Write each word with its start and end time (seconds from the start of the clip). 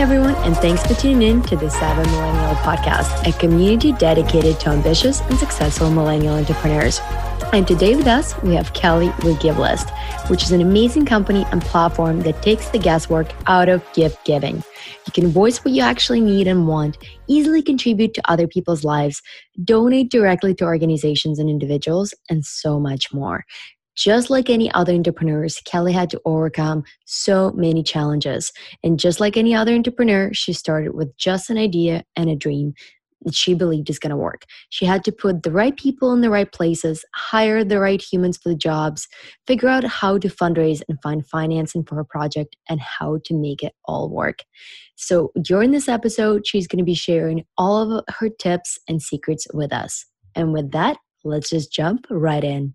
Everyone, 0.00 0.34
and 0.36 0.56
thanks 0.56 0.82
for 0.86 0.94
tuning 0.94 1.20
in 1.20 1.42
to 1.42 1.56
the 1.56 1.68
Savvy 1.68 2.10
Millennial 2.10 2.54
Podcast, 2.62 3.28
a 3.28 3.38
community 3.38 3.92
dedicated 3.92 4.58
to 4.60 4.70
ambitious 4.70 5.20
and 5.20 5.38
successful 5.38 5.90
millennial 5.90 6.36
entrepreneurs. 6.36 7.00
And 7.52 7.68
today 7.68 7.94
with 7.96 8.06
us, 8.06 8.34
we 8.42 8.54
have 8.54 8.72
Kelly 8.72 9.08
with 9.22 9.38
GiveList, 9.40 9.90
which 10.30 10.42
is 10.42 10.52
an 10.52 10.62
amazing 10.62 11.04
company 11.04 11.44
and 11.52 11.60
platform 11.60 12.20
that 12.20 12.40
takes 12.40 12.70
the 12.70 12.78
guesswork 12.78 13.30
out 13.46 13.68
of 13.68 13.84
gift 13.92 14.24
giving. 14.24 14.64
You 15.06 15.12
can 15.12 15.28
voice 15.28 15.62
what 15.62 15.74
you 15.74 15.82
actually 15.82 16.22
need 16.22 16.46
and 16.46 16.66
want, 16.66 16.96
easily 17.26 17.60
contribute 17.60 18.14
to 18.14 18.22
other 18.24 18.48
people's 18.48 18.84
lives, 18.84 19.20
donate 19.62 20.10
directly 20.10 20.54
to 20.54 20.64
organizations 20.64 21.38
and 21.38 21.50
individuals, 21.50 22.14
and 22.30 22.42
so 22.42 22.80
much 22.80 23.12
more. 23.12 23.44
Just 23.96 24.30
like 24.30 24.48
any 24.48 24.72
other 24.72 24.92
entrepreneurs, 24.92 25.60
Kelly 25.64 25.92
had 25.92 26.10
to 26.10 26.20
overcome 26.24 26.84
so 27.06 27.50
many 27.52 27.82
challenges. 27.82 28.52
And 28.82 28.98
just 28.98 29.20
like 29.20 29.36
any 29.36 29.54
other 29.54 29.74
entrepreneur, 29.74 30.30
she 30.32 30.52
started 30.52 30.94
with 30.94 31.16
just 31.16 31.50
an 31.50 31.58
idea 31.58 32.04
and 32.16 32.30
a 32.30 32.36
dream 32.36 32.74
that 33.22 33.34
she 33.34 33.54
believed 33.54 33.90
is 33.90 33.98
going 33.98 34.10
to 34.10 34.16
work. 34.16 34.44
She 34.70 34.84
had 34.84 35.04
to 35.04 35.12
put 35.12 35.42
the 35.42 35.52
right 35.52 35.76
people 35.76 36.12
in 36.12 36.20
the 36.20 36.30
right 36.30 36.50
places, 36.50 37.04
hire 37.14 37.64
the 37.64 37.80
right 37.80 38.00
humans 38.00 38.38
for 38.38 38.48
the 38.48 38.56
jobs, 38.56 39.06
figure 39.46 39.68
out 39.68 39.84
how 39.84 40.18
to 40.18 40.28
fundraise 40.28 40.82
and 40.88 40.98
find 41.02 41.26
financing 41.26 41.84
for 41.84 41.96
her 41.96 42.04
project, 42.04 42.56
and 42.68 42.80
how 42.80 43.18
to 43.24 43.34
make 43.34 43.62
it 43.62 43.74
all 43.84 44.08
work. 44.08 44.44
So, 44.96 45.32
during 45.42 45.70
this 45.70 45.88
episode, 45.88 46.46
she's 46.46 46.66
going 46.66 46.78
to 46.78 46.84
be 46.84 46.94
sharing 46.94 47.44
all 47.58 47.98
of 47.98 48.04
her 48.08 48.28
tips 48.28 48.78
and 48.88 49.02
secrets 49.02 49.46
with 49.52 49.72
us. 49.72 50.04
And 50.34 50.52
with 50.52 50.70
that, 50.72 50.96
let's 51.24 51.50
just 51.50 51.72
jump 51.72 52.06
right 52.10 52.44
in. 52.44 52.74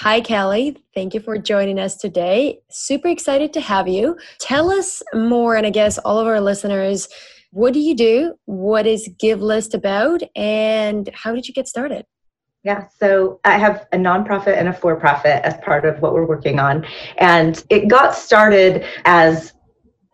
Hi, 0.00 0.20
Kelly. 0.20 0.76
Thank 0.94 1.14
you 1.14 1.20
for 1.20 1.38
joining 1.38 1.78
us 1.78 1.96
today. 1.96 2.58
Super 2.70 3.08
excited 3.08 3.54
to 3.54 3.62
have 3.62 3.88
you. 3.88 4.18
Tell 4.38 4.70
us 4.70 5.02
more, 5.14 5.56
and 5.56 5.66
I 5.66 5.70
guess 5.70 5.96
all 5.96 6.18
of 6.18 6.26
our 6.26 6.38
listeners, 6.38 7.08
what 7.50 7.72
do 7.72 7.80
you 7.80 7.96
do? 7.96 8.34
What 8.44 8.86
is 8.86 9.08
GiveList 9.22 9.72
about? 9.72 10.22
And 10.36 11.08
how 11.14 11.34
did 11.34 11.48
you 11.48 11.54
get 11.54 11.66
started? 11.66 12.04
Yeah, 12.62 12.88
so 13.00 13.40
I 13.46 13.56
have 13.56 13.86
a 13.92 13.96
nonprofit 13.96 14.58
and 14.58 14.68
a 14.68 14.74
for 14.74 14.96
profit 14.96 15.42
as 15.44 15.56
part 15.64 15.86
of 15.86 15.98
what 16.02 16.12
we're 16.12 16.26
working 16.26 16.58
on. 16.58 16.86
And 17.16 17.64
it 17.70 17.88
got 17.88 18.14
started 18.14 18.84
as 19.06 19.54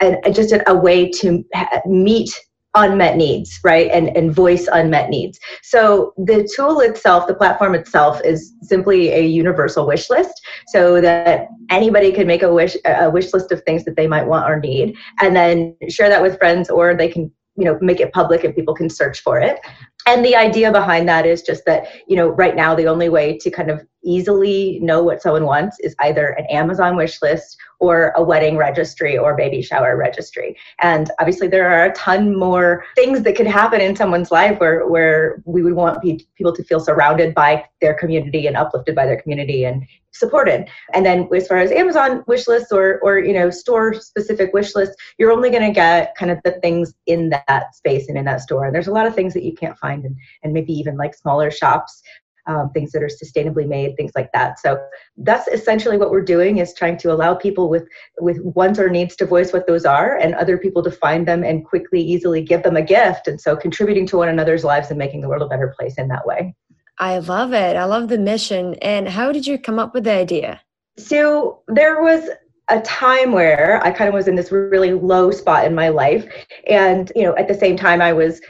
a, 0.00 0.30
just 0.32 0.54
a 0.68 0.76
way 0.76 1.10
to 1.10 1.44
meet 1.86 2.32
unmet 2.74 3.16
needs, 3.16 3.60
right? 3.62 3.90
And, 3.90 4.16
and 4.16 4.34
voice 4.34 4.68
unmet 4.72 5.10
needs. 5.10 5.38
So 5.62 6.14
the 6.16 6.48
tool 6.56 6.80
itself, 6.80 7.26
the 7.26 7.34
platform 7.34 7.74
itself 7.74 8.20
is 8.24 8.54
simply 8.62 9.12
a 9.12 9.20
universal 9.20 9.86
wish 9.86 10.08
list 10.08 10.40
so 10.68 11.00
that 11.00 11.48
anybody 11.70 12.12
can 12.12 12.26
make 12.26 12.42
a 12.42 12.52
wish, 12.52 12.76
a 12.84 13.10
wish 13.10 13.32
list 13.32 13.52
of 13.52 13.62
things 13.64 13.84
that 13.84 13.96
they 13.96 14.06
might 14.06 14.26
want 14.26 14.48
or 14.48 14.58
need 14.58 14.96
and 15.20 15.36
then 15.36 15.76
share 15.88 16.08
that 16.08 16.22
with 16.22 16.38
friends 16.38 16.70
or 16.70 16.94
they 16.94 17.08
can 17.08 17.30
you 17.56 17.64
know 17.64 17.78
make 17.80 18.00
it 18.00 18.12
public 18.12 18.44
and 18.44 18.54
people 18.54 18.74
can 18.74 18.88
search 18.88 19.20
for 19.20 19.38
it 19.38 19.60
and 20.06 20.24
the 20.24 20.36
idea 20.36 20.72
behind 20.72 21.08
that 21.08 21.26
is 21.26 21.42
just 21.42 21.64
that 21.66 21.86
you 22.06 22.16
know 22.16 22.28
right 22.28 22.56
now 22.56 22.74
the 22.74 22.86
only 22.86 23.08
way 23.08 23.36
to 23.38 23.50
kind 23.50 23.70
of 23.70 23.84
easily 24.04 24.80
know 24.80 25.02
what 25.02 25.22
someone 25.22 25.44
wants 25.44 25.78
is 25.80 25.94
either 26.00 26.28
an 26.30 26.46
amazon 26.46 26.96
wish 26.96 27.20
list 27.22 27.56
or 27.78 28.12
a 28.16 28.22
wedding 28.22 28.56
registry 28.56 29.16
or 29.16 29.36
baby 29.36 29.62
shower 29.62 29.96
registry 29.96 30.56
and 30.80 31.10
obviously 31.20 31.46
there 31.46 31.70
are 31.70 31.86
a 31.86 31.92
ton 31.94 32.36
more 32.36 32.84
things 32.96 33.22
that 33.22 33.36
could 33.36 33.46
happen 33.46 33.80
in 33.80 33.94
someone's 33.94 34.30
life 34.30 34.58
where 34.58 34.86
where 34.88 35.42
we 35.44 35.62
would 35.62 35.74
want 35.74 36.02
people 36.02 36.54
to 36.54 36.64
feel 36.64 36.80
surrounded 36.80 37.34
by 37.34 37.64
their 37.80 37.94
community 37.94 38.46
and 38.46 38.56
uplifted 38.56 38.94
by 38.94 39.06
their 39.06 39.20
community 39.20 39.64
and 39.64 39.86
supported. 40.12 40.68
And 40.94 41.04
then 41.04 41.28
as 41.34 41.48
far 41.48 41.58
as 41.58 41.72
Amazon 41.72 42.22
wish 42.26 42.46
lists 42.46 42.70
or 42.70 43.00
or 43.00 43.18
you 43.18 43.32
know 43.32 43.50
store 43.50 43.94
specific 43.94 44.52
wish 44.52 44.74
lists, 44.74 44.94
you're 45.18 45.32
only 45.32 45.50
going 45.50 45.66
to 45.66 45.72
get 45.72 46.14
kind 46.16 46.30
of 46.30 46.38
the 46.44 46.52
things 46.60 46.94
in 47.06 47.30
that 47.30 47.74
space 47.74 48.08
and 48.08 48.16
in 48.16 48.24
that 48.26 48.40
store. 48.40 48.66
And 48.66 48.74
there's 48.74 48.88
a 48.88 48.92
lot 48.92 49.06
of 49.06 49.14
things 49.14 49.34
that 49.34 49.42
you 49.42 49.54
can't 49.54 49.78
find 49.78 49.91
and 50.00 50.16
and 50.42 50.52
maybe 50.52 50.72
even 50.72 50.96
like 50.96 51.14
smaller 51.14 51.50
shops. 51.50 52.02
Um, 52.48 52.70
things 52.74 52.90
that 52.90 53.04
are 53.04 53.06
sustainably 53.06 53.68
made, 53.68 53.96
things 53.96 54.10
like 54.16 54.32
that. 54.32 54.58
So 54.58 54.76
that's 55.16 55.46
essentially 55.46 55.96
what 55.96 56.10
we're 56.10 56.24
doing 56.24 56.58
is 56.58 56.74
trying 56.74 56.96
to 56.96 57.12
allow 57.12 57.36
people 57.36 57.68
with 57.68 57.86
with 58.18 58.40
wants 58.42 58.80
or 58.80 58.90
needs 58.90 59.14
to 59.14 59.26
voice 59.26 59.52
what 59.52 59.68
those 59.68 59.84
are, 59.84 60.16
and 60.16 60.34
other 60.34 60.58
people 60.58 60.82
to 60.82 60.90
find 60.90 61.28
them 61.28 61.44
and 61.44 61.64
quickly, 61.64 62.02
easily 62.02 62.42
give 62.42 62.64
them 62.64 62.76
a 62.76 62.82
gift. 62.82 63.28
And 63.28 63.40
so 63.40 63.54
contributing 63.54 64.08
to 64.08 64.16
one 64.16 64.28
another's 64.28 64.64
lives 64.64 64.90
and 64.90 64.98
making 64.98 65.20
the 65.20 65.28
world 65.28 65.42
a 65.42 65.46
better 65.46 65.72
place 65.78 65.94
in 65.98 66.08
that 66.08 66.26
way. 66.26 66.52
I 66.98 67.18
love 67.18 67.52
it. 67.52 67.76
I 67.76 67.84
love 67.84 68.08
the 68.08 68.18
mission. 68.18 68.74
And 68.82 69.08
how 69.08 69.30
did 69.30 69.46
you 69.46 69.56
come 69.56 69.78
up 69.78 69.94
with 69.94 70.02
the 70.02 70.12
idea? 70.12 70.60
So 70.98 71.62
there 71.68 72.02
was 72.02 72.28
a 72.70 72.80
time 72.80 73.30
where 73.30 73.80
I 73.84 73.92
kind 73.92 74.08
of 74.08 74.14
was 74.14 74.26
in 74.26 74.34
this 74.34 74.50
really 74.50 74.94
low 74.94 75.30
spot 75.30 75.64
in 75.64 75.76
my 75.76 75.90
life. 75.90 76.26
And, 76.66 77.12
you 77.14 77.22
know, 77.22 77.36
at 77.36 77.46
the 77.46 77.54
same 77.54 77.76
time 77.76 78.02
I 78.02 78.12
was 78.12 78.40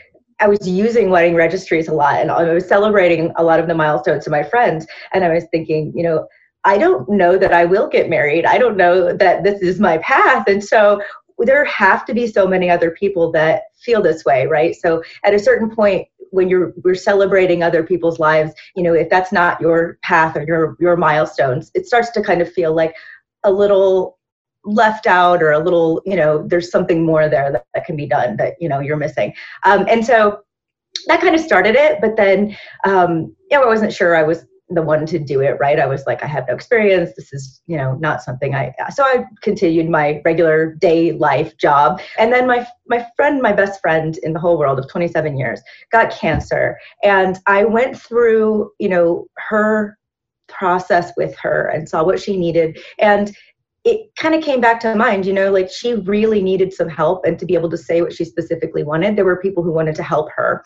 I 0.42 0.48
was 0.48 0.66
using 0.66 1.08
wedding 1.08 1.36
registries 1.36 1.86
a 1.86 1.94
lot 1.94 2.20
and 2.20 2.28
I 2.28 2.52
was 2.52 2.66
celebrating 2.66 3.32
a 3.36 3.44
lot 3.44 3.60
of 3.60 3.68
the 3.68 3.76
milestones 3.76 4.24
to 4.24 4.30
my 4.30 4.42
friends. 4.42 4.86
And 5.12 5.24
I 5.24 5.32
was 5.32 5.44
thinking, 5.52 5.92
you 5.94 6.02
know, 6.02 6.26
I 6.64 6.78
don't 6.78 7.08
know 7.08 7.38
that 7.38 7.52
I 7.52 7.64
will 7.64 7.88
get 7.88 8.10
married. 8.10 8.44
I 8.44 8.58
don't 8.58 8.76
know 8.76 9.16
that 9.16 9.44
this 9.44 9.60
is 9.62 9.78
my 9.78 9.98
path. 9.98 10.48
And 10.48 10.62
so 10.62 11.00
there 11.38 11.64
have 11.64 12.04
to 12.06 12.14
be 12.14 12.26
so 12.26 12.46
many 12.48 12.68
other 12.68 12.90
people 12.90 13.30
that 13.32 13.62
feel 13.80 14.02
this 14.02 14.24
way, 14.24 14.46
right? 14.46 14.74
So 14.74 15.04
at 15.24 15.32
a 15.32 15.38
certain 15.38 15.74
point, 15.74 16.08
when 16.30 16.48
you're 16.48 16.72
we're 16.82 16.94
celebrating 16.94 17.62
other 17.62 17.82
people's 17.82 18.18
lives 18.18 18.54
you 18.74 18.82
know 18.82 18.94
if 18.94 19.10
that's 19.10 19.32
not 19.32 19.60
your 19.60 19.98
path 20.02 20.34
or 20.34 20.42
your 20.44 20.78
your 20.80 20.96
milestones 20.96 21.70
it 21.74 21.86
starts 21.86 22.10
to 22.10 22.22
kind 22.22 22.40
of 22.40 22.50
feel 22.50 22.74
like 22.74 22.94
a 23.44 23.52
little 23.52 24.18
left 24.64 25.06
out 25.06 25.42
or 25.42 25.52
a 25.52 25.58
little 25.58 26.00
you 26.04 26.16
know 26.16 26.46
there's 26.46 26.70
something 26.70 27.04
more 27.04 27.28
there 27.28 27.50
that, 27.50 27.66
that 27.74 27.84
can 27.84 27.96
be 27.96 28.06
done 28.06 28.36
that 28.36 28.54
you 28.60 28.68
know 28.68 28.80
you're 28.80 28.96
missing. 28.96 29.32
Um, 29.64 29.86
and 29.88 30.04
so 30.04 30.40
that 31.06 31.20
kind 31.20 31.34
of 31.34 31.40
started 31.40 31.74
it 31.74 32.00
but 32.00 32.16
then 32.16 32.56
um, 32.84 33.34
you 33.50 33.58
know 33.58 33.62
i 33.62 33.66
wasn't 33.66 33.92
sure 33.92 34.14
i 34.14 34.22
was 34.22 34.44
the 34.74 34.82
one 34.82 35.04
to 35.04 35.18
do 35.18 35.40
it 35.40 35.58
right? 35.60 35.78
I 35.78 35.86
was 35.86 36.04
like 36.06 36.22
i 36.22 36.26
have 36.26 36.46
no 36.48 36.54
experience. 36.54 37.10
This 37.16 37.32
is 37.32 37.60
you 37.66 37.76
know 37.76 37.94
not 37.96 38.22
something 38.22 38.54
i 38.54 38.72
so 38.94 39.02
i 39.04 39.24
continued 39.42 39.88
my 39.88 40.22
regular 40.24 40.74
day 40.74 41.12
life 41.12 41.56
job. 41.58 42.00
And 42.18 42.32
then 42.32 42.46
my 42.46 42.66
my 42.86 43.06
friend 43.16 43.42
my 43.42 43.52
best 43.52 43.80
friend 43.80 44.18
in 44.22 44.32
the 44.32 44.40
whole 44.40 44.58
world 44.58 44.78
of 44.78 44.88
27 44.88 45.36
years 45.36 45.60
got 45.90 46.10
cancer. 46.10 46.78
And 47.02 47.38
i 47.46 47.64
went 47.64 48.00
through 48.00 48.70
you 48.78 48.88
know 48.88 49.26
her 49.36 49.98
process 50.48 51.12
with 51.16 51.36
her 51.38 51.68
and 51.68 51.88
saw 51.88 52.04
what 52.04 52.20
she 52.20 52.36
needed. 52.36 52.78
And 52.98 53.34
it 53.84 54.14
kind 54.16 54.34
of 54.34 54.42
came 54.42 54.60
back 54.60 54.78
to 54.80 54.94
mind, 54.94 55.26
you 55.26 55.32
know, 55.32 55.50
like 55.50 55.70
she 55.70 55.94
really 55.94 56.40
needed 56.40 56.72
some 56.72 56.88
help 56.88 57.24
and 57.24 57.38
to 57.38 57.46
be 57.46 57.54
able 57.54 57.70
to 57.70 57.76
say 57.76 58.00
what 58.00 58.12
she 58.12 58.24
specifically 58.24 58.84
wanted. 58.84 59.16
There 59.16 59.24
were 59.24 59.40
people 59.40 59.62
who 59.62 59.72
wanted 59.72 59.96
to 59.96 60.02
help 60.02 60.28
her 60.36 60.62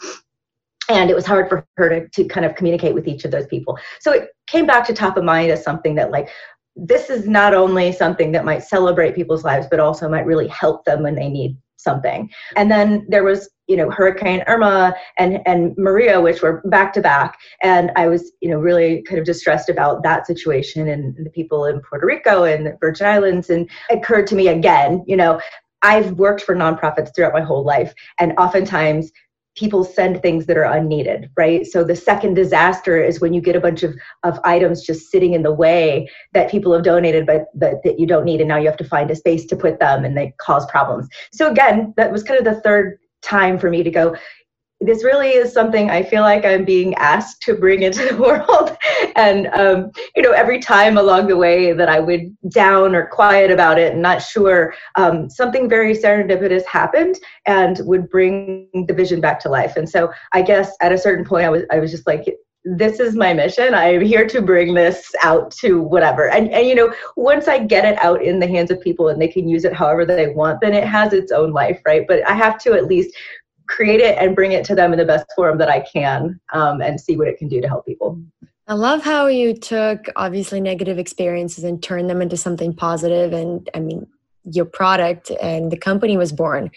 and 0.88 1.10
it 1.10 1.16
was 1.16 1.26
hard 1.26 1.48
for 1.48 1.66
her 1.76 1.88
to, 1.88 2.08
to 2.08 2.24
kind 2.24 2.46
of 2.46 2.54
communicate 2.54 2.94
with 2.94 3.08
each 3.08 3.24
of 3.24 3.30
those 3.30 3.46
people 3.46 3.78
so 4.00 4.12
it 4.12 4.28
came 4.46 4.66
back 4.66 4.86
to 4.86 4.92
top 4.92 5.16
of 5.16 5.24
mind 5.24 5.50
as 5.50 5.62
something 5.62 5.94
that 5.94 6.10
like 6.10 6.28
this 6.76 7.08
is 7.10 7.26
not 7.26 7.54
only 7.54 7.90
something 7.90 8.32
that 8.32 8.44
might 8.44 8.62
celebrate 8.62 9.14
people's 9.14 9.44
lives 9.44 9.66
but 9.70 9.80
also 9.80 10.08
might 10.08 10.26
really 10.26 10.48
help 10.48 10.84
them 10.84 11.02
when 11.02 11.14
they 11.14 11.28
need 11.28 11.56
something. 11.76 12.30
And 12.56 12.70
then 12.70 13.06
there 13.08 13.24
was 13.24 13.48
you 13.68 13.76
know 13.76 13.90
hurricane 13.90 14.44
irma 14.46 14.94
and 15.18 15.40
and 15.44 15.74
maria 15.76 16.20
which 16.20 16.40
were 16.40 16.62
back 16.66 16.92
to 16.94 17.00
back. 17.00 17.36
And 17.62 17.90
i 17.96 18.06
was 18.06 18.32
you 18.40 18.48
know 18.48 18.58
really 18.58 19.02
kind 19.02 19.18
of 19.18 19.24
distressed 19.24 19.68
about 19.68 20.02
that 20.04 20.26
situation 20.26 20.88
and 20.88 21.16
the 21.24 21.30
people 21.30 21.64
in 21.64 21.80
puerto 21.80 22.06
rico 22.06 22.44
and 22.44 22.66
the 22.66 22.76
virgin 22.80 23.06
islands. 23.06 23.50
And 23.50 23.68
it 23.90 23.98
occurred 23.98 24.26
to 24.28 24.34
me 24.34 24.48
again 24.48 25.04
you 25.06 25.16
know 25.16 25.40
I've 25.82 26.12
worked 26.12 26.42
for 26.42 26.56
nonprofits 26.56 27.14
throughout 27.14 27.34
my 27.34 27.42
whole 27.42 27.62
life, 27.64 27.94
and 28.18 28.32
oftentimes 28.38 29.12
people 29.56 29.84
send 29.84 30.22
things 30.22 30.46
that 30.46 30.56
are 30.56 30.64
unneeded, 30.64 31.30
right? 31.36 31.66
So 31.66 31.82
the 31.82 31.96
second 31.96 32.34
disaster 32.34 33.02
is 33.02 33.20
when 33.20 33.32
you 33.32 33.40
get 33.40 33.56
a 33.56 33.60
bunch 33.60 33.82
of, 33.82 33.94
of 34.22 34.38
items 34.44 34.84
just 34.84 35.10
sitting 35.10 35.32
in 35.32 35.42
the 35.42 35.52
way 35.52 36.08
that 36.34 36.50
people 36.50 36.72
have 36.72 36.84
donated, 36.84 37.26
but, 37.26 37.46
but 37.54 37.82
that 37.82 37.98
you 37.98 38.06
don't 38.06 38.24
need, 38.24 38.40
and 38.40 38.48
now 38.48 38.58
you 38.58 38.66
have 38.66 38.76
to 38.76 38.84
find 38.84 39.10
a 39.10 39.16
space 39.16 39.46
to 39.46 39.56
put 39.56 39.80
them 39.80 40.04
and 40.04 40.16
they 40.16 40.34
cause 40.38 40.66
problems. 40.66 41.08
So 41.32 41.50
again, 41.50 41.94
that 41.96 42.12
was 42.12 42.22
kind 42.22 42.38
of 42.38 42.44
the 42.44 42.60
third 42.60 42.98
time 43.22 43.58
for 43.58 43.70
me 43.70 43.82
to 43.82 43.90
go, 43.90 44.14
this 44.80 45.02
really 45.04 45.30
is 45.30 45.52
something 45.52 45.90
I 45.90 46.02
feel 46.02 46.22
like 46.22 46.44
I'm 46.44 46.64
being 46.64 46.94
asked 46.96 47.40
to 47.42 47.54
bring 47.54 47.82
into 47.82 48.06
the 48.06 48.16
world. 48.22 48.76
and, 49.16 49.46
um, 49.48 49.90
you 50.14 50.22
know, 50.22 50.32
every 50.32 50.60
time 50.60 50.98
along 50.98 51.28
the 51.28 51.36
way 51.36 51.72
that 51.72 51.88
I 51.88 51.98
would 51.98 52.36
down 52.50 52.94
or 52.94 53.06
quiet 53.06 53.50
about 53.50 53.78
it 53.78 53.92
and 53.92 54.02
not 54.02 54.22
sure, 54.22 54.74
um, 54.96 55.30
something 55.30 55.68
very 55.68 55.94
serendipitous 55.94 56.64
happened 56.66 57.16
and 57.46 57.80
would 57.84 58.08
bring 58.10 58.68
the 58.86 58.94
vision 58.94 59.20
back 59.20 59.40
to 59.40 59.48
life. 59.48 59.76
And 59.76 59.88
so 59.88 60.12
I 60.32 60.42
guess 60.42 60.72
at 60.82 60.92
a 60.92 60.98
certain 60.98 61.24
point, 61.24 61.46
I 61.46 61.50
was, 61.50 61.62
I 61.70 61.78
was 61.78 61.90
just 61.90 62.06
like, 62.06 62.26
this 62.66 62.98
is 62.98 63.14
my 63.14 63.32
mission. 63.32 63.74
I'm 63.74 64.00
here 64.00 64.26
to 64.26 64.42
bring 64.42 64.74
this 64.74 65.14
out 65.22 65.52
to 65.52 65.80
whatever. 65.80 66.28
And, 66.28 66.50
and, 66.50 66.66
you 66.66 66.74
know, 66.74 66.92
once 67.16 67.46
I 67.46 67.60
get 67.60 67.84
it 67.84 67.96
out 68.02 68.22
in 68.22 68.40
the 68.40 68.48
hands 68.48 68.72
of 68.72 68.80
people 68.80 69.08
and 69.08 69.22
they 69.22 69.28
can 69.28 69.48
use 69.48 69.64
it 69.64 69.72
however 69.72 70.04
they 70.04 70.28
want, 70.28 70.60
then 70.60 70.74
it 70.74 70.82
has 70.82 71.12
its 71.12 71.30
own 71.30 71.52
life, 71.52 71.80
right? 71.86 72.04
But 72.08 72.28
I 72.28 72.34
have 72.34 72.58
to 72.62 72.72
at 72.72 72.86
least 72.86 73.14
create 73.68 74.00
it 74.00 74.16
and 74.18 74.34
bring 74.34 74.52
it 74.52 74.64
to 74.66 74.74
them 74.74 74.92
in 74.92 74.98
the 74.98 75.04
best 75.04 75.26
form 75.34 75.58
that 75.58 75.68
I 75.68 75.80
can 75.80 76.40
um, 76.52 76.80
and 76.80 77.00
see 77.00 77.16
what 77.16 77.28
it 77.28 77.38
can 77.38 77.48
do 77.48 77.60
to 77.60 77.68
help 77.68 77.86
people. 77.86 78.20
I 78.68 78.74
love 78.74 79.02
how 79.02 79.28
you 79.28 79.54
took 79.54 80.06
obviously 80.16 80.60
negative 80.60 80.98
experiences 80.98 81.62
and 81.62 81.82
turned 81.82 82.10
them 82.10 82.20
into 82.20 82.36
something 82.36 82.74
positive. 82.74 83.32
And 83.32 83.68
I 83.74 83.80
mean, 83.80 84.06
your 84.44 84.64
product 84.64 85.30
and 85.40 85.70
the 85.70 85.76
company 85.76 86.16
was 86.16 86.32
born. 86.32 86.70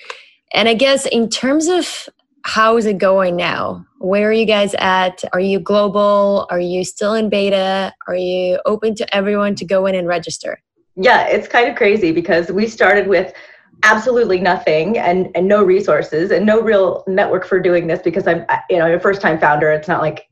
And 0.54 0.68
I 0.68 0.74
guess 0.74 1.06
in 1.06 1.30
terms 1.30 1.68
of 1.68 2.10
how 2.44 2.78
is 2.78 2.86
it 2.86 2.98
going 2.98 3.36
now? 3.36 3.86
Where 4.00 4.30
are 4.30 4.34
you 4.34 4.46
guys 4.46 4.74
at? 4.76 5.24
Are 5.34 5.40
you 5.40 5.60
global? 5.60 6.48
Are 6.50 6.60
you 6.60 6.84
still 6.86 7.14
in 7.14 7.30
beta? 7.30 7.94
Are 8.08 8.16
you 8.16 8.60
open 8.66 8.96
to 8.96 9.16
everyone 9.16 9.56
to 9.56 9.66
go 9.66 9.86
in 9.86 9.96
and 9.96 10.08
register? 10.08 10.62
Yeah, 10.96 11.28
it's 11.28 11.48
kind 11.48 11.70
of 11.70 11.76
crazy 11.76 12.12
because 12.12 12.52
we 12.52 12.68
started 12.68 13.08
with 13.08 13.34
absolutely 13.84 14.40
nothing 14.40 14.98
and, 14.98 15.30
and 15.36 15.48
no 15.48 15.64
resources 15.64 16.32
and 16.32 16.46
no 16.46 16.62
real 16.62 17.04
network 17.08 17.46
for 17.46 17.60
doing 17.60 17.88
this 17.88 18.02
because 18.02 18.28
I'm 18.28 18.46
you 18.70 18.78
know 18.78 18.94
a 18.94 19.00
first 19.00 19.22
time 19.22 19.40
founder. 19.40 19.72
It's 19.72 19.88
not 19.88 20.02
like 20.02 20.30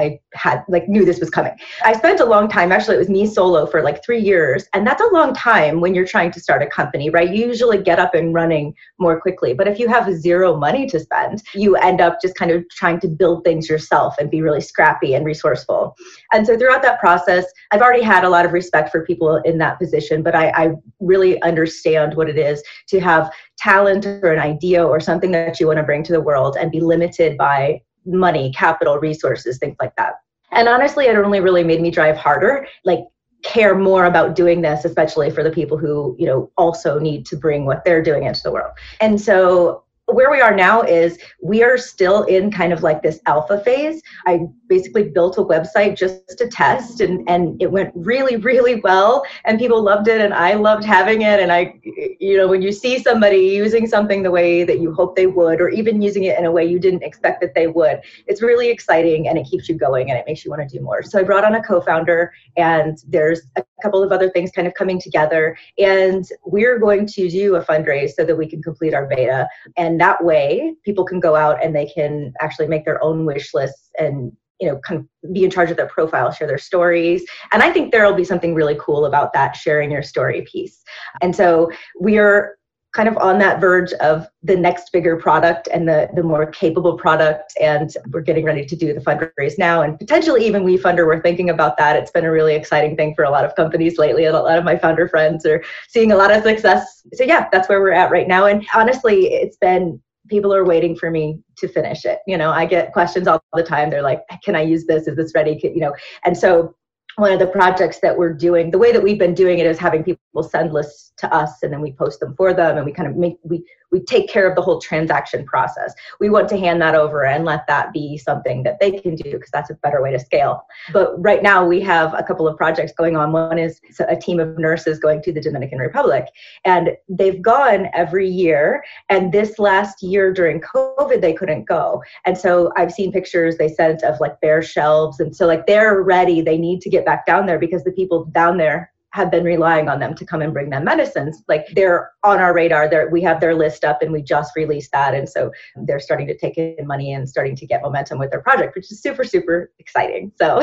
I 0.00 0.18
had 0.34 0.64
like 0.68 0.88
knew 0.88 1.04
this 1.04 1.20
was 1.20 1.30
coming. 1.30 1.52
I 1.84 1.92
spent 1.92 2.20
a 2.20 2.24
long 2.24 2.48
time, 2.48 2.72
actually, 2.72 2.96
it 2.96 2.98
was 2.98 3.08
me 3.08 3.26
solo 3.26 3.66
for 3.66 3.82
like 3.82 4.02
three 4.04 4.20
years. 4.20 4.66
And 4.74 4.86
that's 4.86 5.02
a 5.02 5.12
long 5.12 5.34
time 5.34 5.80
when 5.80 5.94
you're 5.94 6.06
trying 6.06 6.30
to 6.32 6.40
start 6.40 6.62
a 6.62 6.66
company, 6.66 7.10
right? 7.10 7.28
You 7.28 7.46
usually 7.46 7.82
get 7.82 7.98
up 7.98 8.14
and 8.14 8.34
running 8.34 8.74
more 8.98 9.20
quickly. 9.20 9.54
But 9.54 9.68
if 9.68 9.78
you 9.78 9.88
have 9.88 10.12
zero 10.12 10.56
money 10.56 10.86
to 10.86 10.98
spend, 10.98 11.42
you 11.54 11.76
end 11.76 12.00
up 12.00 12.18
just 12.20 12.34
kind 12.34 12.50
of 12.50 12.64
trying 12.70 13.00
to 13.00 13.08
build 13.08 13.44
things 13.44 13.68
yourself 13.68 14.14
and 14.18 14.30
be 14.30 14.42
really 14.42 14.60
scrappy 14.60 15.14
and 15.14 15.24
resourceful. 15.24 15.94
And 16.32 16.46
so 16.46 16.58
throughout 16.58 16.82
that 16.82 17.00
process, 17.00 17.44
I've 17.70 17.82
already 17.82 18.02
had 18.02 18.24
a 18.24 18.28
lot 18.28 18.46
of 18.46 18.52
respect 18.52 18.90
for 18.90 19.04
people 19.04 19.36
in 19.44 19.58
that 19.58 19.78
position, 19.78 20.22
but 20.22 20.34
I, 20.34 20.50
I 20.50 20.70
really 21.00 21.40
understand 21.42 22.14
what 22.14 22.28
it 22.28 22.38
is 22.38 22.62
to 22.88 23.00
have 23.00 23.30
talent 23.58 24.06
or 24.06 24.32
an 24.32 24.38
idea 24.38 24.84
or 24.84 25.00
something 25.00 25.30
that 25.32 25.60
you 25.60 25.66
want 25.66 25.78
to 25.78 25.82
bring 25.82 26.02
to 26.04 26.12
the 26.12 26.20
world 26.20 26.56
and 26.58 26.70
be 26.70 26.80
limited 26.80 27.36
by 27.36 27.80
money, 28.04 28.52
capital, 28.52 28.98
resources, 28.98 29.58
things 29.58 29.76
like 29.80 29.94
that. 29.96 30.14
And 30.52 30.68
honestly, 30.68 31.06
it 31.06 31.16
only 31.16 31.40
really 31.40 31.64
made 31.64 31.80
me 31.80 31.90
drive 31.90 32.16
harder, 32.16 32.66
like 32.84 33.00
care 33.42 33.74
more 33.74 34.04
about 34.04 34.34
doing 34.34 34.60
this, 34.60 34.84
especially 34.84 35.30
for 35.30 35.42
the 35.42 35.50
people 35.50 35.78
who, 35.78 36.14
you 36.18 36.26
know, 36.26 36.50
also 36.56 36.98
need 36.98 37.24
to 37.26 37.36
bring 37.36 37.64
what 37.64 37.84
they're 37.84 38.02
doing 38.02 38.24
into 38.24 38.40
the 38.42 38.52
world. 38.52 38.72
And 39.00 39.20
so 39.20 39.84
where 40.12 40.30
we 40.30 40.40
are 40.40 40.54
now 40.54 40.82
is 40.82 41.18
we 41.42 41.62
are 41.62 41.78
still 41.78 42.24
in 42.24 42.50
kind 42.50 42.72
of 42.72 42.82
like 42.82 43.02
this 43.02 43.20
alpha 43.26 43.60
phase. 43.60 44.02
I 44.26 44.40
basically 44.68 45.04
built 45.04 45.38
a 45.38 45.42
website 45.42 45.96
just 45.96 46.38
to 46.38 46.48
test 46.48 47.00
and, 47.00 47.28
and 47.28 47.60
it 47.60 47.70
went 47.70 47.92
really, 47.94 48.36
really 48.36 48.76
well 48.80 49.24
and 49.44 49.58
people 49.58 49.82
loved 49.82 50.08
it 50.08 50.20
and 50.20 50.32
I 50.32 50.54
loved 50.54 50.84
having 50.84 51.22
it. 51.22 51.40
And 51.40 51.52
I, 51.52 51.80
you 52.20 52.36
know, 52.36 52.48
when 52.48 52.62
you 52.62 52.72
see 52.72 52.98
somebody 52.98 53.38
using 53.38 53.86
something 53.86 54.22
the 54.22 54.30
way 54.30 54.64
that 54.64 54.80
you 54.80 54.94
hope 54.94 55.16
they 55.16 55.26
would, 55.26 55.60
or 55.60 55.68
even 55.68 56.00
using 56.00 56.24
it 56.24 56.38
in 56.38 56.46
a 56.46 56.52
way 56.52 56.64
you 56.64 56.78
didn't 56.78 57.02
expect 57.02 57.40
that 57.40 57.54
they 57.54 57.66
would, 57.66 58.00
it's 58.26 58.42
really 58.42 58.70
exciting 58.70 59.28
and 59.28 59.38
it 59.38 59.44
keeps 59.44 59.68
you 59.68 59.76
going 59.76 60.10
and 60.10 60.18
it 60.18 60.24
makes 60.26 60.44
you 60.44 60.50
want 60.50 60.66
to 60.68 60.78
do 60.78 60.82
more. 60.82 61.02
So 61.02 61.18
I 61.18 61.22
brought 61.22 61.44
on 61.44 61.54
a 61.54 61.62
co-founder 61.62 62.32
and 62.56 62.98
there's 63.08 63.42
a 63.56 63.64
couple 63.82 64.02
of 64.02 64.12
other 64.12 64.30
things 64.30 64.50
kind 64.50 64.68
of 64.68 64.74
coming 64.74 65.00
together 65.00 65.56
and 65.78 66.24
we're 66.44 66.78
going 66.78 67.06
to 67.06 67.28
do 67.28 67.56
a 67.56 67.64
fundraise 67.64 68.10
so 68.10 68.24
that 68.24 68.36
we 68.36 68.46
can 68.46 68.62
complete 68.62 68.94
our 68.94 69.06
beta. 69.06 69.48
And 69.76 69.99
that 70.00 70.22
way 70.24 70.74
people 70.84 71.04
can 71.04 71.20
go 71.20 71.36
out 71.36 71.62
and 71.62 71.74
they 71.74 71.86
can 71.86 72.32
actually 72.40 72.66
make 72.66 72.84
their 72.84 73.02
own 73.02 73.24
wish 73.24 73.54
lists 73.54 73.90
and 73.98 74.32
you 74.60 74.68
know 74.68 74.78
kind 74.86 75.00
of 75.00 75.32
be 75.32 75.44
in 75.44 75.50
charge 75.50 75.70
of 75.70 75.76
their 75.76 75.86
profile 75.86 76.30
share 76.30 76.48
their 76.48 76.58
stories. 76.58 77.24
And 77.52 77.62
i 77.62 77.70
think 77.70 77.92
there 77.92 78.04
will 78.04 78.14
be 78.14 78.24
something 78.24 78.54
really 78.54 78.76
cool 78.80 79.06
about 79.06 79.32
that 79.32 79.56
sharing 79.56 79.90
your 79.90 80.02
story 80.02 80.46
piece. 80.50 80.82
And 81.22 81.34
so 81.34 81.70
we 82.00 82.18
are 82.18 82.56
kind 82.92 83.08
of 83.08 83.16
on 83.18 83.38
that 83.38 83.60
verge 83.60 83.92
of 83.94 84.26
the 84.42 84.56
next 84.56 84.90
bigger 84.92 85.16
product 85.16 85.68
and 85.72 85.88
the, 85.88 86.08
the 86.14 86.22
more 86.22 86.46
capable 86.46 86.96
product. 86.96 87.52
And 87.60 87.90
we're 88.10 88.20
getting 88.20 88.44
ready 88.44 88.64
to 88.64 88.76
do 88.76 88.92
the 88.92 89.00
fundraise 89.00 89.58
now. 89.58 89.82
And 89.82 89.98
potentially 89.98 90.44
even 90.46 90.64
WeFunder, 90.64 91.06
we're 91.06 91.22
thinking 91.22 91.50
about 91.50 91.76
that. 91.76 91.96
It's 91.96 92.10
been 92.10 92.24
a 92.24 92.32
really 92.32 92.54
exciting 92.54 92.96
thing 92.96 93.14
for 93.14 93.24
a 93.24 93.30
lot 93.30 93.44
of 93.44 93.54
companies 93.54 93.98
lately. 93.98 94.24
And 94.24 94.34
a 94.34 94.42
lot 94.42 94.58
of 94.58 94.64
my 94.64 94.76
founder 94.76 95.08
friends 95.08 95.46
are 95.46 95.62
seeing 95.88 96.10
a 96.10 96.16
lot 96.16 96.34
of 96.34 96.42
success. 96.42 97.02
So 97.14 97.24
yeah, 97.24 97.48
that's 97.52 97.68
where 97.68 97.80
we're 97.80 97.92
at 97.92 98.10
right 98.10 98.26
now. 98.26 98.46
And 98.46 98.66
honestly, 98.74 99.34
it's 99.34 99.56
been 99.56 100.00
people 100.28 100.54
are 100.54 100.64
waiting 100.64 100.96
for 100.96 101.10
me 101.10 101.40
to 101.58 101.68
finish 101.68 102.04
it. 102.04 102.20
You 102.26 102.38
know, 102.38 102.50
I 102.50 102.64
get 102.64 102.92
questions 102.92 103.26
all 103.26 103.42
the 103.52 103.62
time. 103.62 103.90
They're 103.90 104.02
like, 104.02 104.22
can 104.42 104.56
I 104.56 104.62
use 104.62 104.86
this? 104.86 105.06
Is 105.06 105.16
this 105.16 105.32
ready? 105.34 105.58
You 105.62 105.80
know, 105.80 105.94
and 106.24 106.36
so 106.36 106.74
one 107.16 107.32
of 107.32 107.38
the 107.38 107.46
projects 107.46 107.98
that 108.00 108.16
we're 108.16 108.32
doing 108.32 108.70
the 108.70 108.78
way 108.78 108.92
that 108.92 109.02
we've 109.02 109.18
been 109.18 109.34
doing 109.34 109.58
it 109.58 109.66
is 109.66 109.78
having 109.78 110.04
people 110.04 110.42
send 110.42 110.72
lists 110.72 111.12
to 111.16 111.32
us 111.34 111.62
and 111.62 111.72
then 111.72 111.80
we 111.80 111.92
post 111.92 112.20
them 112.20 112.34
for 112.36 112.54
them 112.54 112.76
and 112.76 112.86
we 112.86 112.92
kind 112.92 113.08
of 113.08 113.16
make 113.16 113.36
we 113.42 113.64
we 113.90 114.00
take 114.00 114.28
care 114.28 114.48
of 114.48 114.54
the 114.54 114.62
whole 114.62 114.80
transaction 114.80 115.44
process. 115.44 115.94
We 116.20 116.30
want 116.30 116.48
to 116.50 116.58
hand 116.58 116.80
that 116.82 116.94
over 116.94 117.24
and 117.24 117.44
let 117.44 117.66
that 117.66 117.92
be 117.92 118.18
something 118.18 118.62
that 118.62 118.78
they 118.80 118.92
can 118.92 119.14
do 119.16 119.32
because 119.32 119.50
that's 119.50 119.70
a 119.70 119.74
better 119.74 120.02
way 120.02 120.12
to 120.12 120.18
scale. 120.18 120.64
But 120.92 121.20
right 121.20 121.42
now 121.42 121.66
we 121.66 121.80
have 121.82 122.14
a 122.14 122.22
couple 122.22 122.46
of 122.46 122.56
projects 122.56 122.92
going 122.96 123.16
on. 123.16 123.32
One 123.32 123.58
is 123.58 123.80
a 124.08 124.16
team 124.16 124.40
of 124.40 124.58
nurses 124.58 124.98
going 124.98 125.22
to 125.22 125.32
the 125.32 125.40
Dominican 125.40 125.78
Republic 125.78 126.26
and 126.64 126.90
they've 127.08 127.42
gone 127.42 127.88
every 127.94 128.28
year 128.28 128.84
and 129.08 129.32
this 129.32 129.58
last 129.58 130.02
year 130.02 130.32
during 130.32 130.60
COVID 130.60 131.20
they 131.20 131.32
couldn't 131.32 131.64
go. 131.64 132.02
And 132.24 132.36
so 132.36 132.72
I've 132.76 132.92
seen 132.92 133.12
pictures 133.12 133.56
they 133.56 133.68
sent 133.68 134.02
of 134.02 134.20
like 134.20 134.40
bare 134.40 134.62
shelves 134.62 135.20
and 135.20 135.34
so 135.34 135.46
like 135.46 135.66
they're 135.66 136.02
ready. 136.02 136.40
They 136.40 136.58
need 136.58 136.80
to 136.82 136.90
get 136.90 137.04
back 137.04 137.26
down 137.26 137.46
there 137.46 137.58
because 137.58 137.84
the 137.84 137.92
people 137.92 138.24
down 138.26 138.56
there 138.56 138.92
have 139.12 139.30
been 139.30 139.44
relying 139.44 139.88
on 139.88 139.98
them 139.98 140.14
to 140.14 140.24
come 140.24 140.40
and 140.40 140.52
bring 140.52 140.70
them 140.70 140.84
medicines. 140.84 141.42
Like 141.48 141.66
they're 141.74 142.12
on 142.22 142.38
our 142.38 142.54
radar. 142.54 142.88
There 142.88 143.08
we 143.10 143.22
have 143.22 143.40
their 143.40 143.54
list 143.54 143.84
up 143.84 144.02
and 144.02 144.12
we 144.12 144.22
just 144.22 144.52
released 144.54 144.92
that. 144.92 145.14
And 145.14 145.28
so 145.28 145.50
they're 145.76 146.00
starting 146.00 146.26
to 146.28 146.36
take 146.36 146.56
in 146.56 146.86
money 146.86 147.12
and 147.12 147.28
starting 147.28 147.56
to 147.56 147.66
get 147.66 147.82
momentum 147.82 148.18
with 148.18 148.30
their 148.30 148.40
project, 148.40 148.76
which 148.76 148.90
is 148.90 149.02
super, 149.02 149.24
super 149.24 149.72
exciting. 149.78 150.32
So 150.38 150.60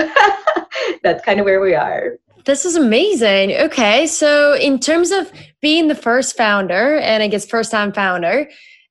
that's 1.04 1.24
kind 1.26 1.40
of 1.40 1.46
where 1.46 1.60
we 1.60 1.76
are. 1.76 2.18
This 2.46 2.64
is 2.64 2.78
amazing. 2.78 3.52
Okay. 3.58 4.08
So 4.08 4.56
in 4.56 4.80
terms 4.80 5.12
of 5.12 5.32
being 5.62 5.90
the 5.90 5.96
first 5.96 6.38
founder 6.38 6.98
and 6.98 7.22
I 7.22 7.28
guess 7.28 7.46
first 7.46 7.72
time 7.72 7.92
founder, 7.92 8.50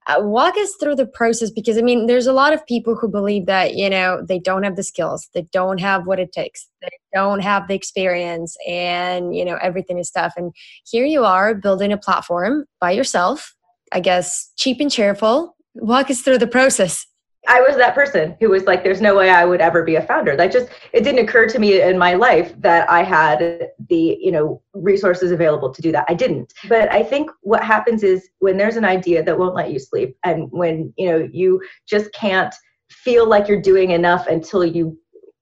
uh, 0.09 0.21
walk 0.21 0.57
us 0.57 0.75
through 0.81 0.95
the 0.95 1.07
process 1.07 1.51
because 1.51 1.79
i 1.79 1.83
mean 1.83 2.07
there's 2.07 2.27
a 2.27 2.33
lot 2.33 2.53
of 2.53 2.65
people 2.67 2.95
who 2.95 3.09
believe 3.09 3.47
that 3.47 3.75
you 3.75 3.91
know 3.91 4.23
they 4.29 4.39
don't 4.39 4.63
have 4.63 4.77
the 4.77 4.83
skills 4.83 5.29
they 5.35 5.43
don't 5.53 5.79
have 5.79 6.07
what 6.07 6.21
it 6.21 6.33
takes 6.33 6.69
they 6.83 6.89
don't 7.15 7.41
have 7.41 7.67
the 7.69 7.75
experience 7.75 8.57
and 8.67 9.35
you 9.37 9.45
know 9.45 9.59
everything 9.63 9.99
is 9.99 10.11
tough. 10.11 10.35
And 10.37 10.53
here 10.85 11.05
you 11.05 11.25
are 11.25 11.55
building 11.55 11.93
a 11.93 11.99
platform 11.99 12.67
by 12.81 12.93
yourself 12.93 13.55
i 13.93 14.01
guess 14.01 14.53
cheap 14.57 14.81
and 14.81 14.91
cheerful. 14.91 15.57
Walk 15.75 16.11
us 16.11 16.23
through 16.23 16.39
the 16.39 16.47
process 16.47 17.07
I 17.49 17.61
was 17.61 17.77
that 17.77 17.95
person 17.95 18.37
who 18.41 18.51
was 18.51 18.65
like, 18.65 18.83
there's 18.83 19.01
no 19.01 19.17
way 19.17 19.31
I 19.31 19.45
would 19.45 19.61
ever 19.61 19.85
be 19.85 19.97
a 19.97 20.03
founder. 20.03 20.37
That 20.37 20.53
just, 20.53 20.69
it 20.93 21.03
didn't 21.03 21.25
occur 21.25 21.47
to 21.47 21.59
me 21.59 21.81
in 21.81 21.97
my 21.97 22.15
life 22.15 22.55
that 22.61 22.89
I 22.91 23.03
had 23.03 23.69
the, 23.89 24.19
you 24.21 24.33
know, 24.33 24.63
resources 24.75 25.31
available 25.31 25.73
to 25.73 25.83
do 25.83 25.93
that. 25.93 26.07
I 26.09 26.15
didn't. 26.15 26.53
But 26.69 26.93
I 26.93 27.03
think 27.03 27.31
what 27.43 27.63
happens 27.63 28.03
is 28.03 28.29
when 28.41 28.57
there's 28.57 28.77
an 28.77 28.85
idea 28.85 29.23
that 29.23 29.39
won't 29.39 29.55
let 29.55 29.71
you 29.71 29.79
sleep 29.79 30.17
and 30.25 30.51
when, 30.51 30.93
you 30.97 31.11
know, 31.11 31.29
you 31.33 31.63
just 31.87 32.13
can't 32.13 32.55
feel 32.91 33.29
like 33.29 33.49
you're 33.49 33.61
doing 33.61 33.91
enough 33.91 34.27
until 34.27 34.65
you 34.65 34.99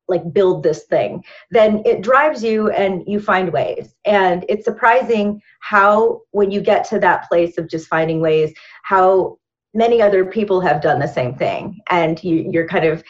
like 0.06 0.32
build 0.34 0.62
this 0.62 0.84
thing 0.84 1.24
then 1.50 1.82
it 1.86 2.02
drives 2.02 2.44
you 2.44 2.70
and 2.72 3.02
you 3.06 3.18
find 3.18 3.50
ways 3.50 3.94
and 4.04 4.44
it's 4.50 4.64
surprising 4.64 5.40
how 5.60 6.20
when 6.32 6.50
you 6.50 6.60
get 6.60 6.86
to 6.86 6.98
that 6.98 7.26
place 7.26 7.56
of 7.56 7.70
just 7.70 7.88
finding 7.88 8.20
ways 8.20 8.52
how 8.82 9.38
many 9.74 10.00
other 10.00 10.24
people 10.24 10.60
have 10.60 10.80
done 10.80 10.98
the 10.98 11.08
same 11.08 11.34
thing. 11.34 11.80
And 11.90 12.22
you, 12.22 12.48
you're 12.50 12.68
kind 12.68 12.84
of 12.84 13.02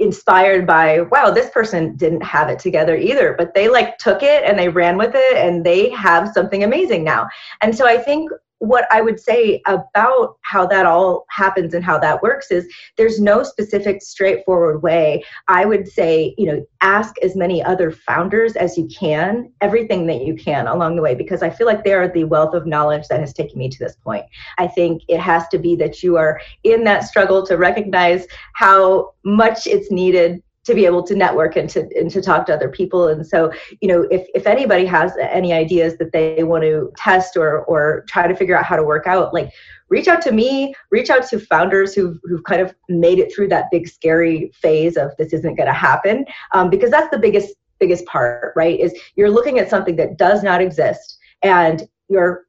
inspired 0.00 0.66
by 0.66 1.02
wow 1.02 1.30
this 1.30 1.50
person 1.50 1.94
didn't 1.96 2.20
have 2.20 2.48
it 2.48 2.58
together 2.58 2.96
either 2.96 3.36
but 3.38 3.54
they 3.54 3.68
like 3.68 3.96
took 3.98 4.24
it 4.24 4.42
and 4.44 4.58
they 4.58 4.68
ran 4.68 4.98
with 4.98 5.12
it 5.14 5.36
and 5.36 5.64
they 5.64 5.88
have 5.90 6.32
something 6.34 6.64
amazing 6.64 7.04
now. 7.04 7.28
And 7.62 7.74
so 7.74 7.86
i 7.86 7.96
think 7.96 8.28
what 8.60 8.86
I 8.90 9.00
would 9.00 9.20
say 9.20 9.62
about 9.66 10.36
how 10.42 10.66
that 10.66 10.84
all 10.84 11.26
happens 11.30 11.74
and 11.74 11.84
how 11.84 11.98
that 11.98 12.22
works 12.22 12.50
is 12.50 12.66
there's 12.96 13.20
no 13.20 13.42
specific 13.42 14.02
straightforward 14.02 14.82
way. 14.82 15.24
I 15.46 15.64
would 15.64 15.86
say, 15.86 16.34
you 16.36 16.46
know, 16.46 16.66
ask 16.80 17.14
as 17.22 17.36
many 17.36 17.62
other 17.62 17.90
founders 17.90 18.56
as 18.56 18.76
you 18.76 18.88
can, 18.88 19.52
everything 19.60 20.06
that 20.08 20.22
you 20.22 20.34
can 20.34 20.66
along 20.66 20.96
the 20.96 21.02
way, 21.02 21.14
because 21.14 21.42
I 21.42 21.50
feel 21.50 21.66
like 21.66 21.84
they 21.84 21.94
are 21.94 22.08
the 22.08 22.24
wealth 22.24 22.54
of 22.54 22.66
knowledge 22.66 23.06
that 23.08 23.20
has 23.20 23.32
taken 23.32 23.58
me 23.58 23.68
to 23.68 23.78
this 23.78 23.96
point. 23.96 24.24
I 24.58 24.66
think 24.66 25.02
it 25.08 25.20
has 25.20 25.46
to 25.48 25.58
be 25.58 25.76
that 25.76 26.02
you 26.02 26.16
are 26.16 26.40
in 26.64 26.84
that 26.84 27.04
struggle 27.04 27.46
to 27.46 27.56
recognize 27.56 28.26
how 28.54 29.12
much 29.24 29.66
it's 29.66 29.90
needed 29.90 30.42
to 30.68 30.74
be 30.74 30.84
able 30.84 31.02
to 31.02 31.16
network 31.16 31.56
and 31.56 31.68
to 31.70 31.88
and 31.98 32.10
to 32.10 32.20
talk 32.20 32.44
to 32.46 32.54
other 32.54 32.68
people. 32.68 33.08
And 33.08 33.26
so 33.26 33.50
you 33.80 33.88
know 33.88 34.02
if 34.10 34.26
if 34.34 34.46
anybody 34.46 34.84
has 34.84 35.12
any 35.18 35.52
ideas 35.52 35.96
that 35.96 36.12
they 36.12 36.44
want 36.44 36.62
to 36.62 36.92
test 36.96 37.36
or 37.36 37.64
or 37.64 38.04
try 38.06 38.28
to 38.28 38.36
figure 38.36 38.56
out 38.56 38.66
how 38.66 38.76
to 38.76 38.84
work 38.84 39.06
out 39.06 39.32
like 39.32 39.50
reach 39.88 40.08
out 40.08 40.20
to 40.22 40.32
me 40.32 40.74
reach 40.90 41.08
out 41.08 41.26
to 41.28 41.40
founders 41.40 41.94
who've, 41.94 42.18
who've 42.24 42.44
kind 42.44 42.60
of 42.60 42.74
made 42.90 43.18
it 43.18 43.34
through 43.34 43.48
that 43.48 43.70
big 43.70 43.88
scary 43.88 44.52
phase 44.54 44.98
of 44.98 45.16
this 45.16 45.32
isn't 45.32 45.56
going 45.56 45.66
to 45.66 45.72
happen. 45.72 46.26
Um, 46.52 46.68
because 46.68 46.90
that's 46.90 47.10
the 47.10 47.18
biggest 47.18 47.54
biggest 47.80 48.04
part 48.06 48.52
right 48.56 48.78
is 48.78 48.92
you're 49.16 49.30
looking 49.30 49.58
at 49.58 49.70
something 49.70 49.96
that 49.96 50.18
does 50.18 50.42
not 50.42 50.60
exist 50.60 51.18
and 51.42 51.88
you're 52.08 52.44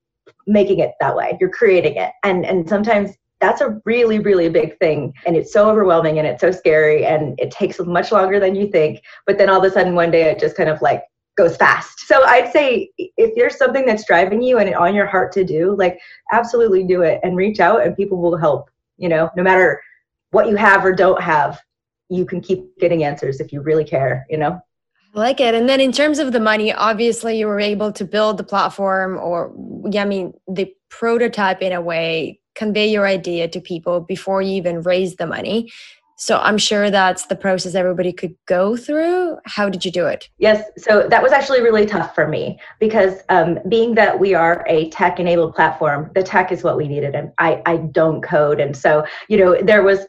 making 0.45 0.79
it 0.79 0.91
that 0.99 1.15
way. 1.15 1.37
You're 1.39 1.51
creating 1.51 1.95
it. 1.95 2.11
And 2.23 2.45
and 2.45 2.67
sometimes 2.67 3.11
that's 3.41 3.61
a 3.61 3.79
really 3.85 4.19
really 4.19 4.49
big 4.49 4.77
thing 4.79 5.13
and 5.25 5.35
it's 5.35 5.53
so 5.53 5.69
overwhelming 5.69 6.17
and 6.17 6.27
it's 6.27 6.41
so 6.41 6.51
scary 6.51 7.05
and 7.05 7.39
it 7.39 7.51
takes 7.51 7.79
much 7.79 8.11
longer 8.11 8.39
than 8.39 8.55
you 8.55 8.67
think 8.67 9.01
but 9.25 9.37
then 9.37 9.49
all 9.49 9.57
of 9.57 9.63
a 9.63 9.73
sudden 9.73 9.95
one 9.95 10.11
day 10.11 10.23
it 10.23 10.39
just 10.39 10.57
kind 10.57 10.69
of 10.69 10.81
like 10.81 11.03
goes 11.39 11.55
fast. 11.55 12.01
So 12.01 12.21
I'd 12.25 12.51
say 12.51 12.89
if 12.97 13.33
there's 13.35 13.57
something 13.57 13.85
that's 13.85 14.05
driving 14.05 14.41
you 14.41 14.59
and 14.59 14.75
on 14.75 14.93
your 14.93 15.05
heart 15.05 15.31
to 15.33 15.45
do, 15.45 15.73
like 15.77 15.97
absolutely 16.33 16.83
do 16.83 17.01
it 17.01 17.21
and 17.23 17.37
reach 17.37 17.61
out 17.61 17.81
and 17.81 17.95
people 17.95 18.17
will 18.21 18.37
help. 18.37 18.69
You 18.97 19.07
know, 19.07 19.29
no 19.37 19.43
matter 19.43 19.81
what 20.31 20.49
you 20.49 20.57
have 20.57 20.83
or 20.83 20.93
don't 20.93 21.21
have, 21.21 21.61
you 22.09 22.25
can 22.25 22.41
keep 22.41 22.77
getting 22.79 23.05
answers 23.05 23.39
if 23.39 23.53
you 23.53 23.61
really 23.61 23.85
care, 23.85 24.25
you 24.29 24.37
know? 24.37 24.59
I 25.15 25.19
like 25.19 25.39
it. 25.39 25.55
And 25.55 25.69
then 25.69 25.79
in 25.79 25.93
terms 25.93 26.19
of 26.19 26.33
the 26.33 26.41
money, 26.41 26.73
obviously 26.73 27.39
you 27.39 27.47
were 27.47 27.59
able 27.59 27.93
to 27.93 28.03
build 28.03 28.37
the 28.37 28.43
platform 28.43 29.17
or 29.17 29.55
yeah, 29.89 30.01
I 30.01 30.05
mean 30.05 30.33
the 30.47 30.73
prototype 30.89 31.61
in 31.61 31.71
a 31.71 31.79
way, 31.81 32.41
convey 32.59 32.87
your 32.87 33.07
idea 33.07 33.47
to 33.47 33.59
people 33.61 34.01
before 34.01 34.41
you 34.41 34.51
even 34.51 34.81
raise 34.81 35.15
the 35.15 35.25
money. 35.25 35.71
So 36.17 36.37
I'm 36.37 36.57
sure 36.57 36.91
that's 36.91 37.27
the 37.27 37.35
process 37.37 37.75
everybody 37.75 38.11
could 38.11 38.35
go 38.45 38.75
through. 38.75 39.37
How 39.45 39.69
did 39.69 39.85
you 39.85 39.91
do 39.99 40.05
it? 40.05 40.29
Yes, 40.37 40.69
so 40.77 41.07
that 41.07 41.23
was 41.23 41.31
actually 41.31 41.61
really 41.61 41.85
tough 41.85 42.13
for 42.13 42.27
me 42.27 42.59
because 42.77 43.21
um, 43.29 43.57
being 43.69 43.95
that 43.95 44.19
we 44.19 44.33
are 44.33 44.65
a 44.67 44.89
tech-enabled 44.89 45.55
platform, 45.55 46.11
the 46.15 46.21
tech 46.21 46.51
is 46.51 46.61
what 46.61 46.75
we 46.75 46.89
needed, 46.89 47.15
and 47.15 47.31
I 47.37 47.61
I 47.65 47.77
don't 47.77 48.21
code, 48.21 48.59
and 48.59 48.75
so 48.75 49.05
you 49.29 49.37
know 49.37 49.61
there 49.61 49.81
was 49.81 49.99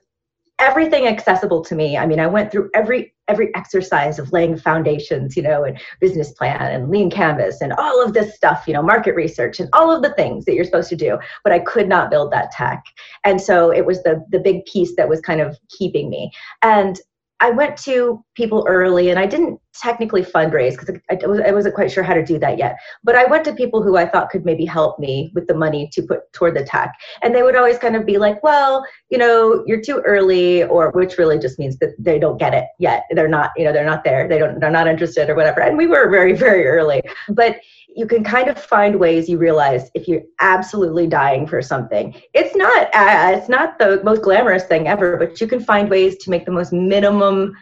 everything 0.61 1.07
accessible 1.07 1.65
to 1.65 1.75
me. 1.75 1.97
I 1.97 2.07
mean, 2.07 2.21
I 2.21 2.27
went 2.27 2.53
through 2.53 2.71
every 2.75 3.15
every 3.29 3.55
exercise 3.55 4.19
of 4.19 4.33
laying 4.33 4.57
foundations, 4.57 5.37
you 5.37 5.43
know, 5.43 5.63
and 5.63 5.81
business 6.01 6.33
plan 6.33 6.61
and 6.61 6.91
lean 6.91 7.09
canvas 7.09 7.61
and 7.61 7.73
all 7.75 8.05
of 8.05 8.13
this 8.13 8.35
stuff, 8.35 8.65
you 8.67 8.75
know, 8.75 8.83
market 8.83 9.15
research 9.15 9.61
and 9.61 9.69
all 9.73 9.95
of 9.95 10.03
the 10.03 10.13
things 10.15 10.45
that 10.45 10.55
you're 10.55 10.65
supposed 10.65 10.89
to 10.91 10.97
do. 10.97 11.17
But 11.45 11.53
I 11.53 11.61
could 11.61 11.89
not 11.89 12.11
build 12.11 12.33
that 12.33 12.51
tech. 12.51 12.85
And 13.25 13.41
so 13.41 13.71
it 13.73 13.87
was 13.87 14.03
the 14.03 14.25
the 14.31 14.41
big 14.41 14.65
piece 14.67 14.95
that 14.97 15.09
was 15.09 15.21
kind 15.21 15.41
of 15.41 15.59
keeping 15.69 16.11
me. 16.11 16.31
And 16.63 17.01
I 17.41 17.51
went 17.51 17.77
to 17.79 18.23
people 18.35 18.65
early 18.69 19.09
and 19.09 19.19
I 19.19 19.27
didn't 19.27 19.61
technically 19.73 20.23
fundraise 20.23 20.73
because 20.79 20.95
I, 21.11 21.19
I, 21.47 21.53
wasn't 21.53 21.75
quite 21.75 21.91
sure 21.91 22.03
how 22.03 22.13
to 22.13 22.25
do 22.25 22.39
that 22.39 22.59
yet. 22.59 22.77
But 23.03 23.17
I 23.17 23.25
went 23.25 23.45
to 23.45 23.55
people 23.55 23.83
who 23.83 23.97
I 23.97 24.07
thought 24.07 24.31
could 24.31 24.45
maybe 24.45 24.65
help 24.65 24.99
me 24.99 25.33
with 25.35 25.47
the 25.47 25.55
money 25.55 25.89
to 25.93 26.03
put 26.03 26.31
toward 26.33 26.57
the 26.57 26.65
tech. 26.65 26.93
And 27.23 27.35
they 27.35 27.43
would 27.43 27.57
always 27.57 27.79
kind 27.79 27.97
of 27.97 28.05
be 28.05 28.19
like, 28.19 28.43
well, 28.43 28.85
you 29.11 29.17
know, 29.17 29.65
you're 29.67 29.81
too 29.81 30.03
early, 30.05 30.65
or 30.65 30.91
which 30.91 31.19
really 31.19 31.39
just 31.39 31.59
means 31.59 31.79
that 31.79 31.95
they 31.99 32.19
don't 32.19 32.39
get 32.39 32.53
it 32.53 32.67
yet. 32.79 33.05
They're 33.11 33.29
not, 33.29 33.53
you 33.57 33.65
know, 33.65 33.73
they're 33.73 33.87
not 33.87 34.05
there. 34.05 34.29
They 34.29 34.39
don't, 34.39 34.61
they're 34.61 34.71
not 34.71 34.89
interested 34.89 35.31
or 35.31 35.35
whatever. 35.35 35.61
And 35.61 35.79
we 35.79 35.87
were 35.87 36.11
very, 36.11 36.33
very 36.35 36.67
early. 36.67 37.03
But 37.29 37.61
you 37.95 38.07
can 38.07 38.23
kind 38.23 38.49
of 38.49 38.59
find 38.59 38.99
ways 38.99 39.29
you 39.29 39.39
realize 39.39 39.91
if 39.95 40.07
you're 40.09 40.23
absolutely 40.41 41.07
dying 41.07 41.47
for 41.47 41.63
something. 41.63 42.15
It's 42.35 42.55
not 42.57 42.85
uh, 42.95 43.37
it's 43.37 43.49
not 43.49 43.79
the 43.79 44.01
most 44.05 44.23
glamorous 44.23 44.65
thing 44.65 44.89
ever 44.89 45.17
but 45.17 45.41
you 45.41 45.47
can 45.47 45.61
find 45.61 45.89
ways 45.89 46.17
to 46.19 46.31
make 46.31 46.45
the 46.45 46.53
most 46.53 46.73
minimum 46.73 47.55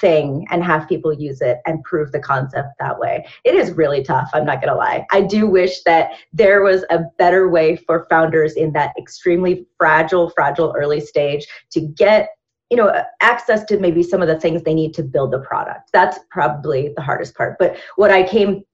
thing 0.00 0.46
and 0.50 0.64
have 0.64 0.88
people 0.88 1.12
use 1.12 1.40
it 1.42 1.58
and 1.66 1.82
prove 1.84 2.10
the 2.10 2.18
concept 2.18 2.68
that 2.80 2.98
way. 2.98 3.26
It 3.44 3.54
is 3.54 3.72
really 3.72 4.02
tough 4.02 4.30
i'm 4.32 4.46
not 4.46 4.60
going 4.60 4.72
to 4.72 4.78
lie. 4.78 5.06
I 5.12 5.20
do 5.20 5.46
wish 5.46 5.82
that 5.84 6.12
there 6.32 6.62
was 6.62 6.84
a 6.90 7.04
better 7.18 7.48
way 7.48 7.76
for 7.76 8.06
founders 8.08 8.54
in 8.54 8.72
that 8.72 8.92
extremely 8.98 9.66
fragile 9.78 10.30
fragile 10.30 10.74
early 10.76 11.00
stage 11.00 11.46
to 11.70 11.80
get 11.80 12.30
you 12.70 12.76
know 12.76 13.02
access 13.20 13.64
to 13.64 13.78
maybe 13.78 14.02
some 14.02 14.22
of 14.22 14.28
the 14.28 14.40
things 14.40 14.62
they 14.62 14.74
need 14.74 14.94
to 14.94 15.02
build 15.02 15.32
the 15.32 15.40
product. 15.40 15.90
That's 15.92 16.18
probably 16.30 16.92
the 16.96 17.02
hardest 17.02 17.34
part. 17.36 17.56
But 17.58 17.76
what 17.96 18.10
i 18.10 18.22
came 18.22 18.64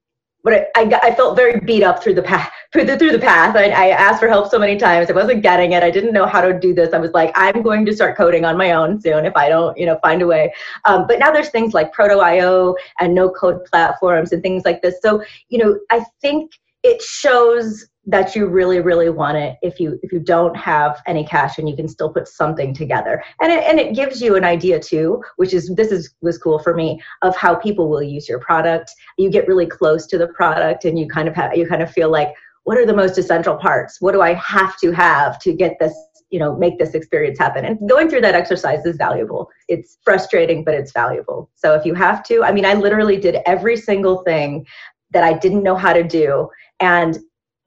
but 0.43 0.67
I, 0.75 0.99
I, 1.01 1.15
felt 1.15 1.35
very 1.35 1.59
beat 1.61 1.83
up 1.83 2.03
through 2.03 2.15
the 2.15 2.21
path 2.21 2.51
through 2.71 2.85
the, 2.85 2.97
through 2.97 3.11
the 3.11 3.19
path. 3.19 3.55
I, 3.55 3.69
I 3.69 3.89
asked 3.89 4.19
for 4.19 4.27
help 4.27 4.49
so 4.49 4.59
many 4.59 4.77
times. 4.77 5.09
I 5.09 5.13
wasn't 5.13 5.41
getting 5.41 5.71
it. 5.71 5.83
I 5.83 5.91
didn't 5.91 6.11
know 6.11 6.25
how 6.25 6.41
to 6.41 6.57
do 6.57 6.73
this. 6.73 6.93
I 6.93 6.97
was 6.97 7.11
like 7.11 7.31
i'm 7.35 7.61
going 7.61 7.85
to 7.85 7.95
start 7.95 8.17
coding 8.17 8.45
on 8.45 8.57
my 8.57 8.71
own 8.71 8.99
soon 8.99 9.25
if 9.25 9.35
i 9.35 9.47
don't 9.49 9.77
you 9.77 9.85
know 9.85 9.97
find 10.01 10.21
a 10.21 10.27
way. 10.27 10.53
Um, 10.85 11.05
but 11.07 11.19
now 11.19 11.31
there's 11.31 11.49
things 11.49 11.73
like 11.73 11.93
Proto.io 11.93 12.75
and 12.99 13.15
no 13.15 13.29
code 13.29 13.65
platforms 13.65 14.31
and 14.31 14.41
things 14.41 14.63
like 14.65 14.81
this. 14.81 14.95
So 15.01 15.23
you 15.49 15.57
know 15.57 15.79
i 15.91 16.03
think 16.21 16.51
it 16.83 17.01
shows 17.01 17.87
that 18.05 18.35
you 18.35 18.47
really 18.47 18.81
really 18.81 19.09
want 19.09 19.37
it 19.37 19.55
if 19.61 19.79
you 19.79 19.97
if 20.03 20.11
you 20.11 20.19
don't 20.19 20.55
have 20.55 21.01
any 21.07 21.23
cash 21.25 21.57
and 21.57 21.69
you 21.69 21.75
can 21.75 21.87
still 21.87 22.11
put 22.11 22.27
something 22.27 22.73
together. 22.73 23.23
And 23.41 23.51
it, 23.51 23.63
and 23.63 23.79
it 23.79 23.95
gives 23.95 24.21
you 24.21 24.35
an 24.35 24.43
idea 24.43 24.79
too 24.79 25.23
which 25.37 25.53
is 25.53 25.73
this 25.75 25.91
is 25.91 26.13
was 26.21 26.37
cool 26.37 26.59
for 26.59 26.73
me 26.73 27.01
of 27.21 27.35
how 27.37 27.55
people 27.55 27.89
will 27.89 28.03
use 28.03 28.27
your 28.27 28.39
product. 28.39 28.91
You 29.17 29.29
get 29.29 29.47
really 29.47 29.65
close 29.65 30.05
to 30.07 30.17
the 30.17 30.27
product 30.27 30.83
and 30.83 30.99
you 30.99 31.07
kind 31.07 31.27
of 31.27 31.35
have 31.35 31.55
you 31.55 31.65
kind 31.65 31.81
of 31.81 31.91
feel 31.91 32.11
like 32.11 32.33
what 32.65 32.77
are 32.77 32.85
the 32.85 32.95
most 32.95 33.17
essential 33.17 33.55
parts? 33.55 34.01
What 34.01 34.11
do 34.11 34.21
i 34.21 34.33
have 34.33 34.77
to 34.79 34.91
have 34.91 35.39
to 35.39 35.53
get 35.53 35.77
this 35.79 35.93
you 36.29 36.39
know 36.39 36.57
make 36.57 36.77
this 36.79 36.95
experience 36.95 37.39
happen? 37.39 37.63
And 37.63 37.89
going 37.89 38.09
through 38.09 38.21
that 38.21 38.35
exercise 38.35 38.85
is 38.85 38.97
valuable. 38.97 39.49
It's 39.69 39.97
frustrating 40.03 40.65
but 40.65 40.73
it's 40.73 40.91
valuable. 40.91 41.49
So 41.55 41.73
if 41.73 41.85
you 41.85 41.93
have 41.93 42.21
to 42.23 42.43
i 42.43 42.51
mean 42.51 42.65
i 42.65 42.73
literally 42.73 43.17
did 43.17 43.37
every 43.45 43.77
single 43.77 44.23
thing 44.23 44.65
that 45.11 45.23
i 45.23 45.31
didn't 45.31 45.63
know 45.63 45.75
how 45.75 45.93
to 45.93 46.03
do 46.03 46.49
and 46.83 47.17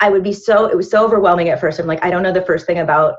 I 0.01 0.11
would 0.11 0.23
be 0.23 0.35
so, 0.35 0.67
it 0.67 0.77
was 0.77 0.91
so 0.91 1.03
overwhelming 1.03 1.49
at 1.49 1.59
first. 1.59 1.81
I'm 1.81 1.87
like, 1.87 2.05
I 2.05 2.11
don't 2.11 2.23
know 2.23 2.33
the 2.33 2.43
first 2.43 2.67
thing 2.67 2.79
about 2.79 3.17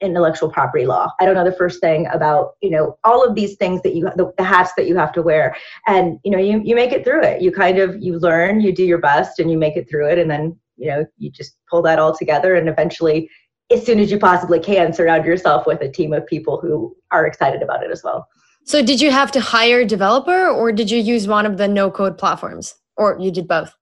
intellectual 0.00 0.48
property 0.48 0.86
law. 0.86 1.10
I 1.20 1.26
don't 1.26 1.34
know 1.34 1.44
the 1.44 1.52
first 1.52 1.80
thing 1.80 2.06
about, 2.12 2.52
you 2.62 2.70
know, 2.70 2.96
all 3.02 3.26
of 3.26 3.34
these 3.34 3.56
things 3.56 3.82
that 3.82 3.96
you, 3.96 4.08
the, 4.14 4.32
the, 4.38 4.44
hats 4.44 4.72
that 4.76 4.86
you 4.86 4.96
have 4.96 5.12
to 5.14 5.22
wear. 5.22 5.56
And, 5.88 6.20
you 6.24 6.30
know, 6.30 6.38
you, 6.38 6.62
you 6.64 6.76
make 6.76 6.92
it 6.92 7.04
through 7.04 7.22
it. 7.24 7.42
You 7.42 7.50
kind 7.50 7.78
of, 7.78 8.00
you 8.00 8.18
learn, 8.20 8.60
you 8.60 8.72
do 8.72 8.84
your 8.84 8.98
best 8.98 9.40
and 9.40 9.50
you 9.50 9.58
make 9.58 9.76
it 9.76 9.90
through 9.90 10.08
it. 10.08 10.18
And 10.18 10.30
then, 10.30 10.56
you 10.76 10.86
know, 10.86 11.04
you 11.18 11.30
just 11.30 11.56
pull 11.68 11.82
that 11.82 11.98
all 11.98 12.16
together 12.16 12.54
and 12.54 12.68
eventually, 12.68 13.28
as 13.72 13.84
soon 13.84 13.98
as 13.98 14.10
you 14.10 14.18
possibly 14.18 14.60
can, 14.60 14.92
surround 14.92 15.24
yourself 15.24 15.66
with 15.66 15.80
a 15.80 15.90
team 15.90 16.12
of 16.12 16.26
people 16.26 16.60
who 16.60 16.96
are 17.10 17.26
excited 17.26 17.60
about 17.60 17.82
it 17.82 17.90
as 17.90 18.02
well. 18.02 18.26
So 18.64 18.82
did 18.82 19.00
you 19.00 19.10
have 19.10 19.32
to 19.32 19.40
hire 19.40 19.80
a 19.80 19.84
developer 19.84 20.48
or 20.48 20.72
did 20.72 20.90
you 20.90 20.98
use 21.00 21.26
one 21.26 21.44
of 21.44 21.56
the 21.56 21.68
no 21.68 21.90
code 21.90 22.18
platforms 22.18 22.76
or 22.96 23.18
you 23.20 23.30
did 23.30 23.48
both? 23.48 23.74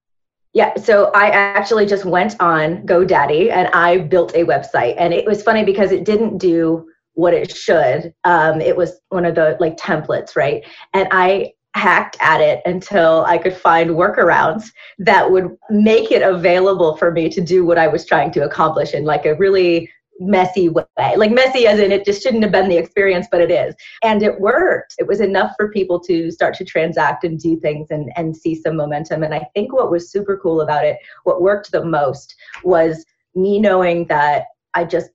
Yeah, 0.58 0.74
so 0.74 1.12
I 1.14 1.28
actually 1.28 1.86
just 1.86 2.04
went 2.04 2.34
on 2.40 2.84
GoDaddy 2.84 3.48
and 3.52 3.68
I 3.68 3.98
built 3.98 4.34
a 4.34 4.42
website. 4.44 4.96
And 4.98 5.14
it 5.14 5.24
was 5.24 5.40
funny 5.40 5.62
because 5.62 5.92
it 5.92 6.04
didn't 6.04 6.38
do 6.38 6.84
what 7.14 7.32
it 7.32 7.56
should. 7.56 8.12
Um, 8.24 8.60
it 8.60 8.76
was 8.76 8.98
one 9.10 9.24
of 9.24 9.36
the 9.36 9.56
like 9.60 9.76
templates, 9.76 10.34
right? 10.34 10.66
And 10.94 11.06
I 11.12 11.52
hacked 11.76 12.16
at 12.18 12.40
it 12.40 12.60
until 12.66 13.24
I 13.24 13.38
could 13.38 13.54
find 13.56 13.90
workarounds 13.90 14.64
that 14.98 15.30
would 15.30 15.56
make 15.70 16.10
it 16.10 16.22
available 16.22 16.96
for 16.96 17.12
me 17.12 17.28
to 17.28 17.40
do 17.40 17.64
what 17.64 17.78
I 17.78 17.86
was 17.86 18.04
trying 18.04 18.32
to 18.32 18.44
accomplish 18.44 18.94
in 18.94 19.04
like 19.04 19.26
a 19.26 19.36
really 19.36 19.88
messy 20.18 20.68
way. 20.68 20.84
Like 21.16 21.30
messy 21.30 21.66
as 21.66 21.78
in 21.78 21.92
it 21.92 22.04
just 22.04 22.22
shouldn't 22.22 22.42
have 22.42 22.52
been 22.52 22.68
the 22.68 22.76
experience, 22.76 23.26
but 23.30 23.40
it 23.40 23.50
is. 23.50 23.74
And 24.02 24.22
it 24.22 24.40
worked. 24.40 24.94
It 24.98 25.06
was 25.06 25.20
enough 25.20 25.52
for 25.56 25.70
people 25.70 26.00
to 26.00 26.30
start 26.30 26.54
to 26.54 26.64
transact 26.64 27.24
and 27.24 27.38
do 27.38 27.58
things 27.58 27.88
and, 27.90 28.10
and 28.16 28.36
see 28.36 28.54
some 28.54 28.76
momentum. 28.76 29.22
And 29.22 29.34
I 29.34 29.46
think 29.54 29.72
what 29.72 29.90
was 29.90 30.10
super 30.10 30.38
cool 30.42 30.60
about 30.60 30.84
it, 30.84 30.98
what 31.24 31.42
worked 31.42 31.70
the 31.70 31.84
most 31.84 32.34
was 32.64 33.04
me 33.34 33.58
knowing 33.58 34.06
that 34.06 34.46
I 34.74 34.84
just 34.84 35.10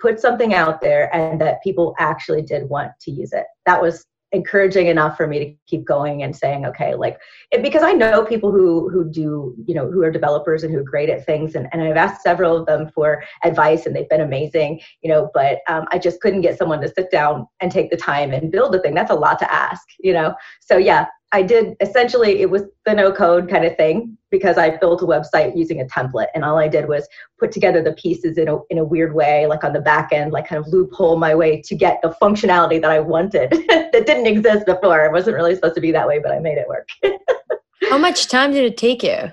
put 0.00 0.20
something 0.20 0.54
out 0.54 0.80
there 0.80 1.14
and 1.14 1.40
that 1.40 1.62
people 1.62 1.94
actually 1.98 2.42
did 2.42 2.68
want 2.68 2.92
to 3.00 3.10
use 3.10 3.32
it. 3.32 3.46
That 3.66 3.80
was 3.80 4.04
encouraging 4.34 4.88
enough 4.88 5.16
for 5.16 5.26
me 5.26 5.38
to 5.38 5.54
keep 5.66 5.84
going 5.84 6.22
and 6.22 6.34
saying 6.34 6.66
okay 6.66 6.94
like 6.94 7.18
it, 7.52 7.62
because 7.62 7.82
i 7.82 7.92
know 7.92 8.24
people 8.24 8.50
who 8.50 8.88
who 8.90 9.08
do 9.08 9.54
you 9.66 9.74
know 9.74 9.90
who 9.90 10.02
are 10.02 10.10
developers 10.10 10.62
and 10.62 10.72
who 10.72 10.80
are 10.80 10.84
great 10.84 11.08
at 11.08 11.24
things 11.24 11.54
and, 11.54 11.68
and 11.72 11.80
i've 11.82 11.96
asked 11.96 12.22
several 12.22 12.56
of 12.56 12.66
them 12.66 12.90
for 12.94 13.22
advice 13.44 13.86
and 13.86 13.94
they've 13.94 14.08
been 14.08 14.20
amazing 14.20 14.80
you 15.02 15.10
know 15.10 15.30
but 15.32 15.60
um, 15.68 15.84
i 15.90 15.98
just 15.98 16.20
couldn't 16.20 16.40
get 16.40 16.58
someone 16.58 16.80
to 16.80 16.88
sit 16.88 17.10
down 17.10 17.46
and 17.60 17.70
take 17.70 17.90
the 17.90 17.96
time 17.96 18.32
and 18.32 18.52
build 18.52 18.74
a 18.74 18.80
thing. 18.80 18.94
That's 18.94 19.10
a 19.10 19.14
lot 19.14 19.38
to 19.38 19.52
ask 19.52 19.82
you 20.00 20.12
know? 20.12 20.34
So 20.60 20.76
yeah 20.76 21.06
I 21.34 21.42
did 21.42 21.74
essentially 21.80 22.40
it 22.42 22.48
was 22.48 22.62
the 22.86 22.94
no 22.94 23.10
code 23.10 23.50
kind 23.50 23.64
of 23.64 23.76
thing 23.76 24.16
because 24.30 24.56
I 24.56 24.76
built 24.76 25.02
a 25.02 25.04
website 25.04 25.56
using 25.56 25.80
a 25.80 25.84
template 25.84 26.28
and 26.32 26.44
all 26.44 26.58
I 26.60 26.68
did 26.68 26.86
was 26.86 27.08
put 27.40 27.50
together 27.50 27.82
the 27.82 27.92
pieces 27.94 28.38
in 28.38 28.48
a 28.48 28.58
in 28.70 28.78
a 28.78 28.84
weird 28.84 29.16
way 29.16 29.48
like 29.48 29.64
on 29.64 29.72
the 29.72 29.80
back 29.80 30.12
end 30.12 30.30
like 30.30 30.46
kind 30.46 30.64
of 30.64 30.72
loophole 30.72 31.16
my 31.16 31.34
way 31.34 31.60
to 31.62 31.74
get 31.74 32.00
the 32.02 32.14
functionality 32.22 32.80
that 32.80 32.92
I 32.92 33.00
wanted 33.00 33.50
that 33.68 34.06
didn't 34.06 34.28
exist 34.28 34.64
before. 34.64 35.04
It 35.04 35.10
wasn't 35.10 35.34
really 35.34 35.56
supposed 35.56 35.74
to 35.74 35.80
be 35.80 35.90
that 35.90 36.06
way 36.06 36.20
but 36.20 36.30
I 36.30 36.38
made 36.38 36.56
it 36.56 36.68
work. 36.68 36.88
How 37.90 37.98
much 37.98 38.28
time 38.28 38.52
did 38.52 38.64
it 38.64 38.76
take 38.76 39.02
you? 39.02 39.32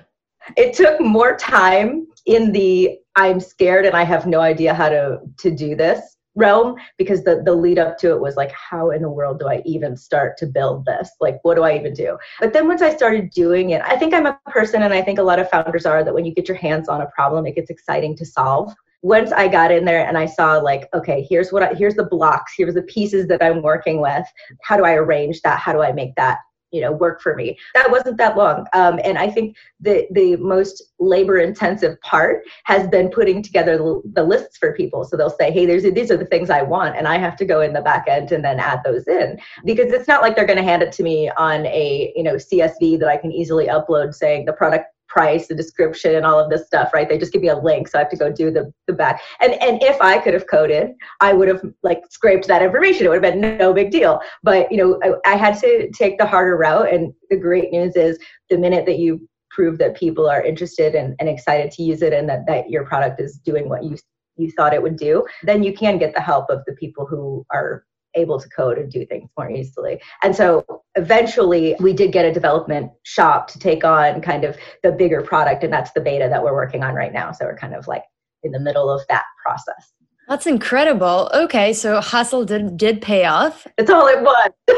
It 0.56 0.74
took 0.74 1.00
more 1.00 1.36
time 1.36 2.08
in 2.26 2.50
the 2.50 2.98
I'm 3.14 3.38
scared 3.38 3.86
and 3.86 3.94
I 3.94 4.02
have 4.02 4.26
no 4.26 4.40
idea 4.40 4.74
how 4.74 4.88
to 4.88 5.20
to 5.38 5.52
do 5.52 5.76
this 5.76 6.11
realm 6.34 6.76
because 6.96 7.24
the 7.24 7.42
the 7.44 7.54
lead 7.54 7.78
up 7.78 7.98
to 7.98 8.10
it 8.10 8.20
was 8.20 8.36
like 8.36 8.52
how 8.52 8.90
in 8.90 9.02
the 9.02 9.08
world 9.08 9.38
do 9.38 9.48
i 9.48 9.62
even 9.66 9.96
start 9.96 10.36
to 10.38 10.46
build 10.46 10.84
this? 10.86 11.10
Like 11.20 11.38
what 11.42 11.56
do 11.56 11.62
i 11.62 11.76
even 11.76 11.94
do? 11.94 12.16
But 12.40 12.52
then 12.52 12.66
once 12.66 12.82
i 12.82 12.94
started 12.94 13.30
doing 13.30 13.70
it 13.70 13.82
i 13.82 13.96
think 13.96 14.14
i'm 14.14 14.26
a 14.26 14.38
person 14.46 14.82
and 14.82 14.94
i 14.94 15.02
think 15.02 15.18
a 15.18 15.22
lot 15.22 15.38
of 15.38 15.50
founders 15.50 15.86
are 15.86 16.04
that 16.04 16.14
when 16.14 16.24
you 16.24 16.34
get 16.34 16.48
your 16.48 16.56
hands 16.56 16.88
on 16.88 17.02
a 17.02 17.10
problem 17.14 17.46
it 17.46 17.54
gets 17.54 17.70
exciting 17.70 18.16
to 18.16 18.26
solve. 18.26 18.74
Once 19.02 19.32
i 19.32 19.48
got 19.48 19.72
in 19.72 19.84
there 19.84 20.06
and 20.06 20.16
i 20.16 20.26
saw 20.26 20.56
like 20.58 20.88
okay 20.94 21.26
here's 21.28 21.52
what 21.52 21.62
I, 21.62 21.74
here's 21.74 21.96
the 21.96 22.04
blocks 22.04 22.54
here's 22.56 22.74
the 22.74 22.82
pieces 22.82 23.26
that 23.28 23.42
i'm 23.42 23.62
working 23.62 24.00
with. 24.00 24.24
How 24.62 24.76
do 24.76 24.84
i 24.84 24.94
arrange 24.94 25.42
that? 25.42 25.58
How 25.58 25.72
do 25.72 25.82
i 25.82 25.92
make 25.92 26.14
that 26.16 26.38
you 26.72 26.80
know 26.80 26.90
work 26.90 27.20
for 27.20 27.34
me. 27.34 27.56
That 27.74 27.90
wasn't 27.90 28.16
that 28.18 28.36
long. 28.36 28.66
Um, 28.72 28.98
and 29.04 29.18
i 29.18 29.28
think 29.28 29.56
the 29.80 30.06
the 30.10 30.36
most 30.36 30.82
labor 30.98 31.38
intensive 31.38 32.00
part 32.00 32.44
has 32.64 32.88
been 32.88 33.08
putting 33.08 33.42
together 33.42 33.76
the, 33.76 34.02
the, 34.14 34.22
lists 34.22 34.56
for 34.56 34.72
people. 34.72 35.04
So 35.04 35.16
they'll 35.16 35.30
say 35.30 35.50
hey 35.50 35.66
there's 35.66 35.82
these 35.82 36.10
are 36.10 36.16
the 36.16 36.26
things 36.26 36.50
i 36.50 36.62
want 36.62 36.96
and 36.96 37.06
i 37.06 37.18
have 37.18 37.36
to 37.36 37.44
go 37.44 37.60
in 37.60 37.72
the 37.72 37.80
back 37.80 38.06
end 38.08 38.32
and 38.32 38.44
then 38.44 38.58
add 38.58 38.80
those 38.84 39.06
in. 39.06 39.38
Because 39.64 39.92
it's 39.92 40.08
not 40.08 40.22
like 40.22 40.34
they're 40.34 40.46
going 40.46 40.58
to 40.58 40.64
hand 40.64 40.82
it 40.82 40.92
to 40.92 41.02
me 41.02 41.30
on 41.36 41.66
a 41.66 42.12
you 42.16 42.22
know 42.22 42.34
csv 42.34 42.98
that 42.98 43.08
i 43.08 43.16
can 43.16 43.32
easily 43.32 43.66
upload 43.66 44.14
saying 44.14 44.46
the 44.46 44.52
product 44.52 44.86
price, 45.12 45.46
the 45.46 45.54
description, 45.54 46.14
and 46.14 46.24
all 46.24 46.38
of 46.38 46.50
this 46.50 46.66
stuff, 46.66 46.92
right? 46.94 47.08
They 47.08 47.18
just 47.18 47.32
give 47.32 47.42
me 47.42 47.48
a 47.48 47.56
link, 47.56 47.88
so 47.88 47.98
I 47.98 48.02
have 48.02 48.10
to 48.10 48.16
go 48.16 48.32
do 48.32 48.50
the, 48.50 48.72
the 48.86 48.94
back. 48.94 49.20
And 49.40 49.52
and 49.62 49.82
if 49.82 50.00
I 50.00 50.18
could 50.18 50.34
have 50.34 50.46
coded, 50.48 50.92
I 51.20 51.32
would 51.32 51.48
have 51.48 51.62
like 51.82 52.02
scraped 52.10 52.48
that 52.48 52.62
information. 52.62 53.04
It 53.04 53.10
would 53.10 53.22
have 53.22 53.32
been 53.34 53.58
no 53.58 53.72
big 53.74 53.90
deal. 53.90 54.20
But 54.42 54.72
you 54.72 54.78
know, 54.78 54.98
I, 55.02 55.32
I 55.32 55.36
had 55.36 55.58
to 55.60 55.90
take 55.90 56.18
the 56.18 56.26
harder 56.26 56.56
route. 56.56 56.92
And 56.92 57.12
the 57.30 57.36
great 57.36 57.70
news 57.72 57.94
is, 57.96 58.18
the 58.48 58.58
minute 58.58 58.86
that 58.86 58.98
you 58.98 59.28
prove 59.50 59.76
that 59.78 59.94
people 59.94 60.28
are 60.30 60.42
interested 60.42 60.94
and, 60.94 61.14
and 61.20 61.28
excited 61.28 61.70
to 61.72 61.82
use 61.82 62.00
it, 62.00 62.12
and 62.12 62.28
that 62.28 62.46
that 62.46 62.70
your 62.70 62.84
product 62.86 63.20
is 63.20 63.38
doing 63.44 63.68
what 63.68 63.84
you 63.84 63.96
you 64.36 64.50
thought 64.52 64.72
it 64.72 64.82
would 64.82 64.96
do, 64.96 65.24
then 65.42 65.62
you 65.62 65.74
can 65.74 65.98
get 65.98 66.14
the 66.14 66.20
help 66.20 66.46
of 66.48 66.60
the 66.66 66.72
people 66.74 67.04
who 67.04 67.44
are 67.52 67.84
able 68.14 68.38
to 68.40 68.48
code 68.48 68.78
and 68.78 68.90
do 68.90 69.04
things 69.06 69.28
more 69.36 69.50
easily. 69.50 70.00
And 70.22 70.34
so 70.34 70.64
eventually 70.94 71.76
we 71.80 71.92
did 71.92 72.12
get 72.12 72.24
a 72.24 72.32
development 72.32 72.92
shop 73.04 73.48
to 73.48 73.58
take 73.58 73.84
on 73.84 74.20
kind 74.20 74.44
of 74.44 74.56
the 74.82 74.92
bigger 74.92 75.22
product 75.22 75.64
and 75.64 75.72
that's 75.72 75.92
the 75.92 76.00
beta 76.00 76.28
that 76.28 76.42
we're 76.42 76.54
working 76.54 76.82
on 76.82 76.94
right 76.94 77.12
now. 77.12 77.32
So 77.32 77.46
we're 77.46 77.56
kind 77.56 77.74
of 77.74 77.86
like 77.88 78.04
in 78.42 78.52
the 78.52 78.60
middle 78.60 78.90
of 78.90 79.02
that 79.08 79.24
process. 79.42 79.92
That's 80.28 80.46
incredible. 80.46 81.30
Okay, 81.34 81.72
so 81.72 82.00
hustle 82.00 82.44
did 82.44 82.76
did 82.76 83.02
pay 83.02 83.24
off. 83.24 83.66
It's 83.76 83.90
all 83.90 84.06
it 84.06 84.22
was. 84.22 84.50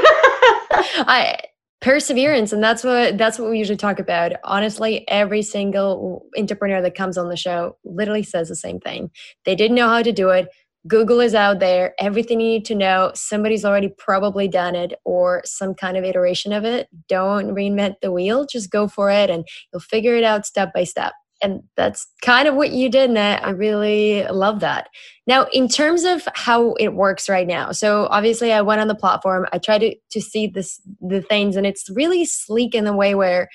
I 1.06 1.38
perseverance 1.84 2.50
and 2.50 2.64
that's 2.64 2.82
what 2.82 3.18
that's 3.18 3.38
what 3.38 3.50
we 3.50 3.58
usually 3.58 3.76
talk 3.76 3.98
about 3.98 4.32
honestly 4.42 5.06
every 5.06 5.42
single 5.42 6.24
entrepreneur 6.38 6.80
that 6.80 6.94
comes 6.94 7.18
on 7.18 7.28
the 7.28 7.36
show 7.36 7.76
literally 7.84 8.22
says 8.22 8.48
the 8.48 8.56
same 8.56 8.80
thing 8.80 9.10
they 9.44 9.54
didn't 9.54 9.74
know 9.74 9.86
how 9.86 10.00
to 10.00 10.10
do 10.10 10.30
it 10.30 10.48
Google 10.86 11.20
is 11.20 11.34
out 11.34 11.60
there. 11.60 11.94
Everything 11.98 12.40
you 12.40 12.48
need 12.48 12.64
to 12.66 12.74
know, 12.74 13.10
somebody's 13.14 13.64
already 13.64 13.88
probably 13.88 14.48
done 14.48 14.74
it 14.74 14.94
or 15.04 15.42
some 15.44 15.74
kind 15.74 15.96
of 15.96 16.04
iteration 16.04 16.52
of 16.52 16.64
it. 16.64 16.88
Don't 17.08 17.54
reinvent 17.54 17.96
the 18.02 18.12
wheel. 18.12 18.44
Just 18.46 18.70
go 18.70 18.86
for 18.86 19.10
it 19.10 19.30
and 19.30 19.46
you'll 19.72 19.80
figure 19.80 20.14
it 20.14 20.24
out 20.24 20.46
step 20.46 20.72
by 20.74 20.84
step. 20.84 21.14
And 21.42 21.62
that's 21.76 22.06
kind 22.22 22.48
of 22.48 22.54
what 22.54 22.70
you 22.70 22.88
did. 22.88 23.10
And 23.10 23.18
I 23.18 23.50
really 23.50 24.24
love 24.28 24.60
that. 24.60 24.88
Now, 25.26 25.46
in 25.52 25.68
terms 25.68 26.04
of 26.04 26.26
how 26.34 26.74
it 26.74 26.94
works 26.94 27.28
right 27.28 27.46
now, 27.46 27.72
so 27.72 28.06
obviously 28.10 28.52
I 28.52 28.62
went 28.62 28.80
on 28.80 28.88
the 28.88 28.94
platform, 28.94 29.46
I 29.52 29.58
tried 29.58 29.78
to, 29.78 29.94
to 30.10 30.20
see 30.20 30.46
this 30.46 30.80
the 31.00 31.20
things, 31.20 31.56
and 31.56 31.66
it's 31.66 31.90
really 31.90 32.24
sleek 32.24 32.74
in 32.74 32.84
the 32.84 32.94
way 32.94 33.14
where 33.14 33.48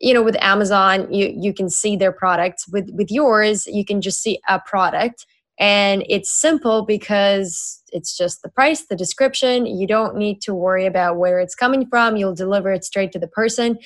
you 0.00 0.12
know 0.12 0.22
with 0.22 0.36
amazon 0.42 1.10
you 1.12 1.32
you 1.34 1.54
can 1.54 1.70
see 1.70 1.96
their 1.96 2.10
products 2.10 2.66
with 2.68 2.90
with 2.94 3.12
yours 3.12 3.64
you 3.68 3.84
can 3.84 4.00
just 4.00 4.20
see 4.20 4.40
a 4.48 4.58
product 4.58 5.24
and 5.58 6.04
it's 6.08 6.32
simple 6.40 6.84
because 6.84 7.82
it's 7.92 8.16
just 8.16 8.42
the 8.42 8.48
price, 8.48 8.86
the 8.86 8.96
description. 8.96 9.66
You 9.66 9.86
don't 9.86 10.16
need 10.16 10.40
to 10.42 10.54
worry 10.54 10.84
about 10.84 11.16
where 11.16 11.38
it's 11.38 11.54
coming 11.54 11.86
from. 11.86 12.16
You'll 12.16 12.34
deliver 12.34 12.72
it 12.72 12.84
straight 12.84 13.12
to 13.12 13.18
the 13.18 13.28
person. 13.28 13.78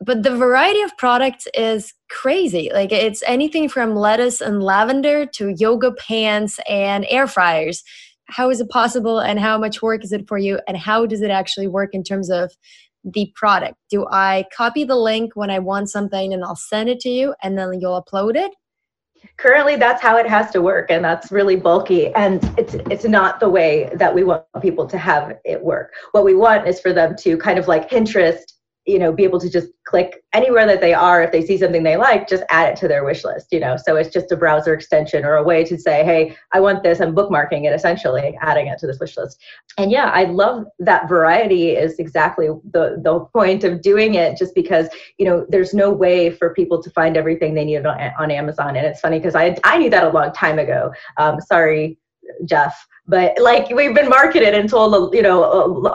But 0.00 0.22
the 0.22 0.36
variety 0.36 0.82
of 0.82 0.96
products 0.96 1.46
is 1.54 1.92
crazy. 2.10 2.70
Like 2.72 2.92
it's 2.92 3.22
anything 3.26 3.68
from 3.68 3.94
lettuce 3.94 4.40
and 4.40 4.62
lavender 4.62 5.26
to 5.26 5.54
yoga 5.58 5.92
pants 5.92 6.58
and 6.68 7.06
air 7.08 7.26
fryers. 7.26 7.82
How 8.28 8.50
is 8.50 8.60
it 8.60 8.68
possible 8.68 9.20
and 9.20 9.38
how 9.38 9.56
much 9.58 9.82
work 9.82 10.02
is 10.02 10.12
it 10.12 10.26
for 10.28 10.38
you? 10.38 10.60
And 10.66 10.76
how 10.76 11.06
does 11.06 11.22
it 11.22 11.30
actually 11.30 11.68
work 11.68 11.90
in 11.92 12.02
terms 12.02 12.30
of 12.30 12.52
the 13.04 13.32
product? 13.36 13.76
Do 13.90 14.06
I 14.10 14.46
copy 14.54 14.84
the 14.84 14.96
link 14.96 15.32
when 15.34 15.50
I 15.50 15.60
want 15.60 15.90
something 15.90 16.32
and 16.32 16.42
I'll 16.44 16.56
send 16.56 16.88
it 16.88 17.00
to 17.00 17.08
you 17.08 17.34
and 17.42 17.56
then 17.56 17.80
you'll 17.80 18.02
upload 18.02 18.34
it? 18.34 18.50
Currently 19.36 19.76
that's 19.76 20.02
how 20.02 20.16
it 20.16 20.26
has 20.26 20.50
to 20.50 20.62
work 20.62 20.90
and 20.90 21.04
that's 21.04 21.30
really 21.30 21.56
bulky 21.56 22.12
and 22.14 22.42
it's 22.58 22.74
it's 22.90 23.04
not 23.04 23.40
the 23.40 23.48
way 23.48 23.90
that 23.94 24.14
we 24.14 24.24
want 24.24 24.44
people 24.60 24.86
to 24.86 24.98
have 24.98 25.36
it 25.44 25.62
work. 25.62 25.92
What 26.12 26.24
we 26.24 26.34
want 26.34 26.66
is 26.66 26.80
for 26.80 26.92
them 26.92 27.14
to 27.16 27.36
kind 27.38 27.58
of 27.58 27.68
like 27.68 27.90
pinterest 27.90 28.54
you 28.86 28.98
know 28.98 29.12
be 29.12 29.24
able 29.24 29.40
to 29.40 29.50
just 29.50 29.68
click 29.84 30.24
anywhere 30.32 30.66
that 30.66 30.80
they 30.80 30.94
are. 30.94 31.22
If 31.22 31.32
they 31.32 31.44
see 31.44 31.58
something 31.58 31.82
they 31.82 31.96
like 31.96 32.28
just 32.28 32.42
add 32.50 32.68
it 32.68 32.76
to 32.80 32.88
their 32.88 33.04
wish 33.04 33.24
list 33.24 33.48
you 33.52 33.60
know? 33.60 33.76
So 33.76 33.96
it's 33.96 34.12
just 34.12 34.32
a 34.32 34.36
browser 34.36 34.74
extension 34.74 35.24
or 35.24 35.36
a 35.36 35.42
way 35.42 35.64
to 35.64 35.78
say 35.78 36.04
hey 36.04 36.36
i 36.52 36.60
want 36.60 36.82
this. 36.82 37.00
I'm 37.00 37.14
bookmarking 37.14 37.64
it 37.64 37.74
essentially 37.74 38.36
adding 38.40 38.66
it 38.66 38.78
to 38.80 38.86
this 38.86 38.98
wish 39.00 39.16
list. 39.16 39.42
And 39.78 39.90
yeah 39.90 40.10
i 40.12 40.24
love 40.24 40.66
that 40.78 41.08
variety 41.08 41.70
is 41.70 41.98
exactly 41.98 42.48
the 42.72 43.00
the 43.02 43.20
point 43.32 43.64
of 43.64 43.82
doing 43.82 44.14
it 44.14 44.36
just 44.36 44.54
because 44.54 44.88
you 45.18 45.26
know 45.26 45.46
there's 45.48 45.74
no 45.74 45.90
way 45.92 46.30
for 46.30 46.54
people 46.54 46.82
to 46.82 46.90
find 46.90 47.16
everything 47.16 47.54
they 47.54 47.64
need 47.64 47.84
on, 47.84 48.12
on 48.18 48.30
amazon. 48.30 48.76
And 48.76 48.86
it's 48.86 49.00
funny 49.00 49.18
because 49.18 49.34
i 49.34 49.56
i 49.64 49.78
knew 49.78 49.90
that 49.90 50.04
a 50.04 50.10
long 50.10 50.32
time 50.32 50.58
ago. 50.58 50.92
Um, 51.16 51.40
sorry 51.40 51.98
jeff 52.44 52.86
but 53.08 53.38
like 53.40 53.70
we've 53.70 53.94
been 53.94 54.08
marketed 54.08 54.54
and 54.54 54.68
told 54.68 55.14
you 55.14 55.22
know 55.22 55.44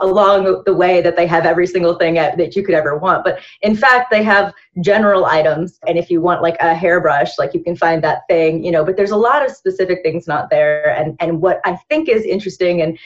along 0.01 0.63
the 0.65 0.73
way 0.73 1.01
that 1.01 1.15
they 1.15 1.27
have 1.27 1.45
every 1.45 1.67
single 1.67 1.95
thing 1.95 2.15
that 2.15 2.55
you 2.55 2.63
could 2.63 2.75
ever 2.75 2.97
want. 2.97 3.23
But 3.23 3.39
in 3.61 3.75
fact 3.75 4.11
they 4.11 4.23
have 4.23 4.53
general 4.81 5.25
items. 5.25 5.79
And 5.87 5.97
if 5.97 6.09
you 6.09 6.21
want 6.21 6.41
like 6.41 6.57
a 6.59 6.73
hairbrush 6.73 7.37
like 7.37 7.53
you 7.53 7.63
can 7.63 7.75
find 7.75 8.03
that 8.03 8.21
thing 8.29 8.63
you 8.63 8.71
know 8.71 8.85
but 8.85 8.97
there's 8.97 9.11
a 9.11 9.17
lot 9.17 9.45
of 9.45 9.51
specific 9.51 9.99
things 10.03 10.27
not 10.27 10.49
there. 10.49 10.95
And 10.97 11.15
and 11.19 11.41
what 11.41 11.59
i 11.65 11.75
think 11.89 12.09
is 12.09 12.23
interesting 12.23 12.81
and 12.81 12.97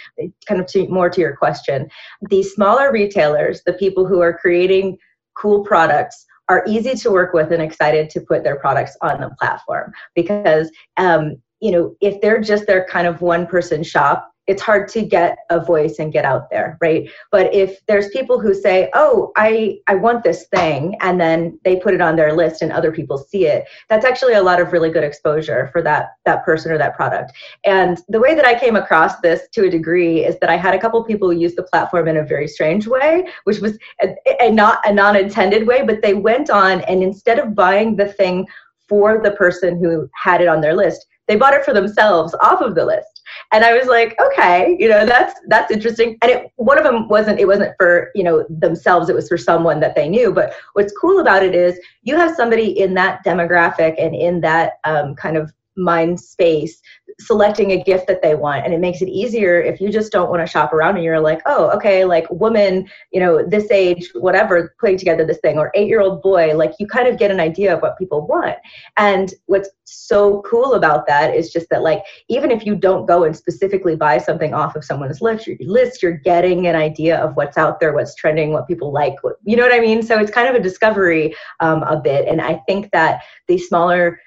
kind 0.48 0.62
of 0.62 0.68
to, 0.68 0.88
more 0.88 1.10
to 1.10 1.22
your 1.22 1.36
question 1.36 1.90
these 2.30 2.54
smaller 2.54 2.92
retailers 2.92 3.62
the 3.66 3.74
people 3.74 4.06
who 4.06 4.22
are 4.22 4.38
creating 4.38 4.98
cool 5.36 5.64
products 5.64 6.26
are 6.48 6.64
easy 6.68 6.94
to 6.96 7.12
work 7.12 7.34
with 7.34 7.52
and 7.52 7.62
excited 7.62 8.10
to 8.12 8.22
put 8.22 8.44
their 8.44 8.58
products 8.58 8.96
on 9.02 9.20
the 9.20 9.30
platform. 9.40 9.92
Because 10.14 10.70
um, 10.98 11.38
you 11.62 11.72
know, 11.72 11.96
if 12.02 12.22
they're 12.22 12.42
just 12.42 12.68
their 12.68 12.86
kind 12.86 13.08
of 13.08 13.22
one 13.22 13.48
person 13.48 13.84
shop, 13.84 14.32
it's 14.48 14.62
hard 14.62 14.88
to 14.88 15.02
get 15.02 15.38
a 15.50 15.60
voice 15.60 15.98
and 16.00 16.14
get 16.14 16.26
out 16.26 16.50
there 16.50 16.78
right? 16.82 17.10
But 17.32 17.54
if 17.54 17.80
there's 17.88 18.10
people 18.10 18.40
who 18.40 18.54
say 18.54 18.90
oh 18.94 19.32
i 19.36 19.80
i 19.88 19.96
want 19.96 20.24
this 20.24 20.48
thing 20.48 20.96
and 21.02 21.20
then 21.20 21.60
they 21.64 21.78
put 21.78 21.94
it 21.94 22.02
on 22.02 22.16
their 22.16 22.34
list 22.34 22.62
and 22.62 22.72
other 22.72 22.92
people 22.92 23.18
see 23.18 23.46
it 23.46 23.66
that's 23.90 24.06
actually 24.06 24.34
a 24.34 24.44
lot 24.44 24.62
of 24.62 24.72
really 24.72 24.90
good 24.90 25.04
exposure 25.04 25.70
for 25.72 25.82
that 25.82 26.10
that 26.26 26.44
person 26.44 26.72
or 26.72 26.78
that 26.78 26.96
product. 26.96 27.32
And 27.66 28.00
the 28.10 28.20
way 28.20 28.36
that 28.36 28.46
i 28.46 28.58
came 28.58 28.76
across 28.76 29.20
this 29.20 29.48
to 29.54 29.66
a 29.66 29.70
degree 29.70 30.26
is 30.26 30.38
that 30.40 30.50
i 30.50 30.58
had 30.58 30.74
a 30.74 30.80
couple 30.80 31.04
people 31.04 31.32
use 31.34 31.56
the 31.56 31.64
platform 31.64 32.08
in 32.08 32.18
a 32.18 32.24
very 32.24 32.48
strange 32.48 32.88
way 32.88 33.28
which 33.46 33.60
was 33.60 33.78
a, 34.02 34.16
a 34.42 34.52
not 34.52 34.80
a 34.86 34.94
non-intended 34.94 35.68
way 35.68 35.84
but 35.84 36.02
they 36.02 36.14
went 36.14 36.50
on 36.50 36.82
and 36.82 37.02
instead 37.04 37.40
of 37.40 37.56
buying 37.56 37.96
the 37.96 38.08
thing 38.14 38.48
for 38.88 39.22
the 39.22 39.32
person 39.32 39.80
who 39.82 40.08
had 40.14 40.42
it 40.42 40.48
on 40.48 40.62
their 40.62 40.76
list 40.76 41.08
they 41.28 41.36
bought 41.36 41.54
it 41.54 41.66
for 41.66 41.74
themselves 41.74 42.36
off 42.42 42.62
of 42.62 42.76
the 42.76 42.86
list. 42.86 43.22
And 43.52 43.66
i 43.66 43.76
was 43.76 43.88
like 43.88 44.16
okay 44.28 44.76
you 44.80 44.88
know 44.88 45.06
that's 45.06 45.40
that's 45.48 45.72
interesting. 45.72 46.18
And 46.22 46.32
it 46.32 46.52
one 46.56 46.78
of 46.78 46.84
them 46.84 47.08
wasn't 47.08 47.40
it 47.40 47.48
wasn't 47.48 47.76
for 47.78 48.12
you 48.16 48.24
know 48.24 48.46
themselves. 48.50 49.10
It 49.10 49.16
was 49.16 49.28
for 49.28 49.38
someone 49.38 49.80
that 49.80 49.96
they 49.96 50.08
knew. 50.08 50.32
But 50.32 50.54
what's 50.74 50.94
cool 51.00 51.20
about 51.20 51.44
it 51.44 51.56
is 51.56 51.80
you 52.04 52.16
have 52.16 52.36
somebody 52.36 52.80
in 52.80 52.94
that 52.96 53.24
demographic 53.26 53.96
and 53.98 54.16
in 54.16 54.42
that 54.42 54.74
um, 54.84 55.16
kind 55.16 55.38
of 55.38 55.52
mind 55.78 56.20
space 56.20 56.82
selecting 57.20 57.72
a 57.72 57.84
gift 57.84 58.08
that 58.08 58.22
they 58.22 58.36
want. 58.36 58.66
And 58.66 58.74
it 58.74 58.80
makes 58.80 59.02
it 59.02 59.08
easier 59.08 59.62
if 59.62 59.80
you 59.80 59.90
just 59.90 60.12
don't 60.12 60.30
want 60.30 60.42
to 60.42 60.52
shop 60.52 60.74
around 60.74 60.96
and 60.96 61.04
you're 61.04 61.20
like 61.20 61.42
oh 61.46 61.70
okay 61.72 62.04
like 62.06 62.30
woman 62.30 62.88
you 63.12 63.20
know 63.20 63.46
this 63.46 63.72
age 63.72 64.10
whatever 64.16 64.76
putting 64.80 64.98
together 64.98 65.26
this 65.26 65.40
thing 65.40 65.58
or 65.58 65.72
eight 65.76 65.88
year 65.88 66.02
old 66.02 66.22
boy 66.22 66.56
like 66.56 66.74
you 66.80 66.88
kind 66.88 67.08
of 67.08 67.18
get 67.18 67.32
an 67.32 67.40
idea 67.40 67.74
of 67.74 67.82
what 67.82 67.98
people 67.98 68.26
want. 68.28 68.58
And 68.98 69.34
what's 69.46 69.70
so 69.86 70.42
cool 70.42 70.74
about 70.74 71.08
that 71.08 71.36
is 71.36 71.52
just 71.52 71.70
that 71.70 71.84
like 71.84 72.02
even 72.28 72.52
if 72.52 72.66
you 72.66 72.76
don't 72.76 73.06
go 73.06 73.24
and 73.24 73.36
specifically 73.36 73.96
buy 73.96 74.18
something 74.18 74.54
off 74.54 74.76
of 74.76 74.84
someone's 74.84 75.22
list 75.22 75.48
list 75.62 76.02
you're 76.02 76.12
getting 76.12 76.68
an 76.68 76.76
idea 76.76 77.18
of 77.18 77.36
what's 77.36 77.58
out 77.58 77.80
there 77.80 77.94
what's 77.94 78.16
trending 78.16 78.52
what 78.52 78.68
people 78.68 78.92
like 78.92 79.16
you 79.44 79.56
know 79.56 79.64
what 79.64 79.74
i 79.74 79.80
mean? 79.80 80.02
So 80.02 80.18
it's 80.20 80.32
kind 80.32 80.48
of 80.48 80.56
a 80.56 80.60
discovery 80.60 81.36
um, 81.60 81.84
a 81.84 82.00
bit. 82.00 82.28
And 82.28 82.42
i 82.42 82.56
think 82.68 82.92
that 82.92 83.22
the 83.48 83.58
smaller 83.58 84.20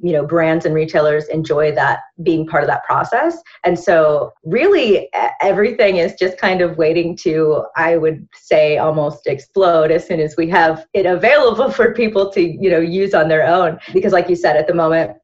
you 0.00 0.12
know 0.12 0.24
brands 0.24 0.64
and 0.64 0.74
retailers 0.74 1.26
enjoy 1.28 1.72
that 1.72 2.00
being 2.22 2.46
part 2.46 2.62
of 2.62 2.68
that 2.68 2.84
process. 2.84 3.38
And 3.64 3.78
so 3.78 4.32
really 4.44 5.08
everything 5.40 5.96
is 5.96 6.14
just 6.14 6.38
kind 6.38 6.60
of 6.60 6.76
waiting 6.76 7.16
to 7.16 7.64
i 7.76 7.96
would 7.96 8.26
say 8.34 8.78
almost 8.78 9.26
explode 9.26 9.90
as 9.90 10.06
soon 10.06 10.20
as 10.20 10.36
we 10.36 10.48
have 10.48 10.86
it 10.94 11.06
available 11.06 11.70
for 11.78 11.94
people 11.94 12.30
to 12.32 12.40
you 12.40 12.70
know 12.70 12.80
use 12.80 13.14
on 13.14 13.28
their 13.28 13.46
own. 13.46 13.78
Because 13.92 14.12
like 14.12 14.28
you 14.28 14.36
said 14.36 14.56
at 14.56 14.66
the 14.66 14.74
moment 14.74 15.16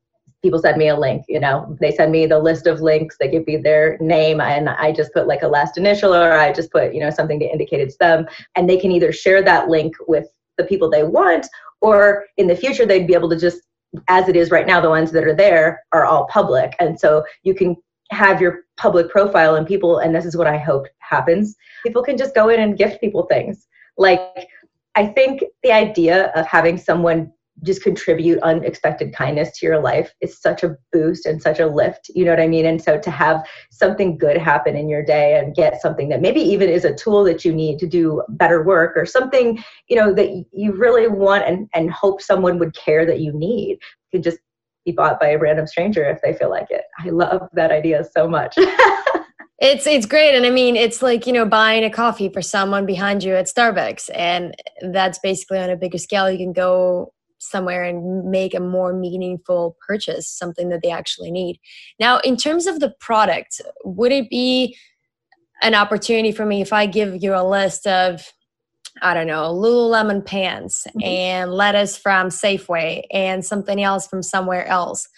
people 0.42 0.60
send 0.60 0.76
me 0.76 0.88
a 0.88 0.96
link 0.96 1.24
you 1.28 1.40
know? 1.40 1.76
They 1.80 1.92
send 1.92 2.12
me 2.12 2.26
the 2.26 2.38
list 2.38 2.66
of 2.66 2.80
links 2.80 3.16
they 3.18 3.30
give 3.30 3.46
me 3.46 3.56
their 3.56 3.96
name 4.00 4.40
and 4.40 4.68
i 4.68 4.92
just 4.92 5.12
put 5.12 5.26
like 5.26 5.42
a 5.42 5.48
last 5.48 5.78
initial 5.78 6.14
or 6.14 6.32
i 6.32 6.52
just 6.52 6.70
put 6.70 6.94
you 6.94 7.00
know 7.00 7.10
something 7.10 7.38
to 7.40 7.46
indicate 7.46 7.80
it's 7.80 7.96
them. 7.96 8.26
And 8.56 8.68
they 8.68 8.76
can 8.76 8.90
either 8.90 9.12
share 9.12 9.42
that 9.42 9.68
link 9.68 9.94
with 10.08 10.26
the 10.58 10.64
people 10.64 10.88
they 10.88 11.02
want 11.02 11.46
or 11.80 12.24
in 12.37 12.46
the 12.46 12.56
future 12.56 12.87
they'd 12.87 13.06
be 13.06 13.14
able 13.14 13.28
to 13.30 13.38
just 13.38 13.60
as 14.09 14.28
it 14.28 14.37
is 14.37 14.50
right 14.50 14.66
now, 14.66 14.80
the 14.80 14.88
ones 14.88 15.12
that 15.12 15.24
are 15.24 15.35
there 15.35 15.83
are 15.92 16.04
all 16.04 16.26
public. 16.26 16.74
And 16.78 16.98
so 16.98 17.24
you 17.42 17.54
can 17.54 17.76
have 18.11 18.40
your 18.40 18.61
public 18.76 19.09
profile 19.09 19.57
and 19.57 19.66
people, 19.66 19.98
and 19.98 20.14
this 20.14 20.24
is 20.24 20.37
what 20.37 20.46
I 20.46 20.59
hope 20.59 20.87
happens, 20.98 21.57
people 21.85 22.02
can 22.02 22.16
just 22.16 22.35
go 22.35 22.48
in 22.48 22.61
and 22.61 22.76
gift 22.76 23.00
people 23.00 23.26
things. 23.26 23.66
Like, 23.96 24.48
I 24.94 25.07
think 25.07 25.42
the 25.62 25.72
idea 25.72 26.33
of 26.37 26.46
having 26.46 26.78
someone 26.78 27.33
just 27.62 27.83
contribute 27.83 28.38
unexpected 28.43 29.14
kindness 29.14 29.57
to 29.59 29.67
your 29.67 29.81
life 29.81 30.12
is 30.21 30.40
such 30.40 30.62
a 30.62 30.77
boost 30.93 31.25
and 31.25 31.40
such 31.40 31.61
a 31.61 31.67
lift 31.67 32.11
you 32.14 32.25
know 32.25 32.33
what 32.33 32.40
i 32.40 32.49
mean? 32.49 32.67
And 32.67 32.83
so 32.83 32.99
to 32.99 33.11
have 33.11 33.47
something 33.71 34.19
good 34.19 34.37
happen 34.37 34.77
in 34.77 34.88
your 34.88 35.05
day 35.05 35.38
and 35.38 35.55
get 35.55 35.81
something 35.81 36.09
that 36.09 36.21
maybe 36.21 36.40
even 36.40 36.69
is 36.69 36.85
a 36.85 36.95
tool 36.95 37.25
that 37.25 37.45
you 37.45 37.53
need 37.53 37.79
to 37.79 37.87
do 37.87 38.23
better 38.29 38.62
work 38.62 38.97
or 38.97 39.07
something 39.07 39.62
you 39.88 39.97
know 39.97 40.12
that 40.12 40.45
you 40.53 40.73
really 40.73 41.09
want 41.09 41.45
and, 41.45 41.69
and 41.75 41.90
hope 41.90 42.21
someone 42.21 42.59
would 42.59 42.75
care 42.75 43.07
that 43.07 43.21
you 43.21 43.33
need 43.33 43.79
can 44.12 44.23
just 44.23 44.38
be 44.85 44.93
bought 44.93 45.19
by 45.19 45.29
a 45.29 45.38
random 45.38 45.67
stranger 45.67 46.05
if 46.05 46.21
they 46.23 46.35
feel 46.35 46.51
like 46.51 46.71
it. 46.71 46.83
I 46.99 47.09
love 47.09 47.49
that 47.55 47.71
idea 47.71 48.05
so 48.17 48.29
much. 48.29 48.57
It's 49.61 49.87
it's 49.87 50.05
great, 50.05 50.35
and 50.35 50.45
I 50.45 50.51
mean, 50.51 50.75
it's 50.75 51.01
like 51.01 51.29
you 51.29 51.33
know 51.33 51.47
buying 51.47 51.85
a 51.85 51.90
coffee 51.90 52.29
for 52.29 52.43
someone 52.43 52.85
behind 52.85 53.23
you 53.23 53.35
at 53.35 53.47
Starbucks, 53.47 54.11
and 54.12 54.53
that's 54.93 55.21
basically 55.21 55.59
on 55.59 55.71
a 55.71 55.77
bigger 55.77 55.97
scale. 55.97 56.29
You 56.29 56.38
can 56.38 56.53
go 56.53 57.14
somewhere 57.50 57.85
and 57.85 58.30
make 58.30 58.54
a 58.54 58.61
more 58.61 58.92
meaningful 58.92 59.76
purchase, 59.87 60.28
something 60.28 60.68
that 60.70 60.83
they 60.83 60.90
actually 60.90 61.30
need. 61.30 61.59
Now, 62.00 62.18
in 62.18 62.37
terms 62.37 62.66
of 62.66 62.80
the 62.80 62.94
product, 63.00 63.61
would 63.85 64.12
it 64.12 64.30
be 64.30 64.76
an 65.62 65.74
opportunity 65.74 66.33
for 66.33 66.44
me 66.44 66.61
if 66.61 66.72
I 66.72 66.87
give 66.87 67.22
you 67.22 67.35
a 67.35 67.48
list 67.48 67.87
of, 67.87 68.33
I 69.02 69.14
don't 69.14 69.26
know, 69.26 69.52
Lululemon 69.52 70.24
pants 70.24 70.87
mm-hmm. 70.88 71.04
and 71.04 71.52
lettuce 71.52 71.96
from 71.96 72.28
Safeway 72.28 73.02
and 73.11 73.44
something 73.44 73.83
else 73.83 74.07
from 74.07 74.22
somewhere 74.22 74.66
else? 74.66 75.09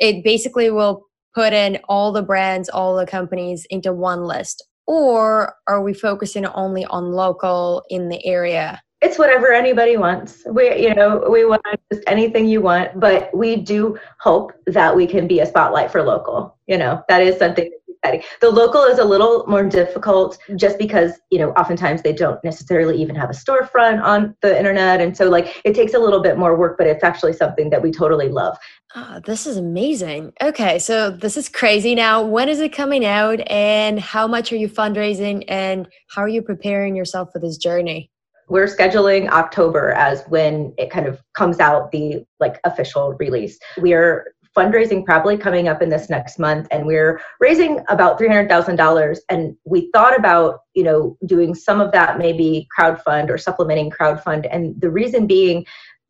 It 0.00 0.24
basically 0.24 0.70
will 0.70 1.06
put 1.34 1.52
in 1.52 1.78
all 1.88 2.12
the 2.12 2.22
brands, 2.22 2.68
all 2.68 2.96
the 2.96 3.06
companies 3.06 3.66
into 3.70 3.92
one 3.92 4.24
list. 4.24 4.66
Or 4.86 5.54
are 5.68 5.82
we 5.82 5.94
focusing 5.94 6.46
only 6.46 6.84
on 6.86 7.12
local 7.12 7.84
in 7.90 8.08
the 8.08 8.24
area? 8.26 8.82
It's 9.00 9.18
whatever 9.18 9.52
anybody 9.52 9.96
wants. 9.96 10.42
We, 10.46 10.76
you 10.82 10.94
know, 10.94 11.26
we 11.30 11.44
want 11.44 11.62
just 11.92 12.04
anything 12.06 12.46
you 12.46 12.60
want, 12.60 13.00
but 13.00 13.34
we 13.34 13.56
do 13.56 13.98
hope 14.18 14.52
that 14.66 14.94
we 14.94 15.06
can 15.06 15.26
be 15.26 15.40
a 15.40 15.46
spotlight 15.46 15.90
for 15.90 16.02
local. 16.02 16.56
You 16.66 16.78
know, 16.78 17.02
that 17.08 17.22
is 17.22 17.38
something 17.38 17.70
exciting. 17.88 18.22
The 18.40 18.50
local 18.50 18.82
is 18.82 18.98
a 18.98 19.04
little 19.04 19.46
more 19.46 19.64
difficult 19.64 20.38
just 20.56 20.78
because, 20.78 21.12
you 21.30 21.38
know, 21.38 21.50
oftentimes 21.52 22.02
they 22.02 22.12
don't 22.12 22.42
necessarily 22.44 23.00
even 23.00 23.14
have 23.14 23.30
a 23.30 23.34
storefront 23.34 24.02
on 24.02 24.36
the 24.42 24.56
internet. 24.56 25.00
And 25.00 25.16
so, 25.16 25.28
like, 25.28 25.60
it 25.64 25.74
takes 25.74 25.94
a 25.94 25.98
little 25.98 26.20
bit 26.20 26.38
more 26.38 26.56
work, 26.56 26.76
but 26.76 26.86
it's 26.86 27.04
actually 27.04 27.32
something 27.32 27.70
that 27.70 27.82
we 27.82 27.90
totally 27.90 28.28
love. 28.28 28.58
Oh, 28.94 29.20
this 29.24 29.46
is 29.46 29.56
amazing. 29.56 30.32
Okay, 30.42 30.78
so 30.78 31.10
this 31.10 31.36
is 31.36 31.48
crazy. 31.48 31.94
Now, 31.94 32.22
when 32.22 32.48
is 32.48 32.60
it 32.60 32.72
coming 32.72 33.04
out 33.04 33.40
and 33.48 34.00
how 34.00 34.26
much 34.26 34.52
are 34.52 34.56
you 34.56 34.68
fundraising 34.68 35.44
and 35.48 35.88
how 36.08 36.22
are 36.22 36.28
you 36.28 36.42
preparing 36.42 36.96
yourself 36.96 37.30
for 37.32 37.38
this 37.38 37.56
journey? 37.56 38.10
We're 38.50 38.66
scheduling 38.66 39.28
October 39.28 39.92
as 39.92 40.24
when 40.28 40.74
it 40.76 40.90
kind 40.90 41.06
of 41.06 41.22
comes 41.34 41.60
out 41.60 41.90
the 41.92 42.24
like 42.40 42.60
official 42.64 43.14
release. 43.14 43.58
We're 43.78 44.34
fundraising 44.56 45.04
probably 45.04 45.38
coming 45.38 45.68
up 45.68 45.80
in 45.80 45.88
this 45.88 46.10
next 46.10 46.38
month 46.38 46.66
and 46.72 46.84
we're 46.84 47.20
raising 47.38 47.80
about 47.88 48.18
$300,000 48.18 49.18
and 49.28 49.56
we 49.64 49.88
thought 49.92 50.18
about, 50.18 50.62
you 50.74 50.82
know, 50.82 51.16
doing 51.26 51.54
some 51.54 51.80
of 51.80 51.92
that 51.92 52.18
maybe 52.18 52.66
crowdfund 52.76 53.30
or 53.30 53.38
supplementing 53.38 53.90
crowdfund 53.90 54.48
and 54.50 54.78
the 54.80 54.90
reason 54.90 55.28
being 55.28 55.64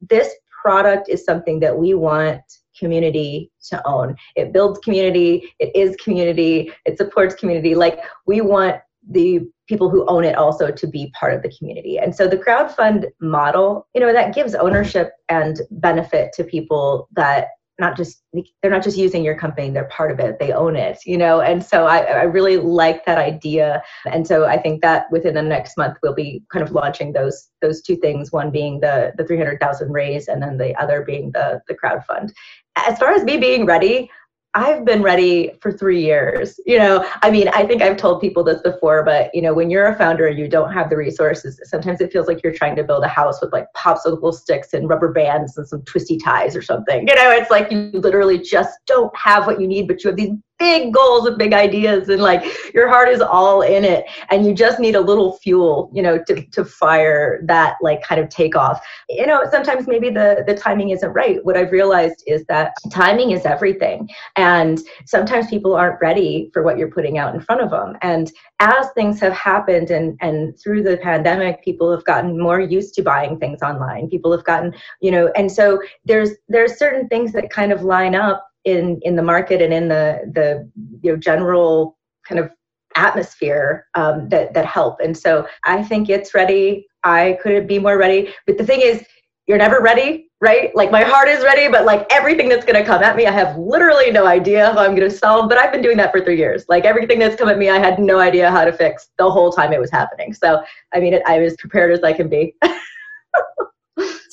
this 0.08 0.34
product 0.62 1.10
is 1.10 1.24
something 1.24 1.60
that 1.60 1.76
we 1.76 1.92
want 1.92 2.40
community 2.78 3.50
to 3.68 3.86
own. 3.86 4.16
It 4.36 4.52
builds 4.54 4.78
community, 4.80 5.52
it 5.58 5.70
is 5.76 5.94
community, 5.96 6.72
it 6.86 6.96
supports 6.96 7.34
community. 7.34 7.74
Like 7.74 8.00
we 8.26 8.40
want 8.40 8.76
the 9.10 9.40
people 9.70 9.88
who 9.88 10.04
own 10.06 10.24
it 10.24 10.34
also 10.34 10.72
to 10.72 10.86
be 10.88 11.12
part 11.18 11.32
of 11.32 11.42
the 11.42 11.52
community. 11.56 11.96
And 11.96 12.14
so 12.14 12.26
the 12.26 12.36
crowdfund 12.36 13.06
model, 13.20 13.86
you 13.94 14.00
know, 14.00 14.12
that 14.12 14.34
gives 14.34 14.56
ownership 14.56 15.12
and 15.28 15.60
benefit 15.70 16.32
to 16.34 16.44
people 16.44 17.08
that 17.12 17.46
not 17.78 17.96
just 17.96 18.22
they're 18.60 18.70
not 18.70 18.82
just 18.82 18.98
using 18.98 19.24
your 19.24 19.38
company 19.38 19.70
they're 19.70 19.88
part 19.88 20.10
of 20.10 20.20
it 20.20 20.38
they 20.38 20.52
own 20.52 20.76
it 20.76 20.98
you 21.06 21.16
know? 21.16 21.40
And 21.40 21.64
so 21.64 21.86
I, 21.86 22.00
I 22.00 22.22
really 22.24 22.58
like 22.58 23.06
that 23.06 23.16
idea. 23.16 23.82
And 24.04 24.26
so 24.26 24.44
i 24.44 24.58
think 24.58 24.82
that 24.82 25.06
within 25.10 25.32
the 25.32 25.42
next 25.42 25.78
month 25.78 25.96
we'll 26.02 26.14
be 26.14 26.42
kind 26.52 26.62
of 26.62 26.72
launching 26.72 27.14
those 27.14 27.48
those 27.62 27.80
two 27.80 27.96
things 27.96 28.32
one 28.32 28.50
being 28.50 28.80
the 28.80 29.14
the 29.16 29.24
300000 29.24 29.90
raise 29.90 30.28
and 30.28 30.42
then 30.42 30.58
the 30.58 30.78
other 30.78 31.02
being 31.02 31.30
the 31.32 31.62
the 31.68 31.74
crowdfund. 31.74 32.32
As 32.76 32.98
far 32.98 33.12
as 33.12 33.24
me 33.24 33.38
being 33.38 33.64
ready 33.64 34.10
I've 34.54 34.84
been 34.84 35.02
ready 35.02 35.52
for 35.60 35.70
three 35.70 36.02
years. 36.02 36.58
You 36.66 36.78
know, 36.78 37.06
I 37.22 37.30
mean, 37.30 37.48
I 37.48 37.64
think 37.64 37.82
I've 37.82 37.96
told 37.96 38.20
people 38.20 38.42
this 38.42 38.60
before, 38.62 39.04
but 39.04 39.32
you 39.32 39.42
know, 39.42 39.54
when 39.54 39.70
you're 39.70 39.86
a 39.86 39.96
founder 39.96 40.26
and 40.26 40.38
you 40.38 40.48
don't 40.48 40.72
have 40.72 40.90
the 40.90 40.96
resources, 40.96 41.60
sometimes 41.64 42.00
it 42.00 42.12
feels 42.12 42.26
like 42.26 42.42
you're 42.42 42.52
trying 42.52 42.74
to 42.76 42.82
build 42.82 43.04
a 43.04 43.08
house 43.08 43.40
with 43.40 43.52
like 43.52 43.66
popsicle 43.76 44.34
sticks 44.34 44.72
and 44.72 44.88
rubber 44.88 45.12
bands 45.12 45.56
and 45.56 45.68
some 45.68 45.82
twisty 45.82 46.18
ties 46.18 46.56
or 46.56 46.62
something. 46.62 47.06
You 47.06 47.14
know, 47.14 47.30
it's 47.30 47.50
like 47.50 47.70
you 47.70 47.90
literally 47.92 48.40
just 48.40 48.78
don't 48.86 49.14
have 49.16 49.46
what 49.46 49.60
you 49.60 49.68
need, 49.68 49.86
but 49.86 50.02
you 50.02 50.10
have 50.10 50.16
these 50.16 50.32
big 50.60 50.92
goals 50.92 51.26
and 51.26 51.38
big 51.38 51.54
ideas 51.54 52.10
and 52.10 52.22
like 52.22 52.44
your 52.74 52.88
heart 52.88 53.08
is 53.08 53.22
all 53.22 53.62
in 53.62 53.82
it 53.82 54.04
and 54.30 54.46
you 54.46 54.54
just 54.54 54.78
need 54.78 54.94
a 54.94 55.00
little 55.00 55.38
fuel 55.38 55.90
you 55.92 56.02
know 56.02 56.22
to, 56.22 56.44
to 56.50 56.64
fire 56.64 57.40
that 57.46 57.76
like 57.80 58.02
kind 58.02 58.20
of 58.20 58.28
takeoff. 58.28 58.80
You 59.08 59.26
know 59.26 59.44
sometimes 59.50 59.88
maybe 59.88 60.10
the 60.10 60.44
the 60.46 60.54
timing 60.54 60.90
isn't 60.90 61.12
right. 61.12 61.44
What 61.44 61.56
i've 61.56 61.72
realized 61.72 62.22
is 62.26 62.44
that 62.46 62.74
timing 62.92 63.30
is 63.30 63.46
everything 63.46 64.08
and 64.36 64.80
sometimes 65.06 65.48
people 65.48 65.74
aren't 65.74 66.00
ready 66.00 66.50
for 66.52 66.62
what 66.62 66.76
you're 66.76 66.90
putting 66.90 67.16
out 67.16 67.34
in 67.34 67.40
front 67.40 67.62
of 67.62 67.70
them 67.70 67.96
and 68.02 68.30
as 68.60 68.90
things 68.94 69.18
have 69.20 69.32
happened 69.32 69.90
and 69.90 70.18
and 70.20 70.58
through 70.60 70.82
the 70.82 70.98
pandemic 70.98 71.64
people 71.64 71.90
have 71.90 72.04
gotten 72.04 72.38
more 72.38 72.60
used 72.60 72.94
to 72.94 73.02
buying 73.02 73.38
things 73.38 73.62
online. 73.62 74.08
People 74.10 74.30
have 74.30 74.44
gotten 74.44 74.74
you 75.00 75.10
know 75.10 75.32
and 75.36 75.50
so 75.50 75.80
there's 76.04 76.32
there's 76.48 76.78
certain 76.78 77.08
things 77.08 77.32
that 77.32 77.48
kind 77.48 77.72
of 77.72 77.82
line 77.82 78.14
up 78.14 78.49
in 78.64 79.00
in 79.02 79.16
the 79.16 79.22
market 79.22 79.62
and 79.62 79.72
in 79.72 79.88
the 79.88 80.20
the 80.34 80.70
you 81.02 81.12
know 81.12 81.18
general 81.18 81.96
kind 82.26 82.38
of 82.38 82.50
atmosphere 82.96 83.86
um, 83.94 84.28
that 84.28 84.54
that 84.54 84.66
help. 84.66 85.00
And 85.00 85.16
so 85.16 85.46
I 85.64 85.82
think 85.82 86.08
it's 86.08 86.34
ready. 86.34 86.86
I 87.04 87.38
couldn't 87.42 87.66
be 87.66 87.78
more 87.78 87.96
ready. 87.96 88.32
But 88.46 88.58
the 88.58 88.64
thing 88.64 88.80
is, 88.80 89.04
you're 89.46 89.58
never 89.58 89.80
ready, 89.80 90.28
right? 90.40 90.74
Like 90.76 90.90
my 90.90 91.02
heart 91.02 91.28
is 91.28 91.42
ready, 91.42 91.68
but 91.68 91.84
like 91.84 92.06
everything 92.10 92.48
that's 92.48 92.64
to 92.64 92.84
come 92.84 93.02
at 93.02 93.16
me, 93.16 93.26
I 93.26 93.32
have 93.32 93.56
literally 93.56 94.10
no 94.10 94.26
idea 94.26 94.72
how 94.72 94.80
I'm 94.80 94.94
to 94.96 95.10
solve. 95.10 95.48
But 95.48 95.58
I've 95.58 95.72
been 95.72 95.82
doing 95.82 95.96
that 95.96 96.12
for 96.12 96.20
three 96.20 96.36
years. 96.36 96.64
Like 96.68 96.84
everything 96.84 97.18
that's 97.18 97.36
come 97.36 97.48
at 97.48 97.58
me, 97.58 97.68
I 97.68 97.78
had 97.78 97.98
no 97.98 98.18
idea 98.18 98.50
how 98.50 98.64
to 98.64 98.72
fix 98.72 99.08
the 99.18 99.30
whole 99.30 99.50
time 99.50 99.72
it 99.72 99.80
was 99.80 99.90
happening. 99.90 100.32
So 100.34 100.62
I 100.94 101.00
mean, 101.00 101.14
it, 101.14 101.22
I 101.26 101.38
was 101.40 101.56
prepared 101.56 101.92
as 101.92 102.02
I 102.02 102.12
can 102.12 102.28
be. 102.28 102.54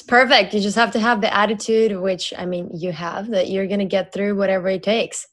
perfect. 0.07 0.53
You 0.53 0.61
just 0.61 0.75
have 0.75 0.91
to 0.91 0.99
have 0.99 1.21
the 1.21 1.33
attitude, 1.33 1.99
which 1.99 2.33
I 2.37 2.45
mean, 2.45 2.69
you 2.73 2.91
have, 2.91 3.29
that 3.31 3.49
you're 3.49 3.67
going 3.67 3.79
to 3.79 3.85
get 3.85 4.13
through 4.13 4.35
whatever 4.37 4.69
it 4.69 4.83
takes. 4.83 5.25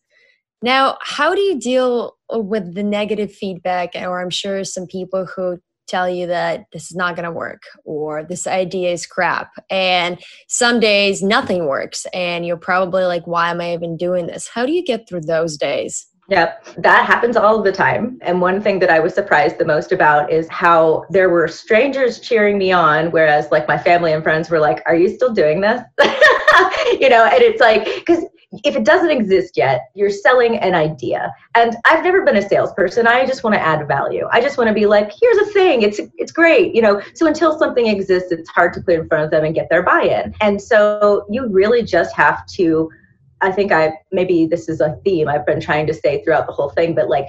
Now, 0.63 0.99
how 1.03 1.35
do 1.35 1.41
you 1.41 1.59
deal 1.59 2.17
with 2.31 2.75
the 2.75 2.83
negative 2.83 3.33
feedback? 3.33 3.91
Or 3.95 4.21
I'm 4.21 4.31
sure 4.31 4.65
some 4.65 4.87
people 4.87 5.27
who 5.27 5.59
tell 5.87 6.09
you 6.09 6.27
that 6.27 6.65
this 6.73 6.91
is 6.91 6.97
not 6.97 7.17
going 7.17 7.25
to 7.25 7.31
work 7.31 7.63
or 7.85 8.25
this 8.25 8.47
idea 8.47 8.91
is 8.91 9.07
crap. 9.07 9.51
And 9.69 10.19
some 10.49 10.81
days 10.81 11.23
nothing 11.23 11.67
works. 11.67 12.07
And 12.15 12.47
you're 12.47 12.57
probably 12.57 13.05
like, 13.05 13.27
why 13.27 13.51
am 13.51 13.61
I 13.61 13.75
even 13.75 13.97
doing 13.97 14.27
this? 14.27 14.49
How 14.49 14.65
do 14.65 14.73
you 14.73 14.83
get 14.83 15.09
through 15.09 15.23
those 15.23 15.57
days? 15.57 16.07
Yep, 16.29 16.67
that 16.79 17.05
happens 17.07 17.37
all 17.37 17.63
the 17.63 17.73
time. 17.73 18.19
And 18.23 18.41
one 18.41 18.63
thing 18.63 18.79
that 18.79 18.89
I 18.89 18.99
was 18.99 19.15
surprised 19.15 19.59
the 19.59 19.65
most 19.67 19.93
about 19.93 20.33
is 20.33 20.49
how 20.49 21.05
there 21.11 21.29
were 21.29 21.49
strangers 21.49 22.19
cheering 22.19 22.57
me 22.57 22.73
on, 22.73 23.11
whereas 23.11 23.51
like 23.51 23.69
my 23.69 23.77
family 23.77 24.13
and 24.13 24.23
friends 24.23 24.49
were 24.49 24.59
like, 24.59 24.83
Are 24.87 24.97
you 24.97 25.15
still 25.15 25.35
doing 25.35 25.61
this? 25.61 25.83
you 26.99 27.11
know, 27.11 27.27
and 27.27 27.43
it's 27.43 27.61
like, 27.61 27.85
because 27.85 28.25
if 28.63 28.77
it 28.77 28.85
doesn't 28.85 29.11
exist 29.11 29.57
yet, 29.57 29.91
you're 29.95 30.11
selling 30.11 30.57
an 30.59 30.75
idea. 30.75 31.33
And 31.55 31.77
I've 31.85 32.05
never 32.05 32.25
been 32.25 32.37
a 32.37 32.49
salesperson. 32.49 33.07
I 33.07 33.27
just 33.27 33.43
want 33.43 33.55
to 33.55 33.61
add 33.61 33.87
value. 33.89 34.29
I 34.33 34.41
just 34.41 34.57
want 34.57 34.69
to 34.69 34.75
be 34.75 34.87
like, 34.87 35.11
here's 35.21 35.39
a 35.39 35.47
thing. 35.53 35.83
It's 35.83 36.01
it's 36.17 36.33
great, 36.33 36.75
you 36.75 36.81
know. 36.81 37.03
So 37.15 37.27
until 37.27 37.59
something 37.59 37.87
exists, 37.87 38.33
it's 38.33 38.49
hard 38.49 38.73
to 38.75 38.81
put 38.81 38.95
in 38.95 39.09
front 39.09 39.25
of 39.25 39.31
them 39.31 39.45
and 39.45 39.55
get 39.55 39.69
their 39.71 39.83
buy-in. 39.83 40.35
And 40.41 40.61
so 40.61 41.27
you 41.29 41.49
really 41.49 41.83
just 41.83 42.15
have 42.15 42.47
to 42.47 42.91
I 43.41 43.51
think 43.53 43.73
I 43.73 43.93
maybe 44.13 44.47
this 44.47 44.69
is 44.69 44.81
a 44.81 44.99
theme 45.05 45.29
I've 45.29 45.47
been 45.47 45.61
trying 45.61 45.87
to 45.87 45.95
say 45.95 46.23
throughout 46.23 46.47
the 46.47 46.53
whole 46.53 46.71
thing, 46.71 46.95
but 46.95 47.09
like 47.09 47.29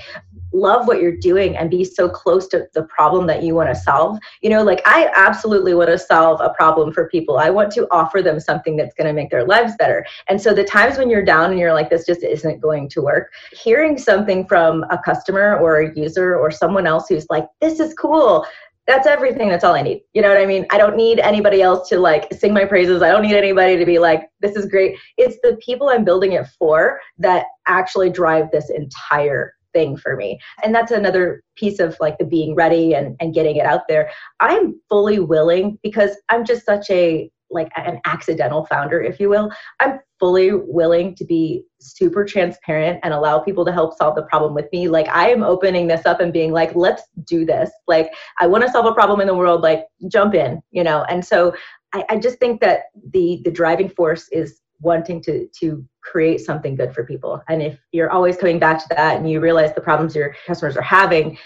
love 0.55 0.87
what 0.87 1.01
you're 1.01 1.17
doing 1.17 1.57
and 1.57 1.69
be 1.69 1.83
so 1.83 2.07
close 2.07 2.47
to 2.47 2.67
the 2.73 2.83
problem 2.83 3.27
that 3.27 3.43
you 3.43 3.53
want 3.53 3.69
to 3.69 3.75
solve. 3.75 4.17
You 4.41 4.49
know, 4.49 4.63
like 4.63 4.81
I 4.85 5.11
absolutely 5.15 5.73
want 5.73 5.89
to 5.89 5.99
solve 5.99 6.39
a 6.41 6.49
problem 6.51 6.93
for 6.93 7.09
people. 7.09 7.37
I 7.37 7.49
want 7.49 7.71
to 7.73 7.87
offer 7.91 8.21
them 8.21 8.39
something 8.39 8.77
that's 8.77 8.95
going 8.95 9.07
to 9.07 9.13
make 9.13 9.29
their 9.29 9.45
lives 9.45 9.73
better. 9.77 10.05
And 10.29 10.41
so 10.41 10.53
the 10.53 10.63
times 10.63 10.97
when 10.97 11.09
you're 11.09 11.25
down 11.25 11.51
and 11.51 11.59
you're 11.59 11.73
like, 11.73 11.89
this 11.89 12.05
just 12.05 12.23
isn't 12.23 12.61
going 12.61 12.89
to 12.89 13.01
work, 13.01 13.31
hearing 13.51 13.97
something 13.97 14.47
from 14.47 14.85
a 14.89 14.97
customer 14.97 15.57
or 15.57 15.81
a 15.81 15.95
user 15.99 16.37
or 16.37 16.51
someone 16.51 16.87
else 16.87 17.07
who's 17.09 17.27
like, 17.29 17.47
this 17.59 17.79
is 17.79 17.93
cool 17.93 18.45
that's 18.87 19.07
everything. 19.07 19.49
That's 19.49 19.63
all 19.63 19.73
I 19.73 19.81
need. 19.81 20.01
You 20.13 20.21
know 20.21 20.29
what 20.29 20.37
I 20.37 20.45
mean? 20.45 20.65
I 20.69 20.77
don't 20.77 20.95
need 20.95 21.19
anybody 21.19 21.61
else 21.61 21.89
to 21.89 21.99
like 21.99 22.31
sing 22.33 22.53
my 22.53 22.65
praises. 22.65 23.01
I 23.01 23.09
don't 23.09 23.23
need 23.23 23.35
anybody 23.35 23.77
to 23.77 23.85
be 23.85 23.99
like, 23.99 24.29
this 24.41 24.55
is 24.55 24.65
great. 24.67 24.97
It's 25.17 25.37
the 25.41 25.57
people 25.65 25.89
I'm 25.89 26.05
building 26.05 26.33
it 26.33 26.47
for 26.59 26.99
that 27.17 27.47
actually 27.67 28.11
drive 28.11 28.51
this 28.51 28.69
entire 28.69 29.53
thing 29.73 29.97
for 29.97 30.15
me. 30.15 30.39
And 30.63 30.73
that's 30.73 30.91
another 30.91 31.43
piece 31.55 31.79
of 31.79 31.97
like 31.99 32.17
the 32.17 32.25
being 32.25 32.55
ready 32.55 32.93
and, 32.93 33.15
and 33.19 33.33
getting 33.33 33.57
it 33.57 33.65
out 33.65 33.81
there. 33.89 34.09
I'm 34.39 34.79
fully 34.87 35.19
willing 35.19 35.77
because 35.83 36.15
I'm 36.29 36.45
just 36.45 36.65
such 36.65 36.89
a 36.89 37.29
like 37.55 37.71
an 37.75 37.99
accidental 38.05 38.65
founder, 38.65 39.01
if 39.01 39.19
you 39.19 39.29
will. 39.29 39.51
I'm 39.79 39.99
fully 40.19 40.51
willing 40.53 41.15
to 41.15 41.25
be 41.25 41.65
super 41.81 42.23
transparent 42.23 42.99
and 43.03 43.13
allow 43.13 43.39
people 43.39 43.65
to 43.65 43.71
help 43.71 43.97
solve 43.97 44.15
the 44.15 44.23
problem 44.23 44.53
with 44.53 44.67
me. 44.71 44.87
Like 44.87 45.07
I 45.07 45.29
am 45.29 45.43
opening 45.43 45.87
this 45.87 46.05
up 46.05 46.19
and 46.19 46.31
being 46.31 46.51
like, 46.51 46.75
let's 46.75 47.03
do 47.23 47.45
this. 47.45 47.71
Like 47.87 48.13
I 48.39 48.47
want 48.47 48.63
to 48.63 48.71
solve 48.71 48.85
a 48.85 48.93
problem 48.93 49.19
in 49.21 49.27
the 49.27 49.35
world, 49.35 49.61
like 49.61 49.85
jump 50.07 50.35
in, 50.35 50.61
you 50.71 50.83
know. 50.83 51.03
And 51.09 51.25
so 51.25 51.53
I, 51.93 52.05
I 52.09 52.17
just 52.17 52.37
think 52.37 52.61
that 52.61 52.83
the 53.11 53.41
the 53.43 53.51
driving 53.51 53.89
force 53.89 54.27
is 54.31 54.61
wanting 54.81 55.21
to 55.23 55.47
to 55.59 55.83
create 56.03 56.39
something 56.41 56.75
good 56.75 56.93
for 56.93 57.05
people 57.05 57.41
and 57.47 57.61
if 57.61 57.79
you're 57.93 58.11
always 58.11 58.35
coming 58.35 58.59
back 58.59 58.77
to 58.77 58.85
that 58.89 59.15
and 59.15 59.29
you 59.29 59.39
realize 59.39 59.73
the 59.73 59.81
problems 59.81 60.13
your 60.13 60.35
customers 60.45 60.75
are 60.75 60.81
having 60.81 61.37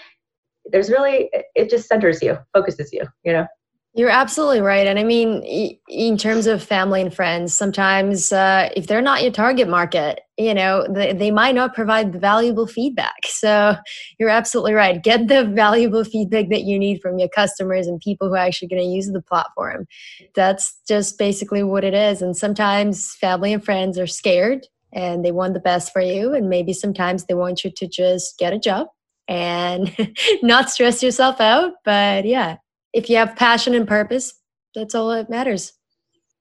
there's 0.66 0.90
really 0.90 1.30
it 1.54 1.70
just 1.70 1.88
centers 1.88 2.20
you 2.22 2.36
focuses 2.52 2.92
you 2.92 3.02
you 3.24 3.32
know 3.32 3.46
you're 3.94 4.10
absolutely 4.10 4.60
right. 4.60 4.86
And 4.86 5.00
I 5.00 5.02
mean, 5.02 5.42
in 5.88 6.16
terms 6.16 6.46
of 6.46 6.62
family 6.62 7.00
and 7.00 7.12
friends, 7.12 7.52
sometimes 7.52 8.30
uh, 8.30 8.70
if 8.76 8.86
they're 8.86 9.02
not 9.02 9.22
your 9.22 9.32
target 9.32 9.68
market, 9.68 10.20
you 10.38 10.54
know, 10.54 10.86
they, 10.88 11.12
they 11.12 11.32
might 11.32 11.56
not 11.56 11.74
provide 11.74 12.12
the 12.12 12.18
valuable 12.18 12.66
feedback. 12.66 13.16
So 13.40 13.74
you're 14.18 14.28
absolutely 14.28 14.74
right. 14.74 15.02
Get 15.02 15.28
the 15.28 15.44
valuable 15.44 16.04
feedback 16.04 16.50
that 16.50 16.64
you 16.64 16.78
need 16.78 17.00
from 17.00 17.18
your 17.18 17.30
customers 17.30 17.86
and 17.86 17.98
people 17.98 18.28
who 18.28 18.34
are 18.34 18.38
actually 18.38 18.68
going 18.68 18.82
to 18.82 18.88
use 18.88 19.06
the 19.06 19.22
platform. 19.22 19.86
That's 20.34 20.78
just 20.86 21.16
basically 21.18 21.62
what 21.62 21.82
it 21.82 21.94
is. 21.94 22.20
And 22.20 22.36
sometimes 22.36 23.14
family 23.14 23.54
and 23.54 23.64
friends 23.64 23.98
are 23.98 24.06
scared 24.06 24.66
and 24.92 25.24
they 25.24 25.32
want 25.32 25.54
the 25.54 25.60
best 25.60 25.90
for 25.90 26.02
you. 26.02 26.34
And 26.34 26.50
maybe 26.50 26.74
sometimes 26.74 27.24
they 27.24 27.34
want 27.34 27.64
you 27.64 27.70
to 27.70 27.88
just 27.88 28.38
get 28.38 28.52
a 28.52 28.58
job 28.58 28.88
and 29.26 29.96
not 30.42 30.68
stress 30.68 31.02
yourself 31.02 31.40
out. 31.40 31.72
But 31.82 32.26
yeah, 32.26 32.56
if 32.92 33.08
you 33.08 33.16
have 33.16 33.36
passion 33.36 33.74
and 33.74 33.86
purpose, 33.86 34.34
that's 34.74 34.94
all 34.94 35.10
that 35.10 35.30
matters 35.30 35.72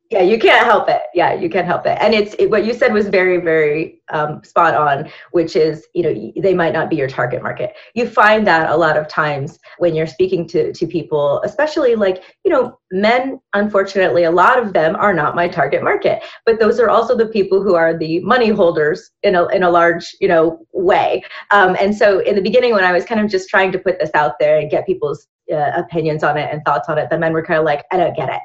yeah 0.09 0.21
you 0.21 0.39
can't 0.39 0.65
help 0.65 0.89
it. 0.89 1.03
Yeah 1.13 1.33
you 1.33 1.49
can't 1.49 1.67
help 1.67 1.85
it. 1.85 1.97
And 2.01 2.13
it's 2.13 2.33
it, 2.39 2.49
what 2.49 2.65
you 2.65 2.73
said 2.73 2.93
was 2.93 3.07
very 3.07 3.37
very 3.37 4.01
um, 4.11 4.43
spot 4.43 4.73
on 4.73 5.09
which 5.31 5.55
is 5.55 5.85
you 5.93 6.03
know 6.03 6.31
they 6.41 6.53
might 6.53 6.73
not 6.73 6.89
be 6.89 6.95
your 6.95 7.07
target 7.07 7.43
market. 7.43 7.73
You 7.93 8.07
find 8.07 8.45
that 8.47 8.69
a 8.69 8.77
lot 8.77 8.97
of 8.97 9.07
times 9.07 9.59
when 9.77 9.95
you're 9.95 10.07
speaking 10.07 10.47
to 10.49 10.73
to 10.73 10.87
people 10.87 11.41
especially 11.43 11.95
like 11.95 12.23
you 12.43 12.51
know 12.51 12.79
men 12.91 13.39
unfortunately 13.53 14.23
a 14.23 14.31
lot 14.31 14.57
of 14.57 14.73
them 14.73 14.95
are 14.95 15.13
not 15.13 15.35
my 15.35 15.47
target 15.47 15.83
market. 15.83 16.23
But 16.45 16.59
those 16.59 16.79
are 16.79 16.89
also 16.89 17.15
the 17.15 17.27
people 17.27 17.61
who 17.61 17.75
are 17.75 17.97
the 17.97 18.19
money 18.21 18.49
holders 18.49 19.11
in 19.23 19.35
a 19.35 19.47
in 19.47 19.63
a 19.63 19.69
large 19.69 20.15
you 20.19 20.27
know 20.27 20.65
way. 20.73 21.23
Um, 21.51 21.75
and 21.79 21.95
so 21.95 22.19
in 22.19 22.35
the 22.35 22.41
beginning 22.41 22.73
when 22.73 22.83
i 22.83 22.91
was 22.91 23.05
kind 23.05 23.21
of 23.21 23.29
just 23.29 23.49
trying 23.49 23.71
to 23.71 23.79
put 23.79 23.99
this 23.99 24.11
out 24.13 24.33
there 24.39 24.59
and 24.59 24.69
get 24.69 24.85
people's 24.85 25.27
uh, 25.51 25.71
opinions 25.75 26.23
on 26.23 26.37
it 26.37 26.49
and 26.51 26.63
thoughts 26.65 26.89
on 26.89 26.97
it 26.97 27.09
the 27.09 27.17
men 27.17 27.33
were 27.33 27.43
kind 27.43 27.59
of 27.59 27.65
like 27.65 27.85
i 27.91 27.97
don't 27.97 28.15
get 28.15 28.29
it 28.29 28.41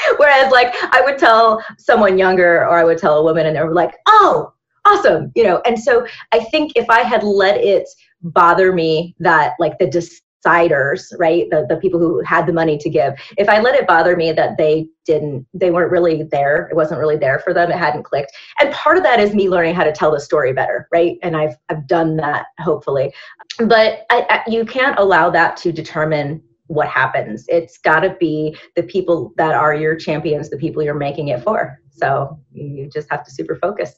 Whereas, 0.16 0.52
like, 0.52 0.74
I 0.92 1.02
would 1.04 1.18
tell 1.18 1.62
someone 1.78 2.18
younger 2.18 2.66
or 2.66 2.78
I 2.78 2.84
would 2.84 2.98
tell 2.98 3.18
a 3.18 3.22
woman, 3.22 3.46
and 3.46 3.56
they 3.56 3.62
were 3.62 3.74
like, 3.74 3.94
oh, 4.06 4.52
awesome, 4.84 5.32
you 5.34 5.42
know. 5.42 5.60
And 5.66 5.78
so 5.78 6.06
I 6.32 6.40
think 6.44 6.72
if 6.76 6.88
I 6.88 7.00
had 7.00 7.22
let 7.22 7.56
it 7.58 7.88
bother 8.22 8.72
me 8.72 9.14
that, 9.20 9.54
like, 9.58 9.78
the 9.78 9.86
deciders, 9.86 11.12
right, 11.18 11.48
the, 11.50 11.66
the 11.68 11.76
people 11.76 11.98
who 11.98 12.22
had 12.22 12.46
the 12.46 12.52
money 12.52 12.78
to 12.78 12.88
give, 12.88 13.14
if 13.36 13.48
I 13.48 13.60
let 13.60 13.74
it 13.74 13.86
bother 13.86 14.16
me 14.16 14.32
that 14.32 14.56
they 14.56 14.88
didn't, 15.04 15.46
they 15.54 15.70
weren't 15.70 15.90
really 15.90 16.22
there, 16.24 16.68
it 16.70 16.76
wasn't 16.76 17.00
really 17.00 17.16
there 17.16 17.38
for 17.40 17.52
them, 17.52 17.70
it 17.70 17.78
hadn't 17.78 18.04
clicked. 18.04 18.32
And 18.60 18.72
part 18.72 18.96
of 18.96 19.02
that 19.02 19.20
is 19.20 19.34
me 19.34 19.48
learning 19.48 19.74
how 19.74 19.84
to 19.84 19.92
tell 19.92 20.10
the 20.10 20.20
story 20.20 20.52
better, 20.52 20.88
right? 20.92 21.18
And 21.22 21.36
I've, 21.36 21.56
I've 21.68 21.86
done 21.86 22.16
that, 22.18 22.46
hopefully. 22.60 23.12
But 23.58 24.06
I, 24.10 24.26
I, 24.30 24.42
you 24.48 24.64
can't 24.64 24.98
allow 24.98 25.30
that 25.30 25.56
to 25.58 25.72
determine 25.72 26.42
what 26.68 26.88
happens. 26.88 27.44
It's 27.48 27.78
got 27.78 28.00
to 28.00 28.16
be 28.18 28.56
the 28.74 28.82
people 28.82 29.32
that 29.36 29.54
are 29.54 29.74
your 29.74 29.96
champions, 29.96 30.50
the 30.50 30.56
people 30.56 30.82
you're 30.82 30.94
making 30.94 31.28
it 31.28 31.42
for. 31.42 31.80
So 31.90 32.38
you 32.52 32.88
just 32.92 33.10
have 33.10 33.24
to 33.24 33.30
super 33.30 33.56
focus. 33.56 33.94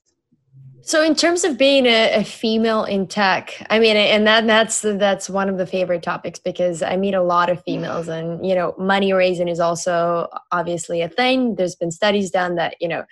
So, 0.80 1.02
in 1.02 1.14
terms 1.14 1.44
of 1.44 1.58
being 1.58 1.84
a, 1.86 2.20
a, 2.20 2.24
female 2.24 2.84
in 2.84 3.08
tech, 3.08 3.66
I 3.68 3.78
mean, 3.78 3.96
and 3.96 4.26
that 4.26 4.46
that's 4.46 4.80
that's 4.80 5.28
one 5.28 5.50
of 5.50 5.58
the 5.58 5.66
favorite 5.66 6.02
topics 6.02 6.38
because 6.38 6.82
I 6.82 6.96
meet 6.96 7.12
a 7.14 7.22
lot 7.22 7.50
of 7.50 7.62
females, 7.64 8.08
and 8.08 8.46
you 8.46 8.54
know, 8.54 8.74
money 8.78 9.12
raising 9.12 9.48
is 9.48 9.60
also 9.60 10.28
obviously 10.50 11.02
a 11.02 11.08
thing. 11.08 11.56
There's 11.56 11.74
been 11.74 11.90
studies 11.90 12.30
done 12.30 12.54
that 12.54 12.76
you 12.80 12.88
know 12.88 13.04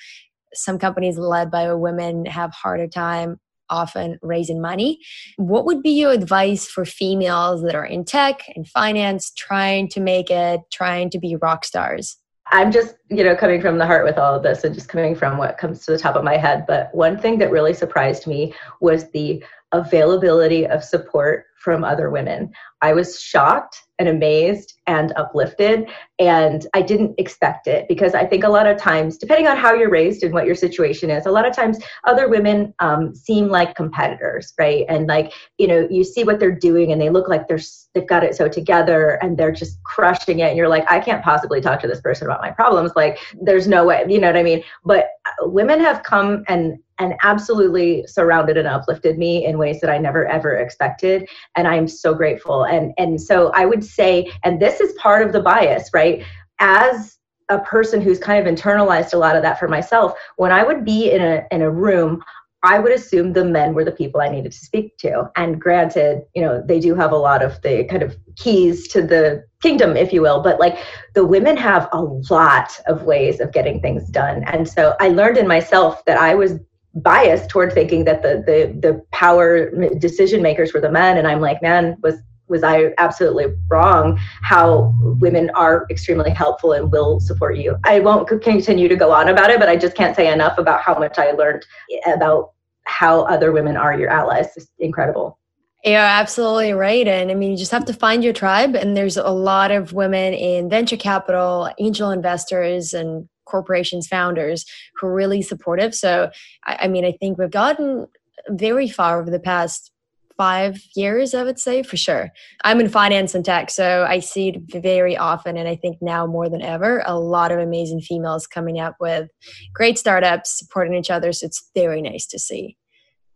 some 0.54 0.78
companies 0.78 1.18
led 1.18 1.50
by 1.50 1.70
women 1.74 2.24
have 2.24 2.52
harder 2.52 2.86
time 2.86 3.40
often 3.70 4.18
raising 4.22 4.60
money. 4.60 4.98
What 5.36 5.64
would 5.66 5.82
be 5.82 5.90
your 5.90 6.12
advice 6.12 6.66
for 6.66 6.84
females 6.84 7.62
that 7.62 7.74
are 7.74 7.84
in 7.84 8.04
tech 8.04 8.42
and 8.54 8.66
finance, 8.68 9.32
trying 9.36 9.88
to 9.88 10.00
make 10.00 10.30
it, 10.30 10.60
trying 10.72 11.10
to 11.10 11.18
be 11.18 11.36
rock 11.36 11.64
stars? 11.64 12.16
I'm 12.52 12.70
just, 12.70 12.94
you 13.10 13.24
know, 13.24 13.34
coming 13.34 13.60
from 13.60 13.78
the 13.78 13.86
heart 13.86 14.04
with 14.04 14.18
all 14.18 14.34
of 14.34 14.42
this 14.42 14.62
and 14.62 14.74
just 14.74 14.88
coming 14.88 15.16
from 15.16 15.36
what 15.36 15.58
comes 15.58 15.84
to 15.84 15.92
the 15.92 15.98
top 15.98 16.14
of 16.14 16.22
my 16.22 16.36
head. 16.36 16.64
But 16.66 16.94
one 16.94 17.18
thing 17.18 17.38
that 17.38 17.50
really 17.50 17.74
surprised 17.74 18.26
me 18.26 18.54
was 18.80 19.10
the 19.10 19.42
availability 19.72 20.66
of 20.66 20.84
support 20.84 21.46
from 21.66 21.82
other 21.82 22.10
women. 22.10 22.52
I 22.80 22.92
was 22.92 23.20
shocked 23.20 23.82
and 23.98 24.08
amazed 24.08 24.74
and 24.86 25.12
uplifted. 25.16 25.88
And 26.20 26.64
I 26.74 26.82
didn't 26.82 27.14
expect 27.18 27.66
it 27.66 27.88
because 27.88 28.14
I 28.14 28.24
think 28.24 28.44
a 28.44 28.48
lot 28.48 28.68
of 28.68 28.76
times, 28.78 29.18
depending 29.18 29.48
on 29.48 29.56
how 29.56 29.74
you're 29.74 29.90
raised 29.90 30.22
and 30.22 30.32
what 30.32 30.46
your 30.46 30.54
situation 30.54 31.10
is, 31.10 31.26
a 31.26 31.30
lot 31.32 31.44
of 31.44 31.56
times 31.56 31.80
other 32.04 32.28
women 32.28 32.72
um, 32.78 33.16
seem 33.16 33.48
like 33.48 33.74
competitors, 33.74 34.52
right? 34.60 34.84
And 34.88 35.08
like, 35.08 35.32
you 35.58 35.66
know, 35.66 35.88
you 35.90 36.04
see 36.04 36.22
what 36.22 36.38
they're 36.38 36.54
doing 36.54 36.92
and 36.92 37.00
they 37.00 37.10
look 37.10 37.28
like 37.28 37.48
they're, 37.48 37.58
they've 37.94 38.06
got 38.06 38.22
it 38.22 38.36
so 38.36 38.48
together 38.48 39.18
and 39.22 39.36
they're 39.36 39.50
just 39.50 39.82
crushing 39.82 40.38
it. 40.38 40.48
And 40.48 40.56
you're 40.56 40.68
like, 40.68 40.88
I 40.88 41.00
can't 41.00 41.24
possibly 41.24 41.60
talk 41.60 41.80
to 41.80 41.88
this 41.88 42.00
person 42.00 42.28
about 42.28 42.42
my 42.42 42.52
problems. 42.52 42.92
Like, 42.94 43.18
there's 43.40 43.66
no 43.66 43.84
way, 43.86 44.04
you 44.08 44.20
know 44.20 44.28
what 44.28 44.36
I 44.36 44.44
mean? 44.44 44.62
But 44.84 45.08
uh, 45.26 45.48
women 45.48 45.80
have 45.80 46.04
come 46.04 46.44
and 46.46 46.78
and 46.98 47.14
absolutely 47.22 48.06
surrounded 48.06 48.56
and 48.56 48.66
uplifted 48.66 49.18
me 49.18 49.44
in 49.44 49.58
ways 49.58 49.80
that 49.80 49.90
I 49.90 49.98
never 49.98 50.26
ever 50.26 50.56
expected 50.56 51.28
and 51.56 51.66
I'm 51.66 51.88
so 51.88 52.14
grateful 52.14 52.64
and 52.64 52.92
and 52.98 53.20
so 53.20 53.50
I 53.54 53.66
would 53.66 53.84
say 53.84 54.30
and 54.44 54.60
this 54.60 54.80
is 54.80 54.92
part 54.94 55.26
of 55.26 55.32
the 55.32 55.40
bias 55.40 55.90
right 55.92 56.24
as 56.58 57.18
a 57.48 57.58
person 57.60 58.00
who's 58.00 58.18
kind 58.18 58.46
of 58.46 58.52
internalized 58.52 59.14
a 59.14 59.18
lot 59.18 59.36
of 59.36 59.42
that 59.42 59.58
for 59.58 59.68
myself 59.68 60.14
when 60.36 60.52
I 60.52 60.62
would 60.64 60.84
be 60.84 61.10
in 61.10 61.22
a 61.22 61.46
in 61.50 61.62
a 61.62 61.70
room 61.70 62.22
I 62.62 62.80
would 62.80 62.92
assume 62.92 63.32
the 63.32 63.44
men 63.44 63.74
were 63.74 63.84
the 63.84 63.92
people 63.92 64.20
I 64.20 64.28
needed 64.28 64.50
to 64.50 64.58
speak 64.58 64.96
to. 64.98 65.30
And 65.36 65.60
granted, 65.60 66.22
you 66.34 66.42
know, 66.42 66.62
they 66.66 66.80
do 66.80 66.96
have 66.96 67.12
a 67.12 67.16
lot 67.16 67.40
of 67.40 67.62
the 67.62 67.84
kind 67.84 68.02
of 68.02 68.16
keys 68.34 68.88
to 68.88 69.02
the 69.02 69.44
kingdom, 69.62 69.96
if 69.96 70.12
you 70.12 70.20
will, 70.20 70.42
but 70.42 70.58
like 70.58 70.76
the 71.14 71.24
women 71.24 71.56
have 71.56 71.88
a 71.92 72.02
lot 72.02 72.80
of 72.86 73.04
ways 73.04 73.38
of 73.38 73.52
getting 73.52 73.80
things 73.80 74.08
done. 74.08 74.42
And 74.44 74.68
so 74.68 74.96
I 74.98 75.08
learned 75.08 75.38
in 75.38 75.46
myself 75.46 76.04
that 76.06 76.18
I 76.18 76.34
was 76.34 76.58
biased 76.96 77.50
toward 77.50 77.72
thinking 77.72 78.04
that 78.04 78.22
the 78.22 78.42
the 78.46 78.78
the 78.80 79.02
power 79.12 79.70
decision 79.98 80.42
makers 80.42 80.72
were 80.72 80.80
the 80.80 80.90
men 80.90 81.18
and 81.18 81.26
i'm 81.26 81.40
like 81.40 81.60
man 81.60 81.96
was 82.02 82.14
was 82.48 82.62
i 82.62 82.90
absolutely 82.96 83.46
wrong 83.68 84.18
how 84.42 84.94
women 85.20 85.50
are 85.50 85.86
extremely 85.90 86.30
helpful 86.30 86.72
and 86.72 86.90
will 86.90 87.20
support 87.20 87.58
you 87.58 87.76
i 87.84 88.00
won't 88.00 88.26
continue 88.28 88.88
to 88.88 88.96
go 88.96 89.12
on 89.12 89.28
about 89.28 89.50
it 89.50 89.60
but 89.60 89.68
i 89.68 89.76
just 89.76 89.94
can't 89.94 90.16
say 90.16 90.32
enough 90.32 90.56
about 90.56 90.80
how 90.80 90.98
much 90.98 91.18
i 91.18 91.32
learned 91.32 91.64
about 92.06 92.52
how 92.84 93.22
other 93.22 93.52
women 93.52 93.76
are 93.76 93.98
your 93.98 94.08
allies 94.08 94.48
it's 94.56 94.68
incredible 94.78 95.38
you're 95.84 96.00
absolutely 96.00 96.72
right. 96.72 97.06
And 97.06 97.30
I 97.30 97.34
mean, 97.34 97.52
you 97.52 97.56
just 97.56 97.70
have 97.70 97.84
to 97.84 97.92
find 97.92 98.24
your 98.24 98.32
tribe. 98.32 98.74
And 98.74 98.96
there's 98.96 99.16
a 99.16 99.30
lot 99.30 99.70
of 99.70 99.92
women 99.92 100.34
in 100.34 100.68
venture 100.68 100.96
capital, 100.96 101.70
angel 101.78 102.10
investors, 102.10 102.92
and 102.92 103.28
corporations 103.46 104.06
founders 104.06 104.64
who 104.96 105.06
are 105.06 105.14
really 105.14 105.42
supportive. 105.42 105.94
So, 105.94 106.30
I, 106.64 106.78
I 106.82 106.88
mean, 106.88 107.04
I 107.04 107.12
think 107.12 107.38
we've 107.38 107.50
gotten 107.50 108.06
very 108.50 108.88
far 108.88 109.20
over 109.20 109.30
the 109.30 109.40
past 109.40 109.90
five 110.36 110.80
years, 110.94 111.34
I 111.34 111.42
would 111.42 111.58
say 111.58 111.82
for 111.82 111.96
sure. 111.96 112.30
I'm 112.64 112.80
in 112.80 112.88
finance 112.88 113.34
and 113.34 113.44
tech, 113.44 113.70
so 113.70 114.06
I 114.08 114.20
see 114.20 114.48
it 114.48 114.82
very 114.82 115.16
often. 115.16 115.56
And 115.56 115.68
I 115.68 115.76
think 115.76 115.98
now 116.00 116.26
more 116.26 116.48
than 116.48 116.62
ever, 116.62 117.02
a 117.06 117.18
lot 117.18 117.52
of 117.52 117.58
amazing 117.58 118.00
females 118.00 118.46
coming 118.46 118.78
up 118.78 118.96
with 119.00 119.30
great 119.72 119.98
startups, 119.98 120.58
supporting 120.58 120.94
each 120.94 121.10
other. 121.10 121.32
So 121.32 121.46
it's 121.46 121.70
very 121.74 122.02
nice 122.02 122.26
to 122.28 122.38
see. 122.38 122.76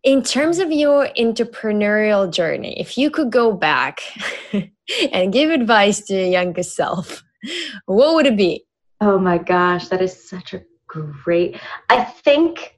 In 0.03 0.23
terms 0.23 0.59
of 0.59 0.71
your 0.71 1.09
entrepreneurial 1.17 2.31
journey, 2.31 2.79
if 2.79 2.97
you 2.97 3.11
could 3.11 3.31
go 3.31 3.51
back 3.51 4.01
and 5.11 5.33
give 5.33 5.51
advice 5.51 6.01
to 6.01 6.13
your 6.13 6.27
younger 6.27 6.63
self, 6.63 7.23
what 7.85 8.15
would 8.15 8.25
it 8.25 8.37
be? 8.37 8.65
Oh 9.01 9.17
my 9.17 9.39
gosh, 9.39 9.87
that 9.87 10.01
is 10.01 10.29
such 10.29 10.53
a 10.53 10.61
great. 10.87 11.59
I 11.89 12.03
think 12.03 12.77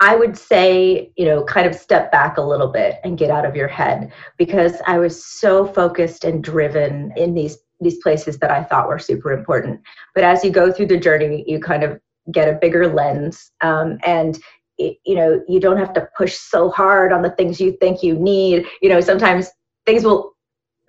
I 0.00 0.16
would 0.16 0.36
say, 0.36 1.12
you 1.16 1.26
know, 1.26 1.44
kind 1.44 1.66
of 1.66 1.74
step 1.74 2.10
back 2.10 2.38
a 2.38 2.42
little 2.42 2.68
bit 2.68 3.00
and 3.04 3.18
get 3.18 3.30
out 3.30 3.44
of 3.44 3.54
your 3.54 3.68
head 3.68 4.12
because 4.38 4.74
I 4.86 4.98
was 4.98 5.24
so 5.24 5.66
focused 5.66 6.24
and 6.24 6.42
driven 6.42 7.12
in 7.16 7.34
these 7.34 7.58
these 7.80 7.98
places 7.98 8.38
that 8.38 8.50
I 8.50 8.64
thought 8.64 8.88
were 8.88 8.98
super 8.98 9.32
important. 9.32 9.80
But 10.14 10.24
as 10.24 10.42
you 10.42 10.50
go 10.50 10.72
through 10.72 10.86
the 10.86 10.96
journey, 10.98 11.44
you 11.46 11.60
kind 11.60 11.82
of 11.82 12.00
get 12.32 12.48
a 12.48 12.58
bigger 12.58 12.88
lens 12.88 13.52
um, 13.60 13.98
and 14.04 14.38
you 14.78 15.14
know 15.14 15.42
you 15.48 15.60
don't 15.60 15.78
have 15.78 15.92
to 15.94 16.08
push 16.16 16.34
so 16.34 16.70
hard 16.70 17.12
on 17.12 17.22
the 17.22 17.30
things 17.30 17.60
you 17.60 17.76
think 17.80 18.02
you 18.02 18.14
need 18.14 18.66
you 18.82 18.90
know 18.90 19.00
sometimes 19.00 19.48
things 19.86 20.04
will 20.04 20.35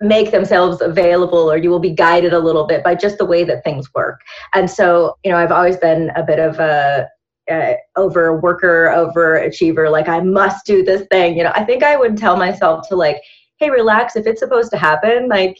make 0.00 0.30
themselves 0.30 0.80
available 0.80 1.50
or 1.50 1.56
you 1.56 1.70
will 1.70 1.80
be 1.80 1.90
guided 1.90 2.32
a 2.32 2.38
little 2.38 2.66
bit 2.66 2.84
by 2.84 2.94
just 2.94 3.18
the 3.18 3.24
way 3.24 3.44
that 3.44 3.64
things 3.64 3.92
work. 3.94 4.20
And 4.54 4.70
so 4.70 5.16
you 5.24 5.30
know 5.30 5.38
i've 5.38 5.52
always 5.52 5.76
been 5.76 6.10
a 6.16 6.22
bit 6.22 6.38
of 6.38 6.58
a 6.58 7.08
uh, 7.50 7.72
over 7.96 8.38
worker 8.38 8.90
over 8.90 9.36
achiever 9.36 9.88
like 9.88 10.06
i 10.06 10.20
must 10.20 10.66
do 10.66 10.84
this 10.84 11.06
thing. 11.10 11.36
You 11.36 11.44
know 11.44 11.52
i 11.54 11.64
think 11.64 11.82
i 11.82 11.96
would 11.96 12.16
tell 12.16 12.36
myself 12.36 12.88
to 12.88 12.96
like 12.96 13.20
hey 13.58 13.70
relax. 13.70 14.14
If 14.16 14.26
it's 14.26 14.40
supposed 14.40 14.70
to 14.70 14.78
happen 14.78 15.28
like 15.28 15.56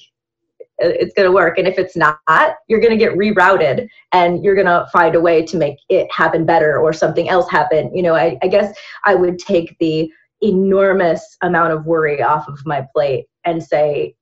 it's 0.80 1.12
going 1.14 1.26
to 1.26 1.32
work. 1.32 1.58
And 1.58 1.66
if 1.66 1.76
it's 1.76 1.96
not 1.96 2.20
you're 2.68 2.78
going 2.78 2.96
to 2.96 3.04
get 3.04 3.18
rerouted 3.18 3.88
and 4.12 4.44
you're 4.44 4.54
going 4.54 4.68
to 4.68 4.86
find 4.92 5.16
a 5.16 5.20
way 5.20 5.44
to 5.44 5.56
make 5.56 5.78
it 5.88 6.06
happen 6.12 6.46
better 6.46 6.78
or 6.78 6.92
something 6.92 7.28
else 7.28 7.50
happen. 7.50 7.90
You 7.92 8.04
know 8.04 8.14
I, 8.14 8.38
I 8.42 8.48
guess 8.48 8.72
i 9.04 9.16
would 9.16 9.38
take 9.40 9.76
the 9.80 10.08
enormous 10.40 11.36
amount 11.42 11.72
of 11.72 11.84
worry 11.86 12.22
off 12.22 12.46
of 12.46 12.64
my 12.64 12.86
plate 12.94 13.26
and 13.44 13.60
say 13.60 14.14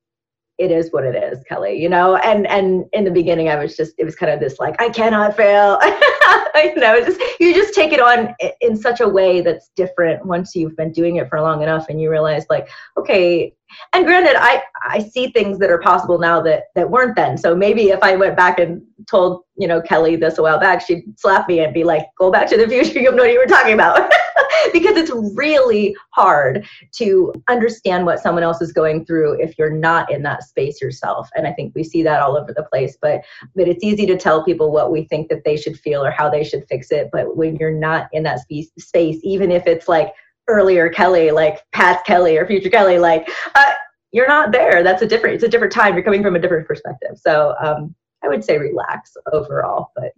it 0.58 0.70
is 0.70 0.92
what 0.92 1.04
it 1.04 1.14
is 1.14 1.42
kelly 1.44 1.80
you 1.80 1.88
know? 1.88 2.16
And 2.16 2.46
and 2.46 2.84
in 2.92 3.04
the 3.04 3.10
beginning 3.10 3.48
i 3.48 3.56
was 3.56 3.76
just 3.76 3.94
it 3.98 4.04
was 4.04 4.14
kind 4.14 4.32
of 4.32 4.40
this 4.40 4.58
like 4.58 4.80
i 4.80 4.88
cannot 4.88 5.36
fail. 5.36 5.80
You 6.56 6.74
know 6.76 7.00
just 7.00 7.20
you 7.38 7.54
just 7.54 7.74
take 7.74 7.92
it 7.92 8.00
on 8.00 8.34
in 8.60 8.76
such 8.76 9.00
a 9.00 9.08
way 9.08 9.42
that's 9.42 9.68
different 9.76 10.24
once 10.24 10.54
you've 10.54 10.76
been 10.76 10.90
doing 10.90 11.16
it 11.16 11.28
for 11.28 11.40
long 11.40 11.62
enough 11.62 11.86
and 11.88 12.00
you 12.00 12.10
realize 12.10 12.46
like 12.48 12.68
okay 12.96 13.54
and 13.92 14.06
granted 14.06 14.36
i 14.36 14.62
i 14.88 14.98
see 15.00 15.30
things 15.30 15.58
that 15.58 15.70
are 15.70 15.78
possible 15.78 16.18
now 16.18 16.40
that 16.40 16.64
that 16.74 16.90
weren't 16.90 17.16
then. 17.16 17.36
So 17.36 17.54
maybe 17.54 17.90
if 17.90 18.02
i 18.02 18.16
went 18.16 18.36
back 18.36 18.58
and 18.58 18.82
told 19.06 19.42
you 19.56 19.68
know 19.68 19.80
kelly 19.82 20.16
this 20.16 20.38
a 20.38 20.42
while 20.42 20.58
back 20.58 20.80
she'd 20.80 21.04
slap 21.18 21.48
me 21.48 21.60
and 21.60 21.74
be 21.74 21.84
like 21.84 22.06
go 22.18 22.30
back 22.30 22.48
to 22.48 22.56
the 22.56 22.66
future 22.66 22.98
you 22.98 23.06
have 23.06 23.14
no 23.14 23.24
idea 23.24 23.38
what 23.38 23.48
you're 23.48 23.58
talking 23.58 23.74
about 23.74 24.10
because 24.72 24.96
it's 24.96 25.10
really 25.36 25.96
hard 26.10 26.66
to 26.92 27.32
understand 27.48 28.06
what 28.06 28.20
someone 28.20 28.44
else 28.44 28.60
is 28.60 28.72
going 28.72 29.04
through 29.04 29.40
if 29.40 29.58
you're 29.58 29.70
not 29.70 30.10
in 30.12 30.22
that 30.22 30.42
space 30.42 30.80
yourself. 30.80 31.28
And 31.36 31.46
I 31.46 31.52
think 31.52 31.74
we 31.74 31.84
see 31.84 32.02
that 32.02 32.20
all 32.20 32.36
over 32.36 32.52
the 32.52 32.64
place. 32.64 32.96
But 33.00 33.22
but 33.54 33.68
it's 33.68 33.84
easy 33.84 34.06
to 34.06 34.16
tell 34.16 34.44
people 34.44 34.72
what 34.72 34.92
we 34.92 35.04
think 35.04 35.28
that 35.28 35.44
they 35.44 35.56
should 35.56 35.78
feel 35.78 36.04
or 36.04 36.10
how 36.10 36.28
they 36.28 36.44
should 36.44 36.66
fix 36.68 36.90
it. 36.90 37.10
But 37.12 37.36
when 37.36 37.56
you're 37.56 37.70
not 37.70 38.08
in 38.12 38.22
that 38.24 38.40
space, 38.40 39.20
even 39.22 39.50
if 39.50 39.66
it's 39.66 39.88
like 39.88 40.12
earlier 40.48 40.88
Kelly, 40.88 41.30
like 41.30 41.60
past 41.72 42.04
Kelly 42.04 42.36
or 42.36 42.46
future 42.46 42.70
Kelly, 42.70 42.98
like 42.98 43.28
uh, 43.54 43.72
you're 44.12 44.28
not 44.28 44.52
there. 44.52 44.82
That's 44.82 45.02
a 45.02 45.06
different. 45.06 45.34
It's 45.34 45.44
a 45.44 45.48
different 45.48 45.72
time. 45.72 45.94
You're 45.94 46.04
coming 46.04 46.22
from 46.22 46.36
a 46.36 46.38
different 46.38 46.66
perspective. 46.66 47.16
So 47.16 47.54
um, 47.60 47.94
I 48.24 48.28
would 48.28 48.44
say 48.44 48.58
relax 48.58 49.16
overall, 49.32 49.90
but 49.94 50.12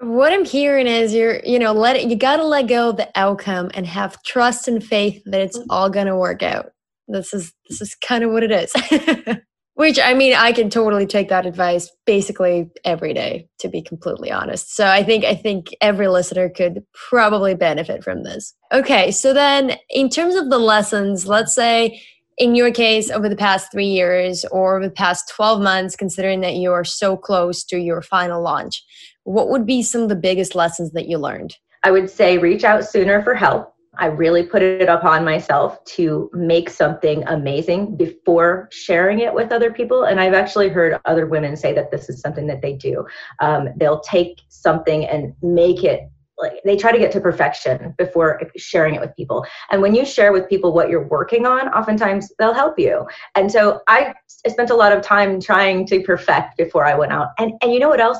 what 0.00 0.32
I'm 0.32 0.44
hearing 0.44 0.86
is 0.86 1.12
you're, 1.12 1.40
you 1.44 1.58
know, 1.58 1.72
let 1.72 1.96
it, 1.96 2.08
you 2.08 2.16
got 2.16 2.36
to 2.36 2.44
let 2.44 2.68
go 2.68 2.90
of 2.90 2.96
the 2.96 3.08
outcome 3.16 3.70
and 3.74 3.86
have 3.86 4.22
trust 4.22 4.68
and 4.68 4.82
faith 4.82 5.22
that 5.26 5.40
it's 5.40 5.58
mm-hmm. 5.58 5.70
all 5.70 5.90
going 5.90 6.06
to 6.06 6.16
work 6.16 6.42
out. 6.42 6.70
This 7.08 7.34
is, 7.34 7.52
this 7.68 7.80
is 7.80 7.94
kind 7.96 8.22
of 8.22 8.30
what 8.30 8.42
it 8.42 8.52
is. 8.52 8.72
Which 9.74 9.98
I 10.00 10.12
mean, 10.12 10.34
I 10.34 10.50
can 10.50 10.70
totally 10.70 11.06
take 11.06 11.28
that 11.28 11.46
advice 11.46 11.88
basically 12.04 12.68
every 12.84 13.14
day, 13.14 13.48
to 13.60 13.68
be 13.68 13.80
completely 13.80 14.30
honest. 14.30 14.74
So 14.74 14.86
I 14.86 15.04
think, 15.04 15.24
I 15.24 15.36
think 15.36 15.68
every 15.80 16.08
listener 16.08 16.48
could 16.48 16.82
probably 17.08 17.54
benefit 17.54 18.02
from 18.02 18.24
this. 18.24 18.54
Okay. 18.72 19.12
So 19.12 19.32
then 19.32 19.76
in 19.88 20.08
terms 20.08 20.34
of 20.34 20.50
the 20.50 20.58
lessons, 20.58 21.28
let's 21.28 21.54
say 21.54 22.02
in 22.38 22.54
your 22.54 22.72
case 22.72 23.10
over 23.10 23.28
the 23.28 23.36
past 23.36 23.70
three 23.70 23.86
years 23.86 24.44
or 24.50 24.76
over 24.76 24.86
the 24.86 24.92
past 24.92 25.28
12 25.34 25.60
months 25.60 25.96
considering 25.96 26.40
that 26.40 26.54
you 26.54 26.72
are 26.72 26.84
so 26.84 27.16
close 27.16 27.64
to 27.64 27.78
your 27.78 28.02
final 28.02 28.42
launch 28.42 28.82
what 29.28 29.50
would 29.50 29.66
be 29.66 29.82
some 29.82 30.00
of 30.00 30.08
the 30.08 30.16
biggest 30.16 30.54
lessons 30.54 30.92
that 30.92 31.06
you 31.06 31.18
learned? 31.18 31.54
I 31.84 31.90
would 31.90 32.08
say 32.08 32.38
reach 32.38 32.64
out 32.64 32.84
sooner 32.86 33.22
for 33.22 33.34
help. 33.34 33.74
I 33.98 34.06
really 34.06 34.42
put 34.42 34.62
it 34.62 34.88
upon 34.88 35.24
myself 35.24 35.84
to 35.96 36.30
make 36.32 36.70
something 36.70 37.24
amazing 37.26 37.96
before 37.96 38.68
sharing 38.72 39.18
it 39.18 39.34
with 39.34 39.52
other 39.52 39.70
people. 39.70 40.04
And 40.04 40.18
I've 40.18 40.34
actually 40.34 40.68
heard 40.68 40.98
other 41.04 41.26
women 41.26 41.56
say 41.56 41.74
that 41.74 41.90
this 41.90 42.08
is 42.08 42.20
something 42.20 42.46
that 42.46 42.62
they 42.62 42.72
do. 42.74 43.06
Um, 43.40 43.68
they'll 43.76 44.00
take 44.00 44.40
something 44.48 45.04
and 45.04 45.34
make 45.42 45.84
it 45.84 46.08
like 46.38 46.52
they 46.64 46.76
try 46.76 46.92
to 46.92 46.98
get 46.98 47.10
to 47.12 47.20
perfection 47.20 47.94
before 47.98 48.40
sharing 48.56 48.94
it 48.94 49.00
with 49.00 49.14
people. 49.16 49.44
And 49.72 49.82
when 49.82 49.94
you 49.94 50.06
share 50.06 50.32
with 50.32 50.48
people 50.48 50.72
what 50.72 50.88
you're 50.88 51.08
working 51.08 51.46
on, 51.46 51.68
oftentimes 51.70 52.32
they'll 52.38 52.54
help 52.54 52.78
you. 52.78 53.06
And 53.34 53.50
so 53.50 53.80
I, 53.88 54.14
spent 54.46 54.70
a 54.70 54.74
lot 54.74 54.92
of 54.92 55.02
time 55.02 55.40
trying 55.40 55.84
to 55.84 56.00
perfect 56.04 56.56
before 56.56 56.86
I 56.86 56.94
went 56.94 57.12
out. 57.12 57.30
And 57.38 57.52
and 57.60 57.72
you 57.72 57.80
know 57.80 57.88
what 57.88 58.00
else? 58.00 58.18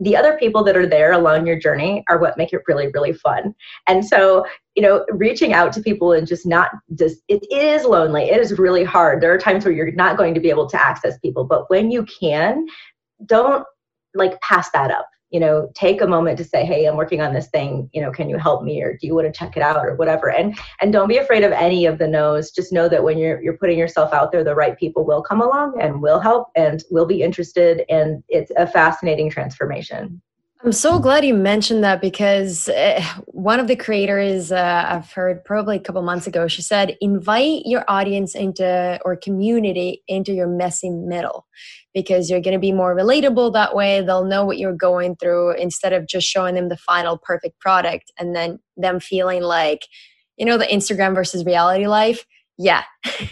The 0.00 0.16
other 0.16 0.36
people 0.38 0.62
that 0.64 0.76
are 0.76 0.86
there 0.86 1.12
along 1.12 1.46
your 1.46 1.58
journey 1.58 2.04
are 2.08 2.18
what 2.18 2.38
make 2.38 2.52
it 2.52 2.62
really 2.68 2.88
really 2.94 3.12
fun. 3.12 3.54
And 3.86 4.04
so 4.04 4.46
you 4.74 4.82
know 4.82 5.04
reaching 5.10 5.52
out 5.52 5.72
to 5.74 5.80
people 5.80 6.12
and 6.12 6.26
just 6.26 6.46
not 6.46 6.70
just 6.94 7.18
it 7.28 7.44
is 7.52 7.84
lonely. 7.84 8.24
It 8.24 8.40
is 8.40 8.58
really 8.58 8.84
hard. 8.84 9.20
There 9.20 9.32
are 9.32 9.38
times 9.38 9.64
where 9.64 9.74
you're 9.74 9.92
not 9.92 10.16
going 10.16 10.34
to 10.34 10.40
be 10.40 10.50
able 10.50 10.68
to 10.68 10.82
access 10.82 11.18
people 11.18 11.44
but 11.44 11.68
when 11.70 11.90
you 11.90 12.04
can 12.04 12.66
don't 13.26 13.64
like 14.14 14.40
pass 14.40 14.70
that 14.70 14.90
up 14.90 15.08
you 15.30 15.40
know 15.40 15.70
take 15.74 16.00
a 16.00 16.06
moment 16.06 16.38
to 16.38 16.44
say 16.44 16.64
hey 16.64 16.86
i'm 16.86 16.96
working 16.96 17.20
on 17.20 17.34
this 17.34 17.48
thing. 17.48 17.88
You 17.92 18.02
know 18.02 18.10
can 18.10 18.28
you 18.28 18.38
help 18.38 18.62
me? 18.62 18.82
Or 18.82 18.96
do 18.96 19.06
you 19.06 19.14
want 19.14 19.26
to 19.26 19.38
check 19.38 19.56
it 19.56 19.62
out? 19.62 19.78
or 19.86 19.94
whatever. 19.94 20.30
And 20.30 20.58
and 20.80 20.92
don't 20.92 21.08
be 21.08 21.18
afraid 21.18 21.44
of 21.44 21.52
any 21.52 21.86
of 21.86 21.98
the 21.98 22.08
no's. 22.08 22.50
Just 22.50 22.72
know 22.72 22.88
that 22.88 23.04
when 23.04 23.18
you're 23.18 23.40
you're 23.42 23.56
putting 23.56 23.78
yourself 23.78 24.12
out 24.12 24.32
there 24.32 24.44
the 24.44 24.54
right 24.54 24.76
people 24.78 25.04
will 25.04 25.22
come 25.22 25.40
along 25.40 25.80
and 25.80 26.02
will 26.02 26.20
help 26.20 26.48
and 26.56 26.82
will 26.90 27.06
be 27.06 27.22
interested. 27.22 27.84
And 27.88 28.22
it's 28.28 28.50
a 28.56 28.66
fascinating 28.66 29.30
transformation 29.30 30.20
I'm 30.64 30.72
so 30.72 30.98
glad 30.98 31.24
you 31.24 31.34
mentioned 31.34 31.84
that 31.84 32.00
because 32.00 32.68
uh, 32.68 33.00
one 33.26 33.60
of 33.60 33.68
the 33.68 33.76
creators 33.76 34.50
uh, 34.50 34.86
I've 34.88 35.12
heard 35.12 35.44
probably 35.44 35.76
a 35.76 35.80
couple 35.80 36.02
months 36.02 36.26
ago, 36.26 36.48
she 36.48 36.62
said, 36.62 36.96
invite 37.00 37.62
your 37.64 37.84
audience 37.86 38.34
into 38.34 38.98
or 39.04 39.14
community 39.14 40.02
into 40.08 40.32
your 40.32 40.48
messy 40.48 40.90
middle 40.90 41.46
because 41.94 42.28
you're 42.28 42.40
going 42.40 42.54
to 42.54 42.58
be 42.58 42.72
more 42.72 42.96
relatable 42.96 43.52
that 43.52 43.76
way. 43.76 44.00
They'll 44.00 44.24
know 44.24 44.44
what 44.44 44.58
you're 44.58 44.74
going 44.74 45.14
through 45.16 45.52
instead 45.52 45.92
of 45.92 46.08
just 46.08 46.26
showing 46.26 46.56
them 46.56 46.70
the 46.70 46.76
final 46.76 47.18
perfect 47.18 47.60
product 47.60 48.10
and 48.18 48.34
then 48.34 48.58
them 48.76 48.98
feeling 48.98 49.42
like, 49.42 49.86
you 50.36 50.44
know, 50.44 50.58
the 50.58 50.66
Instagram 50.66 51.14
versus 51.14 51.44
reality 51.44 51.86
life. 51.86 52.26
Yeah. 52.58 52.82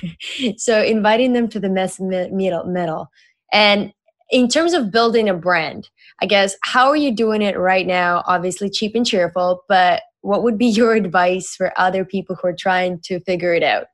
so 0.59 0.81
inviting 0.81 1.33
them 1.33 1.49
to 1.49 1.59
the 1.59 1.71
mess 1.71 1.99
middle, 1.99 2.65
middle. 2.67 3.09
And 3.53 3.93
in 4.31 4.49
terms 4.49 4.73
of 4.73 4.91
building 4.91 5.29
a 5.29 5.35
brand, 5.35 5.89
I 6.21 6.27
guess, 6.27 6.57
how 6.63 6.89
are 6.89 6.97
you 6.97 7.15
doing 7.15 7.43
it 7.43 7.59
right 7.59 7.87
now? 7.87 8.23
Obviously, 8.27 8.71
cheap 8.71 8.95
and 8.95 9.07
cheerful, 9.07 9.63
but 9.69 10.03
what 10.23 10.43
would 10.43 10.59
be 10.59 10.67
your 10.81 10.95
advice 10.95 11.55
for 11.55 11.73
other 11.79 12.05
people 12.05 12.37
who 12.37 12.49
are 12.49 12.57
trying 12.57 13.01
to 13.05 13.21
figure 13.21 13.55
it 13.55 13.63
out? 13.63 13.87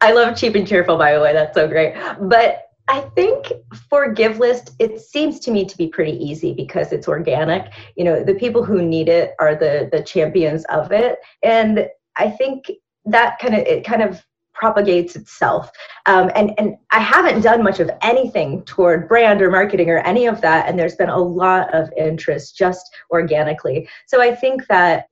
I 0.00 0.12
love 0.12 0.36
cheap 0.36 0.54
and 0.54 0.66
cheerful, 0.66 0.98
by 0.98 1.14
the 1.14 1.20
way. 1.20 1.32
That's 1.32 1.54
so 1.54 1.68
great. 1.68 1.94
But 2.20 2.64
I 2.88 3.02
think 3.14 3.52
for 3.88 4.12
GiveList, 4.12 4.72
it 4.80 5.00
seems 5.00 5.38
to 5.40 5.52
me 5.52 5.64
to 5.64 5.76
be 5.76 5.86
pretty 5.86 6.12
easy 6.12 6.52
because 6.52 6.92
it's 6.92 7.06
organic. 7.06 7.72
You 7.96 8.04
know, 8.04 8.24
the 8.24 8.34
people 8.34 8.64
who 8.64 8.82
need 8.82 9.08
it 9.08 9.34
are 9.38 9.54
the 9.54 9.88
the 9.92 10.02
champions 10.02 10.64
of 10.66 10.90
it, 10.90 11.20
and 11.44 11.88
I 12.16 12.30
think 12.30 12.70
that 13.04 13.38
kind 13.38 13.54
of 13.54 13.60
it 13.60 13.84
kind 13.84 14.02
of 14.02 14.24
propagates 14.60 15.16
itself. 15.16 15.70
Um, 16.04 16.30
and, 16.34 16.52
and 16.58 16.76
I 16.92 17.00
haven't 17.00 17.40
done 17.40 17.62
much 17.62 17.80
of 17.80 17.90
anything 18.02 18.62
toward 18.66 19.08
brand 19.08 19.40
or 19.40 19.50
marketing 19.50 19.88
or 19.88 19.98
any 20.00 20.26
of 20.26 20.42
that. 20.42 20.68
And 20.68 20.78
there's 20.78 20.96
been 20.96 21.08
a 21.08 21.18
lot 21.18 21.74
of 21.74 21.88
interest 21.96 22.58
just 22.58 22.84
organically. 23.10 23.88
So 24.06 24.20
I 24.20 24.34
think 24.34 24.66
that 24.66 25.06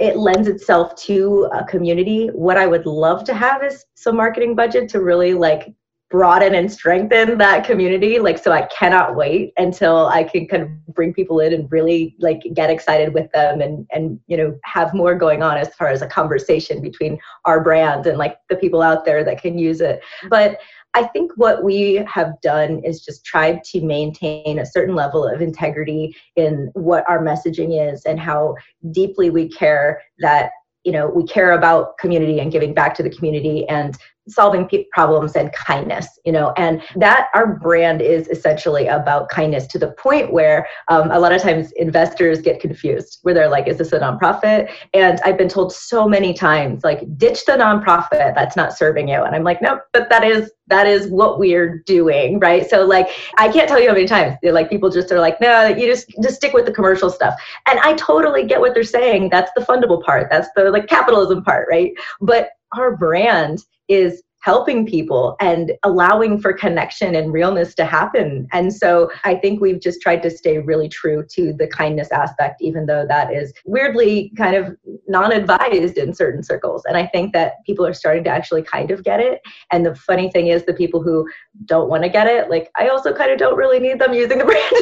it 0.00 0.16
lends 0.16 0.48
itself 0.48 0.96
to 0.96 1.48
a 1.52 1.64
community. 1.64 2.26
What 2.32 2.56
I 2.56 2.66
would 2.66 2.84
love 2.84 3.22
to 3.24 3.34
have 3.34 3.62
is 3.62 3.84
some 3.94 4.16
marketing 4.16 4.56
budget 4.56 4.88
to 4.90 5.00
really 5.00 5.34
like 5.34 5.72
broaden 6.10 6.54
and 6.54 6.70
strengthen 6.72 7.38
that 7.38 7.64
community 7.64 8.18
like 8.18 8.36
so 8.36 8.50
i 8.50 8.62
cannot 8.76 9.14
wait 9.14 9.52
until 9.58 10.08
i 10.08 10.24
can 10.24 10.46
kind 10.46 10.62
of 10.64 10.94
bring 10.94 11.14
people 11.14 11.38
in 11.38 11.52
and 11.52 11.70
really 11.70 12.16
like 12.18 12.40
get 12.52 12.68
excited 12.68 13.14
with 13.14 13.30
them 13.32 13.60
and 13.60 13.86
and 13.92 14.18
you 14.26 14.36
know 14.36 14.58
have 14.64 14.92
more 14.92 15.14
going 15.14 15.42
on 15.42 15.56
as 15.56 15.72
far 15.74 15.88
as 15.88 16.02
a 16.02 16.06
conversation 16.06 16.82
between 16.82 17.18
our 17.44 17.62
brand 17.62 18.06
and 18.06 18.18
like 18.18 18.38
the 18.48 18.56
people 18.56 18.82
out 18.82 19.04
there 19.04 19.24
that 19.24 19.40
can 19.40 19.58
use 19.58 19.80
it. 19.80 20.00
But 20.28 20.58
I 20.94 21.04
think 21.04 21.32
what 21.36 21.62
we 21.62 22.04
have 22.12 22.40
done 22.42 22.80
is 22.84 23.04
just 23.04 23.24
tried 23.24 23.62
to 23.64 23.80
maintain 23.80 24.58
a 24.58 24.66
certain 24.66 24.94
level 24.94 25.24
of 25.24 25.40
integrity 25.40 26.16
in 26.34 26.70
what 26.74 27.08
our 27.08 27.22
messaging 27.22 27.92
is 27.92 28.04
and 28.04 28.18
how 28.18 28.56
deeply 28.90 29.30
we 29.30 29.48
care 29.48 30.02
that 30.18 30.50
you 30.84 30.92
know 30.92 31.08
we 31.08 31.24
care 31.24 31.52
about 31.52 31.96
community 31.98 32.40
and 32.40 32.52
giving 32.52 32.74
back 32.74 32.94
to 32.94 33.02
the 33.02 33.10
community 33.10 33.68
and 33.68 33.96
solving 34.30 34.68
problems 34.92 35.36
and 35.36 35.52
kindness 35.52 36.06
you 36.24 36.32
know 36.32 36.52
and 36.56 36.82
that 36.96 37.28
our 37.34 37.54
brand 37.54 38.00
is 38.00 38.28
essentially 38.28 38.86
about 38.86 39.28
kindness 39.28 39.66
to 39.66 39.78
the 39.78 39.92
point 39.92 40.32
where 40.32 40.66
um, 40.88 41.10
a 41.10 41.18
lot 41.18 41.32
of 41.32 41.40
times 41.40 41.72
investors 41.72 42.40
get 42.40 42.60
confused 42.60 43.18
where 43.22 43.34
they're 43.34 43.48
like 43.48 43.66
is 43.66 43.78
this 43.78 43.92
a 43.92 43.98
nonprofit? 43.98 44.70
And 44.94 45.20
i've 45.24 45.38
been 45.38 45.48
told 45.48 45.72
so 45.72 46.08
many 46.08 46.32
times 46.34 46.84
like 46.84 47.00
ditch 47.16 47.44
the 47.46 47.52
nonprofit 47.52 48.34
that's 48.34 48.56
not 48.56 48.76
serving 48.76 49.08
you. 49.08 49.22
And 49.22 49.34
i'm 49.34 49.44
like 49.44 49.62
no 49.62 49.80
but 49.92 50.08
that 50.10 50.24
is 50.24 50.50
that 50.68 50.86
is 50.86 51.08
what 51.08 51.38
we're 51.38 51.82
doing 51.86 52.38
right? 52.38 52.68
So 52.68 52.84
like 52.84 53.08
i 53.38 53.50
can't 53.50 53.68
tell 53.68 53.80
you 53.80 53.88
how 53.88 53.94
many 53.94 54.06
times 54.06 54.36
like 54.42 54.70
people 54.70 54.90
just 54.90 55.10
are 55.12 55.20
like 55.20 55.40
no 55.40 55.68
you 55.68 55.86
just 55.86 56.08
just 56.22 56.36
stick 56.36 56.52
with 56.52 56.66
the 56.66 56.72
commercial 56.72 57.10
stuff. 57.10 57.34
And 57.66 57.78
i 57.80 57.94
totally 57.94 58.46
get 58.46 58.60
what 58.60 58.74
they're 58.74 58.84
saying 58.84 59.30
that's 59.30 59.50
the 59.56 59.62
fundable 59.62 60.02
part 60.02 60.28
that's 60.30 60.48
the 60.56 60.70
like 60.70 60.86
capitalism 60.86 61.42
part 61.42 61.66
right? 61.70 61.92
But 62.20 62.50
our 62.76 62.96
brand 62.96 63.64
is 63.90 64.22
helping 64.42 64.86
people 64.86 65.36
and 65.40 65.72
allowing 65.82 66.40
for 66.40 66.52
connection 66.52 67.14
and 67.14 67.32
realness 67.32 67.74
to 67.74 67.84
happen. 67.84 68.48
And 68.52 68.72
so 68.72 69.10
I 69.24 69.34
think 69.34 69.60
we've 69.60 69.80
just 69.80 70.00
tried 70.00 70.22
to 70.22 70.30
stay 70.30 70.58
really 70.58 70.88
true 70.88 71.24
to 71.32 71.52
the 71.52 71.66
kindness 71.66 72.10
aspect, 72.10 72.62
even 72.62 72.86
though 72.86 73.06
that 73.06 73.32
is 73.32 73.52
weirdly 73.66 74.32
kind 74.36 74.56
of 74.56 74.74
non 75.08 75.32
advised 75.32 75.98
in 75.98 76.14
certain 76.14 76.42
circles. 76.42 76.84
And 76.86 76.96
I 76.96 77.06
think 77.06 77.34
that 77.34 77.64
people 77.66 77.86
are 77.86 77.92
starting 77.92 78.24
to 78.24 78.30
actually 78.30 78.62
kind 78.62 78.90
of 78.90 79.04
get 79.04 79.20
it. 79.20 79.40
And 79.70 79.84
the 79.84 79.94
funny 79.94 80.30
thing 80.30 80.46
is, 80.46 80.64
the 80.64 80.74
people 80.74 81.02
who 81.02 81.28
don't 81.66 81.90
want 81.90 82.04
to 82.04 82.08
get 82.08 82.26
it, 82.26 82.48
like, 82.48 82.70
I 82.78 82.88
also 82.88 83.12
kind 83.12 83.30
of 83.30 83.38
don't 83.38 83.56
really 83.56 83.78
need 83.78 83.98
them 83.98 84.14
using 84.14 84.38
the 84.38 84.44
brand. 84.44 84.72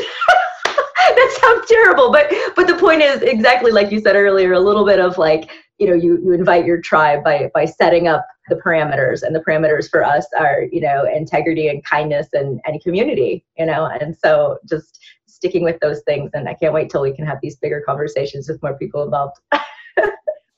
that 1.08 1.38
sounds 1.40 1.66
terrible 1.66 2.12
but 2.12 2.30
but 2.54 2.66
the 2.66 2.76
point 2.76 3.00
is 3.00 3.22
exactly 3.22 3.72
like 3.72 3.90
you 3.90 3.98
said 3.98 4.14
earlier 4.14 4.52
a 4.52 4.60
little 4.60 4.84
bit 4.84 5.00
of 5.00 5.16
like 5.16 5.50
you 5.78 5.86
know 5.86 5.94
you 5.94 6.20
you 6.22 6.32
invite 6.32 6.66
your 6.66 6.80
tribe 6.80 7.24
by 7.24 7.50
by 7.54 7.64
setting 7.64 8.08
up 8.08 8.26
the 8.48 8.56
parameters 8.56 9.22
and 9.22 9.34
the 9.34 9.40
parameters 9.40 9.88
for 9.90 10.04
us 10.04 10.26
are 10.38 10.64
you 10.72 10.80
know 10.80 11.04
integrity 11.04 11.68
and 11.68 11.84
kindness 11.84 12.28
and 12.32 12.60
and 12.64 12.82
community 12.82 13.44
you 13.58 13.66
know? 13.66 13.86
And 13.86 14.16
so 14.16 14.58
just 14.68 14.98
sticking 15.26 15.62
with 15.62 15.78
those 15.80 16.00
things 16.02 16.30
and 16.34 16.48
i 16.48 16.54
can't 16.54 16.74
wait 16.74 16.90
till 16.90 17.02
we 17.02 17.14
can 17.14 17.24
have 17.24 17.38
these 17.40 17.56
bigger 17.56 17.82
conversations 17.86 18.48
with 18.48 18.60
more 18.62 18.76
people 18.76 19.02
involved. 19.04 19.36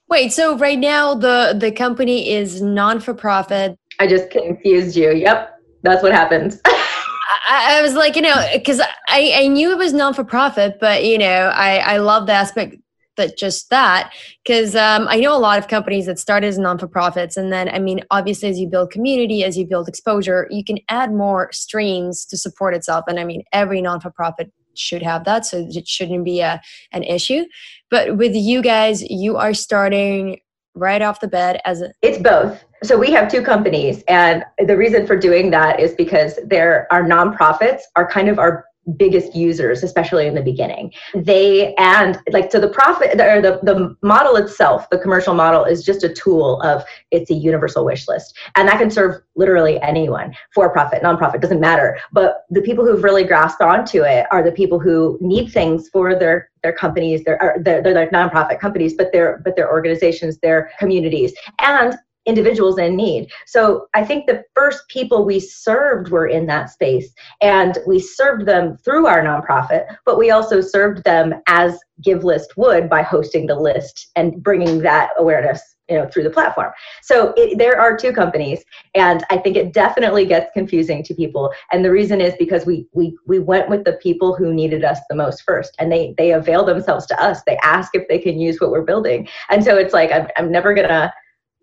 Wait 0.09 0.33
so 0.33 0.57
right 0.57 0.79
now 0.79 1.15
the 1.15 1.57
the 1.57 1.71
company 1.71 2.31
is 2.31 2.61
non 2.61 2.99
for 2.99 3.15
profit 3.15 3.79
i 4.01 4.07
just 4.07 4.31
confused 4.31 4.97
you. 4.97 5.13
Yep 5.13 5.61
that's 5.83 6.03
what 6.03 6.13
happens. 6.13 6.61
I, 6.67 7.79
I 7.79 7.83
was 7.83 7.95
like, 7.95 8.17
you 8.17 8.23
know, 8.23 8.35
because 8.53 8.81
I, 9.09 9.33
I 9.35 9.47
knew 9.49 9.73
it 9.73 9.79
was 9.79 9.93
non 9.93 10.15
for 10.15 10.25
profit, 10.25 10.79
but 10.81 11.05
you 11.05 11.19
know, 11.19 11.53
I, 11.55 11.79
I 11.79 11.97
love 11.99 12.27
the 12.27 12.33
aspect 12.33 12.77
that 13.21 13.39
just 13.39 13.71
that 13.71 14.13
because 14.45 14.75
um, 14.75 15.07
i 15.09 15.17
know 15.17 15.37
a 15.37 15.39
lot 15.39 15.59
of 15.59 15.69
companies 15.69 16.07
that 16.07 16.19
started 16.19 16.47
as 16.47 16.59
non-for-profits 16.59 17.37
and 17.37 17.53
then 17.53 17.69
i 17.69 17.79
mean 17.79 18.01
obviously 18.11 18.49
as 18.49 18.59
you 18.59 18.67
build 18.67 18.91
community 18.91 19.45
as 19.45 19.57
you 19.57 19.67
build 19.67 19.89
exposure 19.89 20.47
you 20.51 20.65
can 20.65 20.79
add 20.89 21.13
more 21.13 21.49
streams 21.53 22.25
to 22.25 22.37
support 22.37 22.75
itself 22.75 23.05
and 23.09 23.21
i 23.21 23.25
mean 23.25 23.43
every 23.53 23.81
non-for-profit 23.81 24.53
should 24.75 25.03
have 25.03 25.25
that 25.25 25.47
so 25.47 25.67
it 25.69 25.87
shouldn't 25.87 26.25
be 26.25 26.41
a, 26.41 26.61
an 26.93 27.03
issue. 27.03 27.45
But 27.91 28.17
with 28.17 28.35
you 28.35 28.63
guys 28.63 29.03
you 29.03 29.37
are 29.37 29.55
starting 29.55 30.41
right 30.75 31.03
off 31.03 31.21
the 31.21 31.29
bat 31.29 31.61
as 31.65 31.83
a 31.83 31.93
it's 32.03 32.19
both. 32.19 32.65
So 32.83 32.97
we 32.97 33.11
have 33.11 33.31
two 33.31 33.43
companies 33.43 34.03
and 34.09 34.45
the 34.59 34.77
reason 34.77 35.07
for 35.07 35.17
doing 35.17 35.51
that 35.51 35.81
is 35.81 35.95
because 35.95 36.39
there 36.47 36.87
our 36.91 37.03
nonprofits 37.03 37.81
are 37.97 38.09
kind 38.09 38.29
of 38.29 38.39
our 38.39 38.65
biggest 38.97 39.35
users 39.35 39.83
especially 39.83 40.27
in 40.27 40.35
the 40.35 40.43
beginning. 40.43 40.93
They 41.15 41.75
and 41.77 42.19
like 42.31 42.51
so 42.51 42.61
the 42.61 42.69
profit 42.69 43.21
or 43.21 43.41
the, 43.41 43.61
the 43.63 43.97
model 44.03 44.37
itself 44.37 44.89
the 44.91 44.99
commercial 44.99 45.35
model 45.35 45.65
is 45.65 45.85
just 45.85 46.05
a 46.05 46.09
tool 46.09 46.61
of 46.63 46.85
it's 47.11 47.31
a 47.31 47.35
universal 47.35 47.85
wish 47.85 48.09
list. 48.09 48.37
And 48.57 48.69
that 48.69 48.79
can 48.79 48.91
serve 48.91 49.23
literally 49.37 49.81
anyone 49.81 50.35
for 50.55 50.71
profit 50.71 51.03
nonprofit 51.03 51.41
doesn't 51.41 51.61
matter. 51.61 51.99
But 52.13 52.45
the 52.51 52.63
people 52.63 52.85
who've 52.85 53.05
really 53.05 53.25
grasped 53.25 53.61
onto 53.61 54.03
it 54.03 54.27
are 54.31 54.43
the 54.43 54.53
people 54.53 54.79
who 54.79 55.19
need 55.21 55.51
things 55.51 55.89
for 55.89 56.15
their 56.15 56.51
their 56.63 56.73
companies 56.75 57.25
their, 57.25 57.39
their, 57.63 57.83
their, 57.83 57.95
their 57.95 58.11
nonprofit 58.11 58.61
companies 58.61 58.95
but 58.95 59.13
their 59.13 59.41
but 59.45 59.57
their 59.57 59.71
organizations 59.71 60.39
their 60.39 60.71
communities. 60.79 61.33
And 61.61 61.95
individuals 62.27 62.79
in 62.79 62.97
need. 62.97 63.31
So 63.47 63.89
I 63.95 64.05
think 64.05 64.27
the 64.27 64.45
first 64.55 64.89
people 64.89 65.25
we 65.25 65.41
served 65.41 66.11
were 66.11 66.27
in 66.27 66.47
that 66.47 66.71
space, 66.71 67.13
and 67.41 67.79
we 67.87 67.99
served 67.99 68.47
them 68.47 68.77
through 68.79 69.07
our 69.07 69.23
nonprofit, 69.23 69.87
but 70.05 70.19
we 70.19 70.31
also 70.31 70.61
served 70.61 71.05
them 71.05 71.35
as 71.47 71.79
GiveList 72.03 72.57
would 72.57 72.89
by 72.89 73.03
hosting 73.03 73.47
the 73.47 73.59
list 73.59 74.11
and 74.17 74.43
bringing 74.43 74.81
that 74.81 75.11
awareness 75.19 75.77
you 75.91 75.97
know 75.97 76.07
through 76.07 76.23
the 76.23 76.31
platform 76.31 76.73
so 77.03 77.35
it, 77.37 77.59
there 77.59 77.79
are 77.79 77.97
two 77.97 78.13
companies 78.13 78.65
and 78.95 79.25
i 79.29 79.37
think 79.37 79.57
it 79.57 79.73
definitely 79.75 80.25
gets 80.25 80.49
confusing 80.55 81.03
to 81.03 81.15
people 81.15 81.53
and 81.73 81.85
the 81.85 81.91
reason 81.91 82.21
is 82.21 82.33
because 82.39 82.65
we 82.65 82.87
we 82.93 83.17
we 83.27 83.39
went 83.39 83.69
with 83.69 83.85
the 83.85 83.95
people 83.95 84.35
who 84.35 84.55
needed 84.55 84.85
us 84.85 85.01
the 85.11 85.17
most 85.17 85.43
first 85.43 85.75
and 85.79 85.91
they 85.91 86.15
they 86.17 86.33
avail 86.33 86.65
themselves 86.65 87.07
to 87.07 87.21
us 87.21 87.43
they 87.45 87.59
ask 87.63 87.91
if 87.95 88.07
they 88.09 88.19
can 88.19 88.39
use 88.39 88.61
what 88.61 88.71
we're 88.71 88.83
building 88.83 89.29
and 89.51 89.65
so 89.65 89.77
it's 89.77 89.93
like 89.93 90.13
i'm, 90.13 90.29
I'm 90.37 90.53
never 90.53 90.73
gonna 90.73 91.13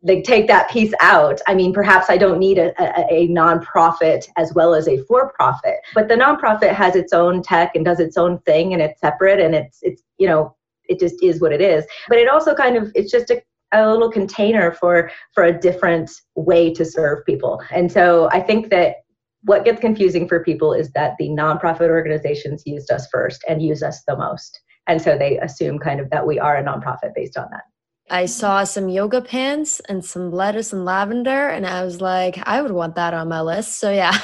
like 0.08 0.24
take 0.24 0.48
that 0.48 0.70
piece 0.70 0.94
out. 1.02 1.40
I 1.48 1.54
mean 1.54 1.74
perhaps 1.74 2.10
i 2.10 2.18
don't 2.18 2.40
need 2.40 2.58
a, 2.58 2.70
a, 2.82 3.06
a 3.10 3.28
nonprofit 3.28 4.28
as 4.38 4.54
well 4.54 4.74
as 4.74 4.88
a 4.88 5.04
for-profit 5.04 5.76
but 5.94 6.08
the 6.08 6.16
nonprofit 6.16 6.74
has 6.74 6.96
its 6.96 7.14
own 7.14 7.42
tech 7.42 7.76
and 7.76 7.86
does 7.86 8.00
its 8.00 8.18
own 8.18 8.40
thing 8.40 8.74
and 8.74 8.82
it's 8.82 9.00
separate 9.00 9.40
and 9.40 9.54
it's 9.56 9.80
it's 9.82 10.02
you 10.18 10.28
know 10.28 10.56
it 10.88 11.00
just 11.00 11.22
is 11.22 11.42
what 11.42 11.52
it 11.52 11.62
is. 11.62 11.86
But 12.08 12.18
it 12.18 12.28
also 12.28 12.56
kind 12.56 12.78
of 12.78 12.92
it's 12.96 13.12
just 13.12 13.30
a, 13.30 13.42
a 13.74 13.92
little 13.92 14.12
container 14.12 14.72
for 14.72 15.12
for 15.34 15.44
a 15.44 15.60
different 15.60 16.10
way 16.36 16.74
to 16.74 16.86
serve 16.86 17.26
people. 17.26 17.62
And 17.72 17.92
so 17.92 18.30
i 18.32 18.40
think 18.40 18.70
that 18.70 18.96
what 19.44 19.66
gets 19.66 19.80
confusing 19.80 20.28
for 20.28 20.44
people 20.44 20.74
is 20.74 20.92
that 20.92 21.16
the 21.20 21.30
nonprofit 21.30 21.90
organizations 21.90 22.64
used 22.66 22.92
us 22.92 23.08
first 23.12 23.46
and 23.48 23.62
use 23.62 23.84
us 23.84 24.04
the 24.04 24.18
most. 24.18 24.60
And 24.88 25.02
so 25.02 25.18
they 25.18 25.38
assume 25.40 25.80
kind 25.80 26.00
of 26.00 26.10
that 26.10 26.26
we 26.26 26.40
are 26.40 26.58
a 26.58 26.64
nonprofit 26.64 27.14
based 27.16 27.38
on 27.38 27.48
that 27.52 27.64
I 28.10 28.26
saw 28.26 28.64
some 28.64 28.90
yoga 28.90 29.22
pants 29.22 29.82
and 29.90 30.04
some 30.04 30.32
lettuce 30.32 30.72
and 30.72 30.86
lavender, 30.86 31.50
and 31.50 31.66
I 31.66 31.84
was 31.84 32.00
like, 32.02 32.38
I 32.48 32.62
would 32.62 32.72
want 32.72 32.96
that 32.96 33.14
on 33.14 33.28
my 33.28 33.42
list. 33.42 33.80
So 33.80 33.92
yeah, 33.92 34.18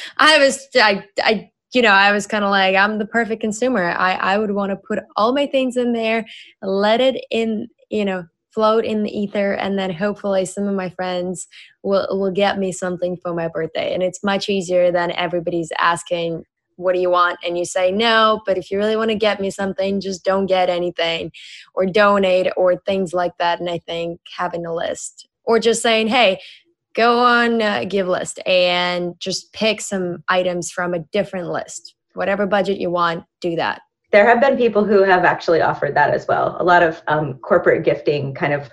I 0.18 0.38
was, 0.38 0.68
I, 0.76 1.04
I, 1.22 1.50
you 1.72 1.82
know, 1.82 1.90
I 1.90 2.12
was 2.12 2.26
kind 2.26 2.44
of 2.44 2.50
like, 2.50 2.76
I'm 2.76 2.98
the 2.98 3.06
perfect 3.06 3.40
consumer. 3.40 3.90
I, 3.90 4.12
I 4.14 4.38
would 4.38 4.52
want 4.52 4.70
to 4.70 4.76
put 4.76 5.00
all 5.16 5.34
my 5.34 5.46
things 5.46 5.76
in 5.76 5.92
there, 5.92 6.24
let 6.62 7.00
it 7.00 7.24
in, 7.30 7.68
you 7.90 8.04
know, 8.04 8.24
float 8.52 8.84
in 8.84 9.02
the 9.02 9.10
ether, 9.10 9.52
and 9.54 9.76
then 9.78 9.90
hopefully 9.90 10.44
some 10.44 10.68
of 10.68 10.74
my 10.76 10.90
friends 10.90 11.48
will 11.82 12.06
will 12.10 12.30
get 12.30 12.58
me 12.58 12.70
something 12.70 13.16
for 13.16 13.34
my 13.34 13.48
birthday. 13.48 13.92
And 13.92 14.02
it's 14.02 14.22
much 14.22 14.48
easier 14.48 14.92
than 14.92 15.10
everybody's 15.12 15.72
asking 15.80 16.44
what 16.76 16.94
do 16.94 17.00
you 17.00 17.10
want? 17.10 17.38
And 17.44 17.58
you 17.58 17.64
say 17.64 17.90
no 17.90 18.42
but 18.46 18.58
if 18.58 18.70
you 18.70 18.78
really 18.78 18.96
want 18.96 19.10
to 19.10 19.16
get 19.16 19.40
me 19.40 19.50
something 19.50 20.00
just 20.00 20.24
don't 20.24 20.46
get 20.46 20.68
anything 20.70 21.32
or 21.74 21.86
donate 21.86 22.52
or 22.56 22.76
things 22.76 23.12
like 23.12 23.36
that. 23.38 23.60
And 23.60 23.70
i 23.70 23.78
think 23.78 24.20
having 24.36 24.66
a 24.66 24.74
list 24.74 25.28
or 25.44 25.58
just 25.58 25.82
saying 25.82 26.08
hey 26.08 26.40
go 26.94 27.18
on 27.18 27.60
uh, 27.60 27.80
GiveList 27.80 28.38
and 28.46 29.18
just 29.18 29.52
pick 29.52 29.80
some 29.80 30.22
items 30.28 30.70
from 30.70 30.94
a 30.94 31.00
different 31.00 31.48
list. 31.48 31.94
Whatever 32.14 32.46
budget 32.46 32.78
you 32.78 32.90
want 32.90 33.24
do 33.40 33.56
that. 33.56 33.82
There 34.12 34.26
have 34.28 34.40
been 34.40 34.56
people 34.56 34.84
who 34.84 35.02
have 35.02 35.24
actually 35.24 35.60
offered 35.60 35.96
that 35.96 36.10
as 36.10 36.28
well. 36.28 36.56
A 36.60 36.64
lot 36.64 36.84
of 36.84 37.02
um, 37.08 37.34
corporate 37.38 37.84
gifting 37.84 38.32
kind 38.32 38.52
of 38.52 38.70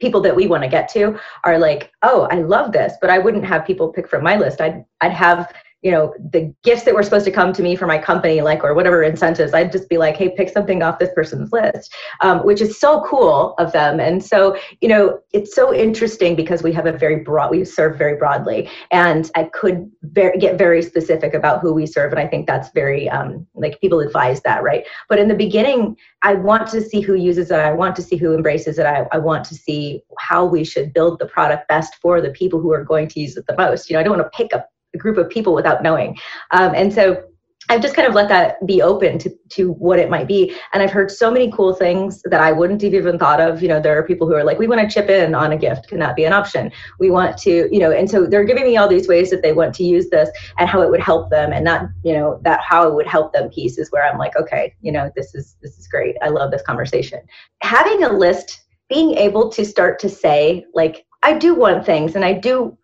people 0.00 0.20
that 0.20 0.36
we 0.36 0.46
want 0.46 0.62
to 0.62 0.68
get 0.68 0.90
to 0.90 1.18
are 1.44 1.58
like 1.58 1.90
oh 2.02 2.28
i 2.30 2.42
love 2.42 2.70
this 2.72 2.92
but 3.00 3.08
i 3.08 3.18
wouldn't 3.18 3.46
have 3.46 3.64
people 3.64 3.90
pick 3.90 4.06
from 4.06 4.22
my 4.22 4.36
list. 4.36 4.60
I'd 4.60 4.84
i'd 5.00 5.12
have 5.12 5.50
you 5.86 5.92
know 5.92 6.12
the 6.32 6.52
gifts 6.64 6.82
that 6.82 6.94
were 6.94 7.02
supposed 7.04 7.24
to 7.24 7.30
come 7.30 7.52
to 7.52 7.62
me 7.62 7.76
for 7.76 7.86
my 7.86 7.98
company 7.98 8.40
like 8.40 8.64
or 8.64 8.74
whatever 8.74 9.04
incentives 9.04 9.54
i'd 9.54 9.70
just 9.70 9.88
be 9.88 9.98
like 9.98 10.16
hey 10.16 10.28
pick 10.36 10.48
something 10.48 10.82
off 10.82 10.98
this 10.98 11.14
person's 11.14 11.52
list 11.52 11.94
um, 12.20 12.40
which 12.40 12.60
is 12.60 12.78
so 12.78 13.02
cool 13.04 13.54
of 13.58 13.72
them. 13.72 14.00
And 14.00 14.24
so 14.24 14.56
you 14.80 14.88
know 14.88 15.20
it's 15.32 15.54
so 15.54 15.74
interesting 15.74 16.34
because 16.34 16.62
we 16.62 16.72
have 16.72 16.86
a 16.86 16.92
very 16.92 17.16
broad 17.16 17.50
we 17.50 17.64
serve 17.64 17.96
very 17.96 18.16
broadly 18.16 18.68
and 18.90 19.30
i 19.34 19.44
could 19.44 19.90
get 20.14 20.58
very 20.58 20.82
specific 20.82 21.34
about 21.34 21.60
who 21.60 21.72
we 21.72 21.86
serve 21.86 22.12
and 22.12 22.20
i 22.20 22.26
think 22.26 22.46
that's 22.46 22.70
very 22.72 23.08
um, 23.08 23.46
like 23.54 23.80
people 23.80 24.00
advise 24.00 24.40
that 24.42 24.62
right? 24.62 24.84
But 25.08 25.18
in 25.18 25.28
the 25.28 25.34
beginning 25.34 25.96
i 26.22 26.34
want 26.34 26.68
to 26.70 26.80
see 26.80 27.00
who 27.00 27.14
uses 27.14 27.50
it 27.50 27.60
i 27.60 27.72
want 27.72 27.94
to 27.96 28.02
see 28.02 28.16
who 28.16 28.34
embraces 28.34 28.78
it 28.78 28.86
I, 28.86 29.06
I 29.12 29.18
want 29.18 29.44
to 29.46 29.54
see 29.54 30.02
how 30.18 30.44
we 30.44 30.64
should 30.64 30.92
build 30.92 31.18
the 31.18 31.26
product 31.26 31.68
best 31.68 31.96
for 32.00 32.20
the 32.20 32.30
people 32.30 32.60
who 32.60 32.72
are 32.72 32.84
going 32.84 33.08
to 33.08 33.20
use 33.20 33.36
it 33.36 33.46
the 33.46 33.56
most. 33.56 33.88
You 33.88 33.94
know 33.94 34.00
i 34.00 34.02
don't 34.02 34.18
want 34.18 34.32
to 34.32 34.36
pick 34.36 34.52
a 34.52 34.64
group 34.98 35.18
of 35.18 35.28
people 35.28 35.54
without 35.54 35.82
knowing. 35.82 36.16
Um, 36.50 36.74
and 36.74 36.92
so 36.92 37.22
I've 37.68 37.82
just 37.82 37.96
kind 37.96 38.06
of 38.06 38.14
let 38.14 38.28
that 38.28 38.64
be 38.64 38.80
open 38.80 39.18
to, 39.18 39.30
to 39.50 39.72
what 39.72 39.98
it 39.98 40.08
might 40.08 40.28
be. 40.28 40.54
And 40.72 40.82
I've 40.82 40.92
heard 40.92 41.10
so 41.10 41.32
many 41.32 41.50
cool 41.50 41.74
things 41.74 42.22
that 42.22 42.40
I 42.40 42.52
wouldn't 42.52 42.80
have 42.82 42.94
even 42.94 43.18
thought 43.18 43.40
of. 43.40 43.60
You 43.60 43.68
know, 43.68 43.80
there 43.80 43.98
are 43.98 44.04
people 44.04 44.28
who 44.28 44.34
are 44.34 44.44
like, 44.44 44.60
we 44.60 44.68
want 44.68 44.80
to 44.82 44.88
chip 44.88 45.10
in 45.10 45.34
on 45.34 45.50
a 45.50 45.56
gift. 45.56 45.88
Can 45.88 45.98
that 45.98 46.14
be 46.14 46.24
an 46.24 46.32
option? 46.32 46.70
We 47.00 47.10
want 47.10 47.36
to, 47.38 47.68
you 47.72 47.80
know, 47.80 47.90
and 47.90 48.08
so 48.08 48.24
they're 48.24 48.44
giving 48.44 48.64
me 48.64 48.76
all 48.76 48.86
these 48.86 49.08
ways 49.08 49.30
that 49.30 49.42
they 49.42 49.52
want 49.52 49.74
to 49.76 49.84
use 49.84 50.08
this 50.10 50.30
and 50.58 50.68
how 50.68 50.80
it 50.82 50.90
would 50.90 51.00
help 51.00 51.30
them. 51.30 51.52
And 51.52 51.66
that, 51.66 51.88
you 52.04 52.12
know, 52.12 52.38
that 52.42 52.60
how 52.60 52.86
it 52.86 52.94
would 52.94 53.08
help 53.08 53.32
them 53.32 53.50
piece 53.50 53.78
is 53.78 53.90
where 53.90 54.04
I'm 54.04 54.18
like, 54.18 54.36
okay, 54.36 54.72
you 54.80 54.92
know, 54.92 55.10
this 55.16 55.34
is, 55.34 55.56
this 55.60 55.76
is 55.76 55.88
great. 55.88 56.14
I 56.22 56.28
love 56.28 56.52
this 56.52 56.62
conversation. 56.62 57.18
Having 57.62 58.04
a 58.04 58.12
list, 58.12 58.62
being 58.88 59.14
able 59.14 59.50
to 59.50 59.64
start 59.64 59.98
to 59.98 60.08
say, 60.08 60.64
like, 60.72 61.04
I 61.24 61.36
do 61.36 61.56
want 61.56 61.84
things 61.84 62.14
and 62.14 62.24
I 62.24 62.34
do 62.34 62.78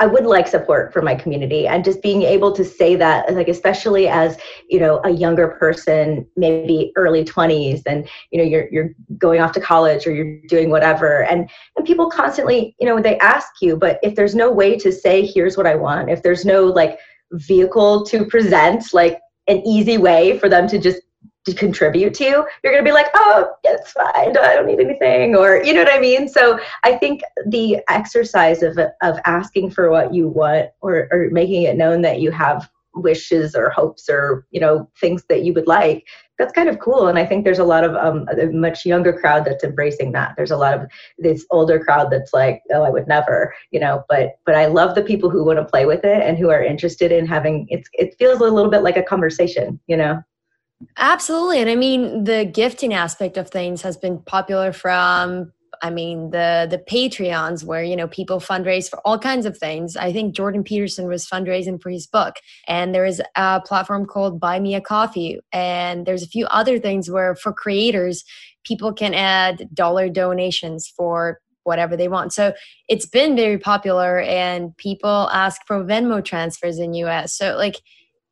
I 0.00 0.06
would 0.06 0.24
like 0.24 0.46
support 0.46 0.92
from 0.92 1.04
my 1.04 1.16
community 1.16 1.66
and 1.66 1.84
just 1.84 2.02
being 2.02 2.22
able 2.22 2.52
to 2.52 2.64
say 2.64 2.94
that 2.96 3.34
like 3.34 3.48
especially 3.48 4.06
as 4.06 4.38
you 4.68 4.78
know 4.78 5.00
a 5.04 5.10
younger 5.10 5.48
person 5.48 6.26
maybe 6.36 6.92
early 6.96 7.24
20s 7.24 7.82
and 7.86 8.08
you 8.30 8.38
know 8.38 8.44
you're 8.44 8.68
you're 8.70 8.90
going 9.18 9.40
off 9.40 9.52
to 9.52 9.60
college 9.60 10.06
or 10.06 10.12
you're 10.14 10.40
doing 10.48 10.70
whatever 10.70 11.24
and 11.24 11.50
and 11.76 11.86
people 11.86 12.08
constantly 12.08 12.76
you 12.78 12.86
know 12.86 13.00
they 13.00 13.18
ask 13.18 13.54
you 13.60 13.76
but 13.76 13.98
if 14.02 14.14
there's 14.14 14.34
no 14.34 14.50
way 14.50 14.76
to 14.76 14.92
say 14.92 15.26
here's 15.26 15.56
what 15.56 15.66
I 15.66 15.74
want 15.74 16.10
if 16.10 16.22
there's 16.22 16.44
no 16.44 16.64
like 16.66 16.98
vehicle 17.32 18.04
to 18.06 18.24
present 18.24 18.94
like 18.94 19.18
an 19.48 19.66
easy 19.66 19.98
way 19.98 20.38
for 20.38 20.48
them 20.48 20.68
to 20.68 20.78
just 20.78 21.00
to 21.48 21.54
contribute 21.54 22.14
to, 22.14 22.24
you're 22.24 22.72
going 22.72 22.84
to 22.84 22.88
be 22.88 22.92
like, 22.92 23.08
oh, 23.14 23.50
it's 23.64 23.92
fine. 23.92 24.36
I 24.36 24.54
don't 24.54 24.66
need 24.66 24.80
anything. 24.80 25.34
Or, 25.34 25.62
you 25.62 25.72
know 25.72 25.82
what 25.82 25.92
I 25.92 26.00
mean? 26.00 26.28
So 26.28 26.60
I 26.84 26.96
think 26.96 27.22
the 27.46 27.78
exercise 27.88 28.62
of, 28.62 28.78
of 29.02 29.18
asking 29.24 29.70
for 29.70 29.90
what 29.90 30.14
you 30.14 30.28
want 30.28 30.70
or, 30.80 31.08
or 31.10 31.28
making 31.30 31.62
it 31.62 31.76
known 31.76 32.02
that 32.02 32.20
you 32.20 32.30
have 32.30 32.70
wishes 32.94 33.54
or 33.54 33.70
hopes 33.70 34.08
or, 34.08 34.46
you 34.50 34.60
know, 34.60 34.90
things 35.00 35.24
that 35.28 35.42
you 35.42 35.52
would 35.54 35.66
like, 35.66 36.06
that's 36.38 36.52
kind 36.52 36.68
of 36.68 36.78
cool. 36.78 37.08
And 37.08 37.18
I 37.18 37.26
think 37.26 37.44
there's 37.44 37.58
a 37.58 37.64
lot 37.64 37.84
of 37.84 37.94
um, 37.94 38.26
a 38.30 38.46
much 38.46 38.84
younger 38.84 39.12
crowd 39.12 39.44
that's 39.44 39.64
embracing 39.64 40.12
that. 40.12 40.34
There's 40.36 40.50
a 40.50 40.56
lot 40.56 40.74
of 40.74 40.88
this 41.18 41.44
older 41.50 41.78
crowd 41.78 42.10
that's 42.10 42.32
like, 42.32 42.62
oh, 42.72 42.82
I 42.82 42.90
would 42.90 43.08
never, 43.08 43.54
you 43.70 43.80
know, 43.80 44.04
but, 44.08 44.38
but 44.46 44.54
I 44.54 44.66
love 44.66 44.94
the 44.94 45.02
people 45.02 45.30
who 45.30 45.44
want 45.44 45.58
to 45.58 45.64
play 45.64 45.86
with 45.86 46.04
it 46.04 46.22
and 46.22 46.38
who 46.38 46.50
are 46.50 46.62
interested 46.62 47.12
in 47.12 47.26
having, 47.26 47.66
it's, 47.70 47.88
it 47.92 48.16
feels 48.18 48.40
a 48.40 48.44
little 48.44 48.70
bit 48.70 48.82
like 48.82 48.96
a 48.96 49.02
conversation, 49.02 49.78
you 49.86 49.96
know? 49.96 50.22
Absolutely. 50.96 51.60
And 51.60 51.70
I 51.70 51.74
mean, 51.74 52.24
the 52.24 52.44
gifting 52.44 52.94
aspect 52.94 53.36
of 53.36 53.50
things 53.50 53.82
has 53.82 53.96
been 53.96 54.18
popular 54.20 54.72
from 54.72 55.52
I 55.80 55.90
mean 55.90 56.30
the 56.30 56.66
the 56.68 56.78
Patreons 56.78 57.62
where 57.64 57.84
you 57.84 57.94
know 57.94 58.08
people 58.08 58.40
fundraise 58.40 58.88
for 58.90 58.98
all 59.04 59.18
kinds 59.18 59.46
of 59.46 59.56
things. 59.56 59.96
I 59.96 60.12
think 60.12 60.34
Jordan 60.34 60.64
Peterson 60.64 61.06
was 61.06 61.26
fundraising 61.26 61.80
for 61.80 61.90
his 61.90 62.06
book, 62.06 62.36
and 62.66 62.94
there 62.94 63.04
is 63.04 63.22
a 63.36 63.60
platform 63.60 64.06
called 64.06 64.40
Buy 64.40 64.58
Me 64.58 64.74
a 64.74 64.80
Coffee, 64.80 65.38
and 65.52 66.04
there's 66.06 66.22
a 66.22 66.28
few 66.28 66.46
other 66.46 66.78
things 66.80 67.10
where 67.10 67.34
for 67.36 67.52
creators 67.52 68.24
people 68.64 68.92
can 68.92 69.14
add 69.14 69.68
dollar 69.72 70.08
donations 70.08 70.88
for 70.88 71.40
whatever 71.62 71.96
they 71.96 72.08
want. 72.08 72.32
So 72.32 72.54
it's 72.88 73.06
been 73.06 73.36
very 73.36 73.58
popular, 73.58 74.20
and 74.20 74.76
people 74.78 75.28
ask 75.32 75.60
for 75.66 75.84
Venmo 75.84 76.24
transfers 76.24 76.78
in 76.80 76.94
US. 76.94 77.36
So 77.36 77.56
like 77.56 77.76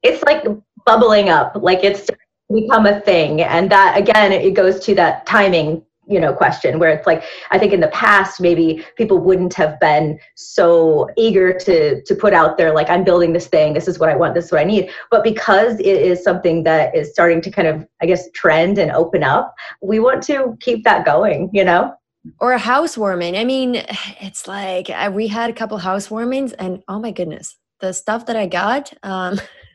it's 0.02 0.22
like 0.24 0.44
bubbling 0.84 1.28
up, 1.28 1.52
like 1.62 1.84
it's 1.84 2.08
become 2.52 2.86
a 2.86 3.00
thing. 3.00 3.42
And 3.42 3.70
that 3.70 3.96
again 3.98 4.32
it 4.32 4.54
goes 4.54 4.80
to 4.80 4.94
that 4.96 5.26
timing 5.26 5.82
you 6.08 6.20
know 6.20 6.32
question 6.32 6.78
where 6.78 6.90
it's 6.90 7.06
like 7.06 7.24
i 7.50 7.58
think 7.58 7.72
in 7.72 7.80
the 7.80 7.88
past 7.88 8.40
maybe 8.40 8.84
people 8.96 9.18
wouldn't 9.18 9.52
have 9.54 9.78
been 9.80 10.18
so 10.36 11.08
eager 11.16 11.52
to 11.52 12.02
to 12.02 12.14
put 12.14 12.32
out 12.32 12.56
there 12.56 12.72
like 12.72 12.88
i'm 12.88 13.04
building 13.04 13.32
this 13.32 13.48
thing. 13.48 13.74
This 13.74 13.88
is 13.88 13.98
what 13.98 14.08
i 14.08 14.16
want. 14.16 14.34
This 14.34 14.46
is 14.46 14.52
what 14.52 14.60
i 14.60 14.64
need. 14.64 14.90
But 15.10 15.24
because 15.24 15.78
it 15.80 15.86
is 15.86 16.22
something 16.22 16.62
that 16.64 16.94
is 16.94 17.10
starting 17.10 17.40
to 17.42 17.50
kind 17.50 17.68
of 17.68 17.86
i 18.00 18.06
guess 18.06 18.30
trend 18.32 18.78
and 18.78 18.90
open 18.92 19.22
up 19.22 19.54
we 19.82 19.98
want 19.98 20.22
to 20.24 20.56
keep 20.60 20.84
that 20.84 21.04
going 21.04 21.50
you 21.52 21.64
know? 21.64 21.94
Or 22.40 22.52
a 22.52 22.58
housewarming. 22.58 23.36
I 23.36 23.44
mean 23.44 23.76
it's 24.20 24.46
like 24.46 24.90
we 25.12 25.26
had 25.26 25.50
a 25.50 25.54
couple 25.54 25.78
housewarmings 25.78 26.54
and 26.58 26.82
oh 26.88 27.00
my 27.00 27.10
goodness 27.10 27.56
the 27.80 27.92
stuff 27.92 28.26
that 28.26 28.36
i 28.36 28.46
got 28.46 28.92
um 29.02 29.40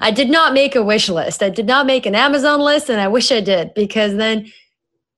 I 0.00 0.10
did 0.10 0.30
not 0.30 0.52
make 0.52 0.74
a 0.74 0.82
wish 0.82 1.08
list. 1.08 1.42
I 1.42 1.48
did 1.48 1.66
not 1.66 1.86
make 1.86 2.06
an 2.06 2.14
Amazon 2.14 2.60
list, 2.60 2.88
and 2.90 3.00
I 3.00 3.08
wish 3.08 3.30
I 3.30 3.40
did 3.40 3.72
because 3.74 4.16
then 4.16 4.50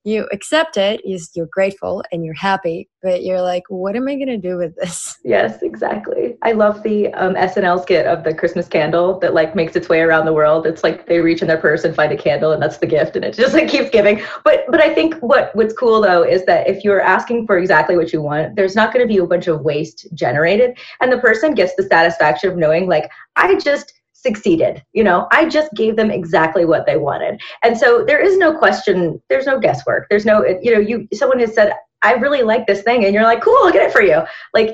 you 0.05 0.27
accept 0.31 0.77
it, 0.77 1.01
you're 1.33 1.47
grateful 1.51 2.03
and 2.11 2.23
you're 2.23 2.35
happy, 2.35 2.87
but 3.01 3.23
you're 3.23 3.41
like, 3.41 3.63
what 3.69 3.95
am 3.95 4.07
I 4.07 4.13
going 4.15 4.27
to 4.27 4.37
do 4.37 4.55
with 4.55 4.75
this? 4.75 5.17
Yes, 5.25 5.63
exactly. 5.63 6.37
I 6.43 6.51
love 6.51 6.83
the 6.83 7.11
um, 7.13 7.33
SNL 7.33 7.81
skit 7.81 8.05
of 8.05 8.23
the 8.23 8.31
Christmas 8.31 8.67
candle 8.67 9.19
that 9.19 9.33
like 9.33 9.55
makes 9.55 9.75
its 9.75 9.89
way 9.89 10.01
around 10.01 10.25
the 10.25 10.33
world. 10.33 10.67
It's 10.67 10.83
like 10.83 11.07
they 11.07 11.19
reach 11.19 11.41
in 11.41 11.47
their 11.47 11.57
purse 11.57 11.83
and 11.83 11.95
find 11.95 12.11
a 12.11 12.17
candle, 12.17 12.51
and 12.51 12.61
that's 12.61 12.77
the 12.77 12.85
gift, 12.85 13.15
and 13.15 13.25
it 13.25 13.33
just 13.33 13.55
like 13.55 13.67
keeps 13.67 13.89
giving. 13.89 14.21
But 14.43 14.65
but 14.69 14.79
I 14.79 14.93
think 14.93 15.15
what 15.15 15.49
what's 15.55 15.73
cool 15.73 15.99
though 15.99 16.21
is 16.21 16.45
that 16.45 16.69
if 16.69 16.83
you're 16.83 17.01
asking 17.01 17.47
for 17.47 17.57
exactly 17.57 17.97
what 17.97 18.13
you 18.13 18.21
want, 18.21 18.55
there's 18.55 18.75
not 18.75 18.93
going 18.93 19.05
to 19.05 19.11
be 19.11 19.17
a 19.17 19.25
bunch 19.25 19.47
of 19.47 19.61
waste 19.61 20.07
generated, 20.13 20.77
and 21.01 21.11
the 21.11 21.17
person 21.17 21.55
gets 21.55 21.73
the 21.75 21.83
satisfaction 21.83 22.51
of 22.51 22.55
knowing 22.57 22.87
like 22.87 23.09
I 23.35 23.55
just 23.55 23.94
succeeded. 24.25 24.83
You 24.93 25.03
know, 25.03 25.27
I 25.31 25.47
just 25.47 25.71
gave 25.73 25.95
them 25.95 26.11
exactly 26.11 26.65
what 26.65 26.85
they 26.85 26.97
wanted. 26.97 27.39
And 27.63 27.77
so 27.77 28.03
there 28.05 28.21
is 28.27 28.37
no 28.37 28.57
question, 28.57 29.21
there's 29.29 29.45
no 29.45 29.59
guesswork. 29.59 30.07
There's 30.09 30.25
no, 30.25 30.35
you 30.65 30.71
know, 30.73 30.79
you 30.79 31.07
someone 31.13 31.39
has 31.39 31.53
said, 31.53 31.73
I 32.01 32.13
really 32.13 32.43
like 32.43 32.67
this 32.67 32.81
thing, 32.81 33.05
and 33.05 33.13
you're 33.13 33.29
like, 33.31 33.41
cool, 33.41 33.57
I'll 33.63 33.71
get 33.71 33.87
it 33.87 33.93
for 33.93 34.01
you. 34.01 34.21
Like 34.53 34.71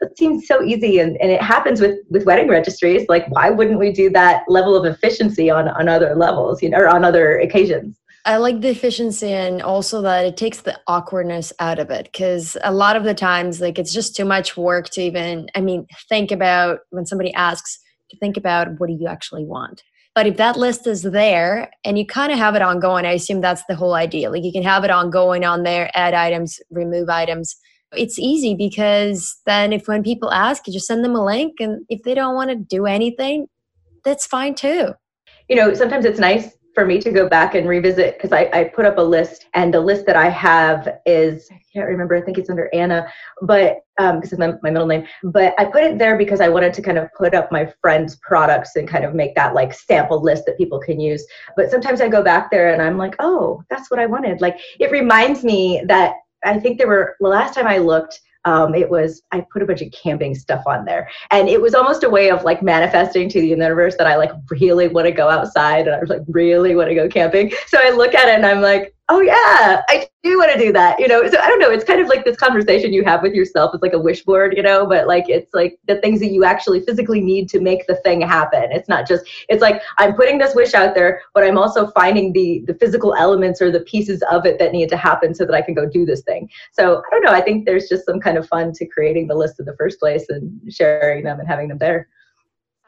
that 0.00 0.18
seems 0.18 0.46
so 0.46 0.62
easy 0.62 0.98
and, 0.98 1.16
and 1.22 1.30
it 1.30 1.42
happens 1.42 1.80
with 1.80 1.96
with 2.10 2.26
wedding 2.26 2.48
registries. 2.48 3.06
Like 3.08 3.26
why 3.28 3.50
wouldn't 3.50 3.78
we 3.78 3.92
do 3.92 4.10
that 4.10 4.42
level 4.48 4.74
of 4.76 4.84
efficiency 4.84 5.50
on 5.50 5.68
on 5.68 5.88
other 5.88 6.14
levels, 6.14 6.62
you 6.62 6.70
know, 6.70 6.78
or 6.78 6.88
on 6.88 7.04
other 7.04 7.38
occasions? 7.38 7.98
I 8.24 8.36
like 8.36 8.60
the 8.60 8.68
efficiency 8.68 9.32
and 9.32 9.60
also 9.60 10.00
that 10.02 10.24
it 10.24 10.36
takes 10.36 10.60
the 10.60 10.78
awkwardness 10.86 11.52
out 11.58 11.80
of 11.80 11.90
it 11.90 12.04
because 12.04 12.56
a 12.62 12.72
lot 12.72 12.94
of 12.94 13.02
the 13.02 13.14
times, 13.14 13.60
like, 13.60 13.80
it's 13.80 13.92
just 13.92 14.14
too 14.14 14.24
much 14.24 14.56
work 14.56 14.88
to 14.90 15.02
even, 15.02 15.48
I 15.56 15.60
mean, 15.60 15.88
think 16.08 16.30
about 16.30 16.80
when 16.90 17.04
somebody 17.04 17.34
asks, 17.34 17.80
to 18.12 18.18
think 18.18 18.36
about 18.36 18.78
what 18.78 18.86
do 18.86 18.94
you 18.98 19.08
actually 19.08 19.44
want. 19.44 19.82
But 20.14 20.26
if 20.26 20.36
that 20.36 20.56
list 20.56 20.86
is 20.86 21.02
there 21.02 21.70
and 21.84 21.98
you 21.98 22.06
kind 22.06 22.32
of 22.32 22.38
have 22.38 22.54
it 22.54 22.62
ongoing, 22.62 23.06
I 23.06 23.12
assume 23.12 23.40
that's 23.40 23.64
the 23.68 23.74
whole 23.74 23.94
idea. 23.94 24.30
Like 24.30 24.44
you 24.44 24.52
can 24.52 24.62
have 24.62 24.84
it 24.84 24.90
ongoing 24.90 25.44
on 25.44 25.62
there, 25.62 25.90
add 25.94 26.14
items, 26.14 26.60
remove 26.70 27.08
items. 27.08 27.56
It's 27.94 28.18
easy 28.18 28.54
because 28.54 29.36
then 29.46 29.72
if 29.72 29.88
when 29.88 30.02
people 30.02 30.30
ask, 30.30 30.66
you 30.66 30.72
just 30.72 30.86
send 30.86 31.04
them 31.04 31.16
a 31.16 31.24
link. 31.24 31.54
And 31.60 31.84
if 31.88 32.02
they 32.02 32.14
don't 32.14 32.34
want 32.34 32.50
to 32.50 32.56
do 32.56 32.86
anything, 32.86 33.46
that's 34.04 34.26
fine 34.26 34.54
too. 34.54 34.92
You 35.48 35.56
know, 35.56 35.74
sometimes 35.74 36.04
it's 36.04 36.20
nice 36.20 36.50
for 36.74 36.86
me 36.86 36.98
to 37.00 37.10
go 37.10 37.28
back 37.28 37.54
and 37.54 37.68
revisit 37.68 38.16
because 38.16 38.32
I, 38.32 38.48
I 38.52 38.64
put 38.64 38.84
up 38.84 38.98
a 38.98 39.02
list 39.02 39.46
and 39.54 39.72
the 39.72 39.80
list 39.80 40.06
that 40.06 40.16
I 40.16 40.28
have 40.28 41.00
is 41.04 41.48
I 41.50 41.60
can't 41.72 41.86
remember 41.86 42.16
I 42.16 42.22
think 42.22 42.38
it's 42.38 42.50
under 42.50 42.70
Anna 42.72 43.06
but 43.42 43.80
um 43.98 44.16
because 44.16 44.32
it's 44.32 44.38
my, 44.38 44.54
my 44.62 44.70
middle 44.70 44.86
name 44.86 45.06
but 45.22 45.54
I 45.58 45.66
put 45.66 45.82
it 45.82 45.98
there 45.98 46.16
because 46.16 46.40
I 46.40 46.48
wanted 46.48 46.72
to 46.74 46.82
kind 46.82 46.98
of 46.98 47.12
put 47.16 47.34
up 47.34 47.52
my 47.52 47.70
friends 47.80 48.16
products 48.16 48.76
and 48.76 48.88
kind 48.88 49.04
of 49.04 49.14
make 49.14 49.34
that 49.34 49.54
like 49.54 49.74
sample 49.74 50.22
list 50.22 50.44
that 50.46 50.58
people 50.58 50.80
can 50.80 50.98
use. 50.98 51.26
But 51.56 51.70
sometimes 51.70 52.00
I 52.00 52.08
go 52.08 52.22
back 52.22 52.50
there 52.50 52.72
and 52.72 52.80
I'm 52.80 52.96
like 52.96 53.16
oh 53.18 53.62
that's 53.68 53.90
what 53.90 54.00
I 54.00 54.06
wanted. 54.06 54.40
Like 54.40 54.58
it 54.80 54.90
reminds 54.90 55.44
me 55.44 55.82
that 55.88 56.14
I 56.44 56.58
think 56.58 56.78
there 56.78 56.88
were 56.88 57.16
the 57.20 57.28
last 57.28 57.54
time 57.54 57.66
I 57.66 57.78
looked 57.78 58.20
um, 58.44 58.74
it 58.74 58.88
was 58.88 59.22
i 59.32 59.44
put 59.52 59.62
a 59.62 59.66
bunch 59.66 59.82
of 59.82 59.92
camping 59.92 60.34
stuff 60.34 60.62
on 60.66 60.84
there. 60.84 61.08
And 61.30 61.48
it 61.48 61.60
was 61.60 61.74
almost 61.74 62.04
a 62.04 62.10
way 62.10 62.30
of 62.30 62.44
like 62.44 62.62
manifesting 62.62 63.28
to 63.28 63.40
the 63.40 63.46
universe 63.46 63.96
that 63.98 64.06
i 64.06 64.16
like 64.16 64.32
really 64.50 64.88
want 64.88 65.06
to 65.06 65.12
go 65.12 65.28
outside 65.28 65.86
and 65.86 65.94
i 65.94 66.00
was 66.00 66.10
like 66.10 66.22
really 66.28 66.74
want 66.74 66.88
to 66.88 66.94
go 66.94 67.08
camping. 67.08 67.52
So 67.66 67.78
i 67.80 67.90
look 67.90 68.14
at 68.14 68.28
it 68.28 68.34
and 68.34 68.46
i'm 68.46 68.60
like 68.60 68.94
oh 69.08 69.20
yeah, 69.20 69.82
I 69.88 70.08
do 70.22 70.38
want 70.38 70.52
to 70.52 70.58
do 70.58 70.72
that. 70.72 70.98
You 70.98 71.08
know, 71.08 71.28
so 71.28 71.38
I 71.38 71.46
don't 71.48 71.58
know. 71.58 71.70
It's 71.70 71.84
kind 71.84 72.00
of 72.00 72.08
like 72.08 72.24
this 72.24 72.36
conversation 72.36 72.92
you 72.92 73.04
have 73.04 73.22
with 73.22 73.34
yourself. 73.34 73.72
It's 73.74 73.82
like 73.82 73.92
a 73.92 73.98
wish 73.98 74.22
board, 74.24 74.54
you 74.56 74.62
know, 74.62 74.86
but 74.86 75.06
like 75.06 75.28
it's 75.28 75.52
like 75.52 75.78
the 75.86 76.00
things 76.00 76.20
that 76.20 76.30
you 76.30 76.44
actually 76.44 76.80
physically 76.80 77.20
need 77.20 77.48
to 77.50 77.60
make 77.60 77.86
the 77.86 77.96
thing 77.96 78.20
happen. 78.20 78.64
It's 78.70 78.88
not 78.88 79.06
just. 79.06 79.24
It's 79.48 79.60
like 79.60 79.82
I'm 79.98 80.14
putting 80.14 80.38
this 80.38 80.54
wish 80.54 80.74
out 80.74 80.94
there, 80.94 81.20
but 81.34 81.44
I'm 81.44 81.58
also 81.58 81.88
finding 81.88 82.32
the 82.32 82.62
the 82.66 82.74
physical 82.74 83.14
elements 83.14 83.60
or 83.60 83.70
the 83.70 83.80
pieces 83.80 84.22
of 84.30 84.46
it 84.46 84.58
that 84.58 84.72
need 84.72 84.88
to 84.90 84.96
happen 84.96 85.34
so 85.34 85.44
that 85.44 85.54
I 85.54 85.62
can 85.62 85.74
go 85.74 85.86
do 85.86 86.06
this 86.06 86.22
thing. 86.22 86.48
So 86.72 87.02
I 87.06 87.10
don't 87.10 87.22
know. 87.22 87.32
I 87.32 87.40
think 87.40 87.66
there's 87.66 87.88
just 87.88 88.06
some 88.06 88.20
kind 88.20 88.38
of 88.38 88.48
fun 88.48 88.72
to 88.74 88.86
creating 88.86 89.26
the 89.26 89.34
list 89.34 89.58
in 89.58 89.66
the 89.66 89.76
first 89.76 89.98
place 89.98 90.28
and 90.28 90.60
sharing 90.72 91.24
them 91.24 91.38
and 91.38 91.48
having 91.48 91.68
them 91.68 91.78
there. 91.78 92.08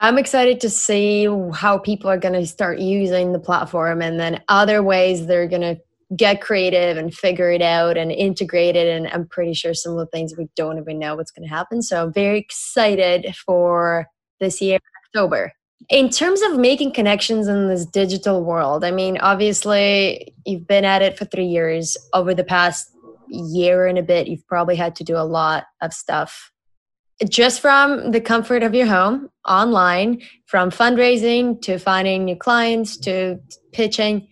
I'm 0.00 0.18
excited 0.18 0.60
to 0.60 0.70
see 0.70 1.26
how 1.54 1.78
people 1.78 2.10
are 2.10 2.18
going 2.18 2.34
to 2.34 2.46
start 2.46 2.78
using 2.78 3.32
the 3.32 3.38
platform 3.38 4.02
and 4.02 4.18
then 4.18 4.42
other 4.48 4.82
ways 4.82 5.26
they're 5.26 5.46
going 5.46 5.62
to 5.62 5.80
get 6.16 6.40
creative 6.40 6.96
and 6.96 7.14
figure 7.14 7.50
it 7.50 7.62
out 7.62 7.96
and 7.96 8.12
integrate 8.12 8.76
it. 8.76 8.88
And 8.88 9.08
I'm 9.08 9.26
pretty 9.26 9.54
sure 9.54 9.74
some 9.74 9.92
of 9.92 9.98
the 9.98 10.06
things 10.06 10.34
we 10.36 10.48
don't 10.56 10.78
even 10.78 10.98
know 10.98 11.16
what's 11.16 11.30
going 11.30 11.48
to 11.48 11.54
happen. 11.54 11.82
So 11.82 12.04
I'm 12.04 12.12
very 12.12 12.38
excited 12.38 13.34
for 13.36 14.06
this 14.40 14.60
year, 14.60 14.78
October. 15.08 15.52
In 15.90 16.08
terms 16.08 16.40
of 16.42 16.56
making 16.56 16.92
connections 16.92 17.46
in 17.46 17.68
this 17.68 17.84
digital 17.84 18.42
world, 18.42 18.84
I 18.84 18.90
mean, 18.90 19.18
obviously, 19.18 20.34
you've 20.46 20.66
been 20.66 20.84
at 20.84 21.02
it 21.02 21.18
for 21.18 21.26
three 21.26 21.46
years. 21.46 21.96
Over 22.14 22.34
the 22.34 22.44
past 22.44 22.90
year 23.28 23.86
and 23.86 23.98
a 23.98 24.02
bit, 24.02 24.26
you've 24.26 24.46
probably 24.46 24.76
had 24.76 24.96
to 24.96 25.04
do 25.04 25.16
a 25.16 25.24
lot 25.24 25.64
of 25.82 25.92
stuff 25.92 26.52
just 27.28 27.60
from 27.60 28.10
the 28.10 28.20
comfort 28.20 28.62
of 28.62 28.74
your 28.74 28.86
home 28.86 29.30
online, 29.46 30.20
from 30.46 30.70
fundraising 30.70 31.60
to 31.62 31.78
finding 31.78 32.24
new 32.24 32.36
clients 32.36 32.96
to 32.98 33.38
pitching 33.72 34.26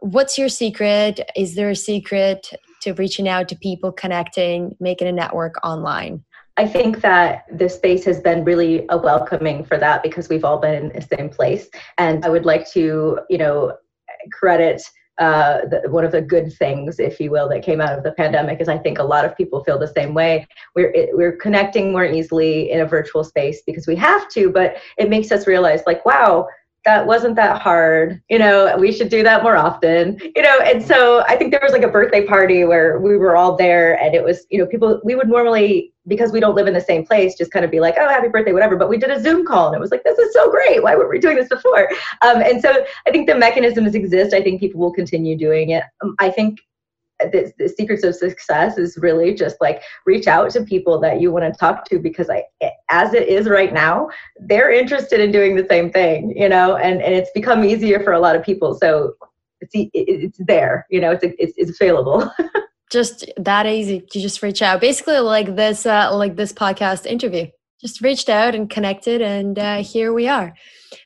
what's 0.00 0.38
your 0.38 0.48
secret? 0.48 1.20
Is 1.36 1.54
there 1.54 1.70
a 1.70 1.76
secret 1.76 2.50
to 2.82 2.92
reaching 2.94 3.28
out 3.28 3.48
to 3.48 3.56
people, 3.56 3.92
connecting, 3.92 4.76
making 4.80 5.08
a 5.08 5.12
network 5.12 5.54
online? 5.64 6.24
I 6.56 6.66
think 6.66 7.00
that 7.00 7.44
this 7.50 7.76
space 7.76 8.04
has 8.04 8.20
been 8.20 8.44
really 8.44 8.84
a 8.90 8.98
welcoming 8.98 9.64
for 9.64 9.78
that 9.78 10.02
because 10.02 10.28
we've 10.28 10.44
all 10.44 10.58
been 10.58 10.74
in 10.74 10.88
the 10.88 11.16
same 11.16 11.30
place. 11.30 11.68
And 11.96 12.24
I 12.24 12.28
would 12.28 12.44
like 12.44 12.70
to, 12.72 13.20
you 13.30 13.38
know, 13.38 13.76
credit 14.32 14.82
uh, 15.20 15.66
the, 15.66 15.82
one 15.90 16.02
of 16.02 16.12
the 16.12 16.22
good 16.22 16.50
things, 16.54 16.98
if 16.98 17.20
you 17.20 17.30
will, 17.30 17.46
that 17.46 17.62
came 17.62 17.78
out 17.78 17.96
of 17.96 18.02
the 18.02 18.12
pandemic 18.12 18.58
is 18.58 18.68
I 18.68 18.78
think 18.78 18.98
a 18.98 19.04
lot 19.04 19.26
of 19.26 19.36
people 19.36 19.62
feel 19.62 19.78
the 19.78 19.86
same 19.86 20.14
way. 20.14 20.46
We're 20.74 20.90
it, 20.92 21.10
we're 21.12 21.36
connecting 21.36 21.92
more 21.92 22.06
easily 22.06 22.70
in 22.70 22.80
a 22.80 22.86
virtual 22.86 23.22
space 23.22 23.62
because 23.66 23.86
we 23.86 23.96
have 23.96 24.30
to, 24.30 24.50
but 24.50 24.78
it 24.96 25.10
makes 25.10 25.30
us 25.30 25.46
realize 25.46 25.82
like, 25.86 26.06
wow, 26.06 26.48
that 26.84 27.06
wasn't 27.06 27.36
that 27.36 27.60
hard 27.60 28.22
you 28.30 28.38
know 28.38 28.74
we 28.78 28.90
should 28.90 29.08
do 29.08 29.22
that 29.22 29.42
more 29.42 29.56
often 29.56 30.18
you 30.34 30.42
know 30.42 30.58
and 30.60 30.82
so 30.82 31.22
i 31.28 31.36
think 31.36 31.50
there 31.50 31.60
was 31.62 31.72
like 31.72 31.82
a 31.82 31.88
birthday 31.88 32.26
party 32.26 32.64
where 32.64 32.98
we 32.98 33.16
were 33.16 33.36
all 33.36 33.56
there 33.56 34.00
and 34.02 34.14
it 34.14 34.24
was 34.24 34.46
you 34.50 34.58
know 34.58 34.66
people 34.66 35.00
we 35.04 35.14
would 35.14 35.28
normally 35.28 35.92
because 36.08 36.32
we 36.32 36.40
don't 36.40 36.54
live 36.54 36.66
in 36.66 36.74
the 36.74 36.80
same 36.80 37.04
place 37.04 37.36
just 37.36 37.50
kind 37.50 37.64
of 37.64 37.70
be 37.70 37.80
like 37.80 37.94
oh 37.98 38.08
happy 38.08 38.28
birthday 38.28 38.52
whatever 38.52 38.76
but 38.76 38.88
we 38.88 38.96
did 38.96 39.10
a 39.10 39.22
zoom 39.22 39.44
call 39.44 39.66
and 39.66 39.76
it 39.76 39.80
was 39.80 39.90
like 39.90 40.02
this 40.04 40.18
is 40.18 40.32
so 40.32 40.50
great. 40.50 40.82
Why 40.82 40.96
weren't 40.96 41.10
we 41.10 41.18
doing 41.18 41.36
this 41.36 41.48
before? 41.48 41.88
Um, 42.22 42.42
and 42.42 42.60
so 42.60 42.84
i 43.06 43.10
think 43.10 43.28
the 43.28 43.34
mechanisms 43.34 43.94
exist. 43.94 44.34
I 44.34 44.42
think 44.42 44.60
people 44.60 44.80
will 44.80 44.92
continue 44.92 45.36
doing 45.36 45.70
it. 45.70 45.84
Um, 46.02 46.14
i 46.18 46.30
think 46.30 46.60
the, 47.20 47.52
the, 47.58 47.68
secrets 47.68 48.04
of 48.04 48.14
success 48.14 48.78
is 48.78 48.96
really 48.98 49.34
just 49.34 49.56
like 49.60 49.82
reach 50.06 50.26
out 50.26 50.50
to 50.50 50.62
people 50.62 50.98
that 51.00 51.20
you 51.20 51.30
want 51.30 51.44
to 51.44 51.58
talk 51.58 51.84
to 51.86 51.98
because 51.98 52.30
I, 52.30 52.44
as 52.90 53.14
it 53.14 53.28
is 53.28 53.48
right 53.48 53.72
now, 53.72 54.08
they're 54.38 54.70
interested 54.70 55.20
in 55.20 55.30
doing 55.30 55.56
the 55.56 55.66
same 55.68 55.90
thing, 55.90 56.32
you 56.36 56.48
know, 56.48 56.76
and, 56.76 57.02
and 57.02 57.14
it's 57.14 57.30
become 57.34 57.64
easier 57.64 58.02
for 58.02 58.12
a 58.12 58.20
lot 58.20 58.36
of 58.36 58.42
people. 58.42 58.74
So 58.74 59.14
it's, 59.60 59.72
it's 59.74 60.38
there, 60.46 60.86
you 60.90 61.00
know, 61.00 61.12
it's, 61.12 61.24
it's, 61.24 61.54
it's 61.56 61.80
available. 61.80 62.30
just 62.90 63.30
that 63.36 63.66
easy 63.66 64.00
to 64.10 64.20
just 64.20 64.42
reach 64.42 64.62
out. 64.62 64.80
Basically 64.80 65.18
like 65.18 65.56
this, 65.56 65.86
uh, 65.86 66.14
like 66.14 66.36
this 66.36 66.52
podcast 66.52 67.06
interview, 67.06 67.46
just 67.80 68.00
reached 68.00 68.28
out 68.28 68.54
and 68.54 68.68
connected 68.68 69.22
and 69.22 69.58
uh, 69.58 69.82
here 69.82 70.12
we 70.12 70.28
are. 70.28 70.54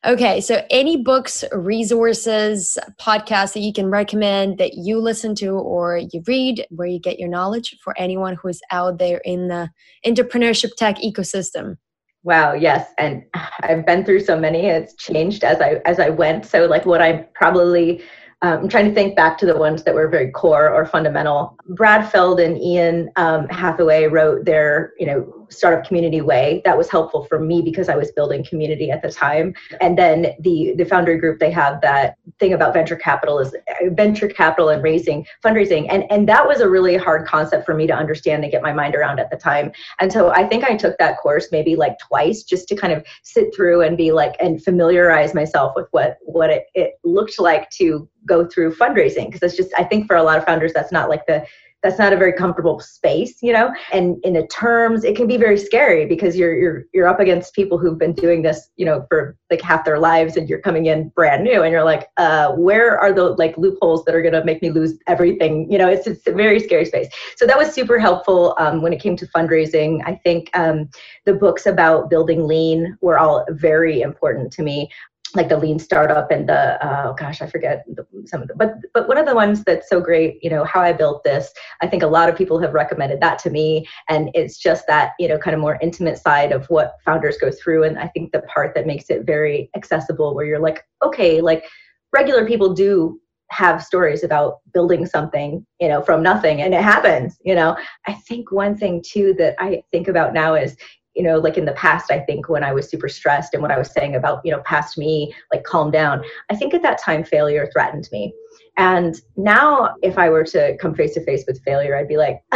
Okay, 0.04 0.40
so 0.40 0.64
any 0.70 0.96
books, 0.96 1.44
resources, 1.52 2.78
podcasts 3.00 3.52
that 3.54 3.60
you 3.60 3.72
can 3.72 3.90
recommend 3.90 4.58
that 4.58 4.74
you 4.74 4.98
listen 4.98 5.34
to 5.36 5.50
or 5.50 5.98
you 5.98 6.22
read 6.26 6.66
where 6.70 6.88
you 6.88 6.98
get 6.98 7.18
your 7.18 7.28
knowledge 7.28 7.76
for 7.82 7.94
anyone 7.98 8.36
who 8.36 8.48
is 8.48 8.60
out 8.70 8.98
there 8.98 9.20
in 9.24 9.48
the 9.48 9.68
entrepreneurship 10.06 10.74
tech 10.76 10.96
ecosystem? 10.96 11.76
Wow, 12.22 12.54
yes, 12.54 12.88
and 12.98 13.22
I've 13.60 13.84
been 13.84 14.04
through 14.04 14.20
so 14.20 14.38
many. 14.38 14.66
It's 14.66 14.94
changed 14.96 15.44
as 15.44 15.60
I 15.60 15.82
as 15.84 16.00
I 16.00 16.08
went. 16.08 16.46
So 16.46 16.64
like 16.64 16.86
what 16.86 17.02
I 17.02 17.26
probably 17.34 18.02
um, 18.44 18.60
I'm 18.60 18.68
trying 18.68 18.88
to 18.88 18.94
think 18.94 19.16
back 19.16 19.38
to 19.38 19.46
the 19.46 19.56
ones 19.56 19.84
that 19.84 19.94
were 19.94 20.06
very 20.06 20.30
core 20.30 20.68
or 20.68 20.84
fundamental. 20.84 21.56
Brad 21.68 22.10
Feld 22.10 22.40
and 22.40 22.58
Ian 22.58 23.08
um, 23.16 23.48
Hathaway 23.48 24.04
wrote 24.04 24.44
their, 24.44 24.92
you 24.98 25.06
know, 25.06 25.43
startup 25.50 25.86
community 25.86 26.20
way 26.20 26.62
that 26.64 26.76
was 26.76 26.88
helpful 26.88 27.24
for 27.24 27.38
me 27.38 27.62
because 27.62 27.88
i 27.88 27.96
was 27.96 28.10
building 28.12 28.44
community 28.44 28.90
at 28.90 29.02
the 29.02 29.10
time. 29.10 29.54
And 29.80 29.98
then 29.98 30.34
the 30.40 30.74
the 30.76 30.84
foundry 30.84 31.18
group 31.18 31.38
they 31.38 31.50
have 31.50 31.80
that 31.82 32.16
thing 32.38 32.52
about 32.52 32.74
venture 32.74 32.96
capital 32.96 33.38
is 33.38 33.54
venture 33.90 34.28
capital 34.28 34.68
and 34.68 34.82
raising 34.82 35.26
fundraising. 35.44 35.86
And 35.90 36.04
and 36.10 36.28
that 36.28 36.46
was 36.46 36.60
a 36.60 36.68
really 36.68 36.96
hard 36.96 37.26
concept 37.26 37.66
for 37.66 37.74
me 37.74 37.86
to 37.86 37.92
understand 37.92 38.42
and 38.44 38.50
get 38.50 38.62
my 38.62 38.72
mind 38.72 38.94
around 38.94 39.20
at 39.20 39.30
the 39.30 39.36
time. 39.36 39.72
And 40.00 40.12
so 40.12 40.30
i 40.30 40.46
think 40.46 40.64
i 40.64 40.76
took 40.76 40.96
that 40.98 41.18
course 41.18 41.48
maybe 41.52 41.76
like 41.76 41.98
twice 41.98 42.42
just 42.42 42.68
to 42.68 42.76
kind 42.76 42.92
of 42.92 43.04
sit 43.22 43.54
through 43.54 43.82
and 43.82 43.96
be 43.96 44.12
like 44.12 44.34
and 44.40 44.62
familiarize 44.62 45.34
myself 45.34 45.72
with 45.76 45.86
what 45.90 46.18
what 46.22 46.50
it, 46.50 46.66
it 46.74 46.94
looked 47.04 47.38
like 47.38 47.70
to 47.70 48.08
go 48.26 48.46
through 48.46 48.74
fundraising. 48.74 49.26
Because 49.26 49.42
it's 49.42 49.56
just 49.56 49.72
i 49.78 49.84
think 49.84 50.06
for 50.06 50.16
a 50.16 50.22
lot 50.22 50.38
of 50.38 50.44
founders 50.44 50.72
that's 50.72 50.92
not 50.92 51.08
like 51.08 51.26
the 51.26 51.44
that's 51.84 51.98
not 51.98 52.12
a 52.12 52.16
very 52.16 52.32
comfortable 52.32 52.80
space 52.80 53.40
you 53.42 53.52
know? 53.52 53.72
And 53.92 54.16
in 54.24 54.32
the 54.32 54.46
terms 54.48 55.04
it 55.04 55.16
can 55.16 55.28
be 55.28 55.36
very 55.36 55.58
scary 55.58 56.06
because 56.06 56.36
you're 56.36 56.56
you're 56.56 56.84
you're 56.92 57.06
up 57.06 57.20
against 57.20 57.54
people 57.54 57.78
who've 57.78 57.98
been 57.98 58.14
doing 58.14 58.42
this 58.42 58.68
you 58.76 58.84
know 58.84 59.06
for 59.08 59.36
like 59.50 59.60
half 59.60 59.84
their 59.84 60.00
lives 60.00 60.36
and 60.36 60.48
you're 60.48 60.60
coming 60.60 60.86
in 60.86 61.10
brand 61.10 61.44
new 61.44 61.62
and 61.62 61.70
you're 61.70 61.84
like 61.84 62.08
uh 62.16 62.52
where 62.52 62.98
are 62.98 63.12
the 63.12 63.22
like 63.22 63.56
loopholes 63.56 64.04
that 64.04 64.14
are 64.14 64.24
to 64.30 64.44
make 64.44 64.62
me 64.62 64.70
lose 64.70 64.98
everything? 65.06 65.70
You 65.70 65.78
know 65.78 65.88
it's 65.88 66.06
it's 66.06 66.26
a 66.26 66.32
very 66.32 66.60
scary 66.60 66.84
space. 66.84 67.08
So 67.36 67.46
that 67.46 67.58
was 67.58 67.72
super 67.72 67.98
helpful 67.98 68.54
um, 68.58 68.82
when 68.82 68.92
it 68.92 69.00
came 69.00 69.16
to 69.16 69.26
fundraising. 69.26 70.02
I 70.04 70.16
think 70.24 70.50
um, 70.54 70.88
the 71.24 71.34
books 71.34 71.66
about 71.66 72.10
building 72.10 72.46
lean 72.46 72.96
were 73.00 73.18
all 73.18 73.44
very 73.50 74.00
important 74.00 74.52
to 74.54 74.62
me 74.62 74.90
like 75.34 75.48
the 75.48 75.56
lean 75.56 75.78
startup 75.78 76.30
and 76.30 76.48
the 76.48 76.78
oh 76.86 77.14
gosh 77.14 77.42
i 77.42 77.46
forget 77.46 77.84
the, 77.88 78.06
some 78.24 78.42
of 78.42 78.48
the 78.48 78.54
but 78.54 78.74
but 78.92 79.08
one 79.08 79.18
of 79.18 79.26
the 79.26 79.34
ones 79.34 79.64
that's 79.64 79.88
so 79.88 80.00
great 80.00 80.42
you 80.42 80.50
know 80.50 80.64
how 80.64 80.80
i 80.80 80.92
built 80.92 81.24
this 81.24 81.52
i 81.80 81.86
think 81.86 82.02
a 82.02 82.06
lot 82.06 82.28
of 82.28 82.36
people 82.36 82.58
have 82.58 82.72
recommended 82.72 83.20
that 83.20 83.38
to 83.38 83.50
me. 83.50 83.86
And 84.08 84.30
it's 84.34 84.58
just 84.58 84.86
that 84.86 85.12
you 85.18 85.28
know 85.28 85.38
kind 85.38 85.54
of 85.54 85.60
more 85.60 85.78
intimate 85.80 86.18
side 86.18 86.52
of 86.52 86.66
what 86.66 86.96
founders 87.04 87.36
go 87.38 87.50
through. 87.50 87.84
And 87.84 87.98
i 87.98 88.08
think 88.08 88.32
the 88.32 88.42
part 88.42 88.74
that 88.74 88.86
makes 88.86 89.10
it 89.10 89.24
very 89.24 89.70
accessible 89.76 90.34
where 90.34 90.44
you're 90.44 90.58
like 90.58 90.84
okay 91.02 91.40
like 91.40 91.64
regular 92.12 92.46
people 92.46 92.74
do 92.74 93.20
have 93.50 93.84
stories 93.84 94.24
about 94.24 94.60
building 94.72 95.06
something 95.06 95.64
you 95.80 95.88
know 95.88 96.02
from 96.02 96.22
nothing 96.22 96.62
and 96.62 96.74
it 96.74 96.82
happens 96.82 97.36
you 97.44 97.54
know? 97.54 97.76
I 98.06 98.14
think 98.14 98.50
one 98.50 98.76
thing 98.76 99.02
too 99.04 99.34
that 99.38 99.54
i 99.58 99.82
think 99.92 100.08
about 100.08 100.32
now 100.32 100.54
is 100.54 100.76
you 101.14 101.22
know 101.22 101.38
like 101.38 101.56
in 101.56 101.64
the 101.64 101.72
past 101.72 102.10
i 102.10 102.18
think 102.18 102.48
when 102.48 102.64
i 102.64 102.72
was 102.72 102.88
super 102.88 103.08
stressed 103.08 103.54
and 103.54 103.62
what 103.62 103.70
i 103.70 103.78
was 103.78 103.90
saying 103.90 104.16
about 104.16 104.40
you 104.44 104.50
know 104.50 104.60
past 104.60 104.98
me 104.98 105.34
like 105.52 105.64
calm 105.64 105.90
down 105.90 106.22
i 106.50 106.56
think 106.56 106.74
at 106.74 106.82
that 106.82 106.98
time 106.98 107.24
failure 107.24 107.68
threatened 107.72 108.08
me 108.12 108.32
and 108.76 109.20
now 109.36 109.94
if 110.02 110.18
i 110.18 110.28
were 110.28 110.44
to 110.44 110.76
come 110.78 110.94
face 110.94 111.14
to 111.14 111.24
face 111.24 111.44
with 111.46 111.62
failure 111.62 111.96
i'd 111.96 112.08
be 112.08 112.16
like 112.16 112.42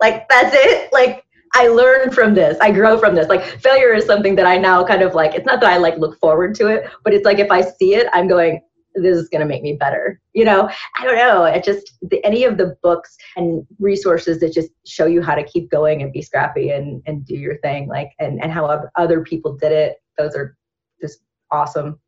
like 0.00 0.28
that's 0.28 0.54
it 0.54 0.92
like 0.92 1.24
I 1.54 1.68
learn 1.68 2.10
from 2.10 2.34
this. 2.34 2.56
I 2.60 2.70
grow 2.70 2.98
from 2.98 3.14
this. 3.14 3.28
Like 3.28 3.44
failure 3.44 3.92
is 3.92 4.06
something 4.06 4.34
that 4.36 4.46
I 4.46 4.56
now 4.56 4.84
kind 4.84 5.02
of 5.02 5.14
like. 5.14 5.34
It's 5.34 5.44
not 5.44 5.60
that 5.60 5.70
I 5.70 5.76
like 5.76 5.98
look 5.98 6.18
forward 6.18 6.54
to 6.56 6.68
it, 6.68 6.88
but 7.04 7.12
it's 7.12 7.26
like 7.26 7.38
if 7.38 7.50
I 7.50 7.60
see 7.60 7.94
it, 7.94 8.06
I'm 8.14 8.26
going, 8.26 8.62
this 8.94 9.16
is 9.16 9.28
going 9.28 9.40
to 9.40 9.46
make 9.46 9.62
me 9.62 9.74
better 9.74 10.20
you 10.34 10.44
know? 10.44 10.68
I 10.98 11.04
don't 11.04 11.16
know 11.16 11.44
it 11.44 11.64
just 11.64 11.92
the, 12.02 12.24
any 12.24 12.44
of 12.44 12.56
the 12.56 12.76
books 12.82 13.16
and 13.36 13.66
resources 13.78 14.40
that 14.40 14.52
just 14.52 14.70
show 14.86 15.06
you 15.06 15.22
how 15.22 15.34
to 15.34 15.44
keep 15.44 15.70
going 15.70 16.02
and 16.02 16.12
be 16.12 16.22
scrappy 16.22 16.70
and 16.70 17.02
and 17.06 17.26
do 17.26 17.34
your 17.34 17.58
thing 17.58 17.88
like 17.88 18.10
and 18.18 18.42
and 18.42 18.52
how 18.52 18.88
other 18.96 19.22
people 19.22 19.56
did 19.56 19.72
it 19.72 19.96
those 20.18 20.34
are 20.34 20.56
just 21.00 21.20
awesome. 21.50 21.98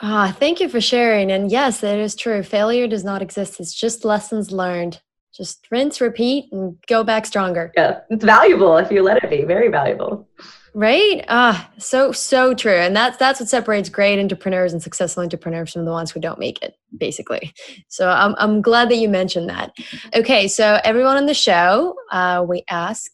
Ah 0.00 0.34
thank 0.38 0.60
you 0.60 0.68
for 0.68 0.80
sharing 0.80 1.30
and 1.30 1.50
yes 1.50 1.82
it 1.82 1.98
is 1.98 2.14
true 2.14 2.42
failure 2.42 2.86
does 2.86 3.04
not 3.04 3.22
exist 3.22 3.60
it's 3.60 3.74
just 3.74 4.04
lessons 4.04 4.50
learned. 4.50 5.00
Just 5.34 5.68
rinse 5.70 6.00
repeat 6.00 6.50
and 6.52 6.76
go 6.88 7.04
back 7.04 7.26
stronger. 7.26 7.72
Yeah 7.76 8.00
it's 8.10 8.24
valuable 8.24 8.76
if 8.76 8.90
you 8.90 9.02
let 9.02 9.22
it 9.22 9.30
be 9.30 9.42
very 9.44 9.68
valuable 9.68 10.28
Right? 10.74 11.24
Ah, 11.28 11.70
so 11.78 12.12
so 12.12 12.54
true. 12.54 12.76
And 12.76 12.94
that's 12.94 13.16
that's 13.16 13.40
what 13.40 13.48
separates 13.48 13.88
great 13.88 14.20
entrepreneurs 14.20 14.72
and 14.72 14.82
successful 14.82 15.22
entrepreneurs 15.22 15.72
from 15.72 15.84
the 15.84 15.90
ones 15.90 16.10
who 16.10 16.20
don't 16.20 16.38
make 16.38 16.62
it, 16.62 16.74
basically. 16.96 17.52
So 17.88 18.08
I'm 18.08 18.34
I'm 18.38 18.62
glad 18.62 18.88
that 18.90 18.96
you 18.96 19.08
mentioned 19.08 19.48
that. 19.48 19.72
Okay, 20.14 20.46
so 20.48 20.78
everyone 20.84 21.16
on 21.16 21.26
the 21.26 21.34
show, 21.34 21.94
uh, 22.12 22.44
we 22.46 22.64
ask 22.68 23.10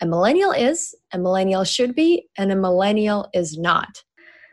a 0.00 0.06
millennial 0.06 0.50
is, 0.50 0.94
a 1.12 1.18
millennial 1.18 1.62
should 1.62 1.94
be, 1.94 2.28
and 2.36 2.50
a 2.50 2.56
millennial 2.56 3.28
is 3.32 3.56
not. 3.56 4.02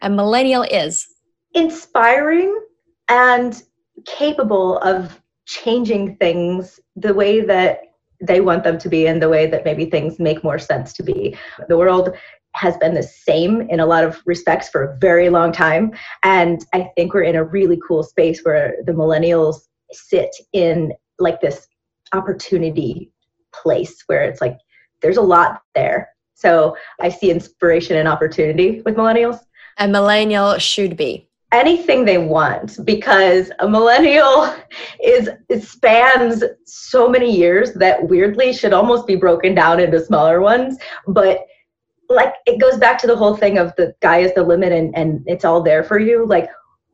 A 0.01 0.09
millennial 0.09 0.63
is 0.63 1.07
inspiring 1.53 2.55
and 3.09 3.63
capable 4.05 4.77
of 4.79 5.19
changing 5.45 6.15
things 6.17 6.79
the 6.95 7.13
way 7.13 7.41
that 7.41 7.81
they 8.21 8.41
want 8.41 8.63
them 8.63 8.77
to 8.77 8.89
be 8.89 9.05
in 9.05 9.19
the 9.19 9.29
way 9.29 9.47
that 9.47 9.65
maybe 9.65 9.85
things 9.85 10.19
make 10.19 10.43
more 10.43 10.59
sense 10.59 10.93
to 10.93 11.03
be. 11.03 11.37
The 11.67 11.77
world 11.77 12.15
has 12.55 12.77
been 12.77 12.93
the 12.93 13.03
same 13.03 13.61
in 13.69 13.79
a 13.79 13.85
lot 13.85 14.03
of 14.03 14.21
respects 14.25 14.69
for 14.69 14.83
a 14.83 14.97
very 14.97 15.29
long 15.29 15.51
time. 15.51 15.91
And 16.23 16.65
I 16.73 16.89
think 16.95 17.13
we're 17.13 17.23
in 17.23 17.35
a 17.35 17.43
really 17.43 17.79
cool 17.87 18.03
space 18.03 18.41
where 18.43 18.75
the 18.85 18.91
millennials 18.91 19.67
sit 19.91 20.29
in 20.53 20.93
like 21.19 21.41
this 21.41 21.67
opportunity 22.13 23.11
place 23.53 24.03
where 24.07 24.23
it's 24.23 24.41
like 24.41 24.57
there's 25.01 25.17
a 25.17 25.21
lot 25.21 25.61
there. 25.75 26.09
So 26.33 26.75
I 26.99 27.09
see 27.09 27.31
inspiration 27.31 27.97
and 27.97 28.07
opportunity 28.07 28.81
with 28.81 28.95
millennials. 28.95 29.39
A 29.77 29.87
millennial 29.87 30.57
should 30.57 30.97
be 30.97 31.28
anything 31.51 32.05
they 32.05 32.17
want 32.17 32.77
because 32.85 33.51
a 33.59 33.67
millennial 33.67 34.55
is 35.03 35.29
spans 35.59 36.43
so 36.65 37.09
many 37.09 37.35
years 37.35 37.73
that 37.73 38.07
weirdly 38.07 38.53
should 38.53 38.73
almost 38.73 39.07
be 39.07 39.15
broken 39.15 39.55
down 39.55 39.79
into 39.79 40.03
smaller 40.03 40.41
ones. 40.41 40.77
But 41.07 41.45
like 42.07 42.33
it 42.45 42.59
goes 42.59 42.77
back 42.77 42.99
to 42.99 43.07
the 43.07 43.15
whole 43.15 43.35
thing 43.35 43.57
of 43.57 43.73
the 43.77 43.93
guy 44.01 44.19
is 44.19 44.33
the 44.33 44.43
limit 44.43 44.71
and, 44.71 44.95
and 44.95 45.23
it's 45.27 45.45
all 45.45 45.61
there 45.61 45.83
for 45.83 45.99
you. 45.99 46.25
Like 46.25 46.49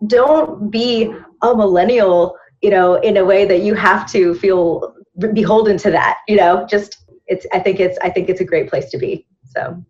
don't 0.07 0.69
be 0.69 1.13
a 1.41 1.55
millennial 1.55 2.37
you 2.61 2.69
know 2.69 2.95
in 2.95 3.17
a 3.17 3.25
way 3.25 3.45
that 3.45 3.61
you 3.61 3.73
have 3.75 4.09
to 4.11 4.35
feel 4.35 4.93
beholden 5.33 5.77
to 5.77 5.91
that 5.91 6.17
you 6.27 6.35
know? 6.35 6.65
Just 6.69 7.05
it's 7.27 7.45
i 7.53 7.59
think 7.59 7.79
it's 7.79 7.97
i 8.01 8.09
think 8.09 8.29
it's 8.29 8.41
a 8.41 8.45
great 8.45 8.69
place 8.69 8.89
to 8.89 8.97
be 8.97 9.25
so 9.45 9.83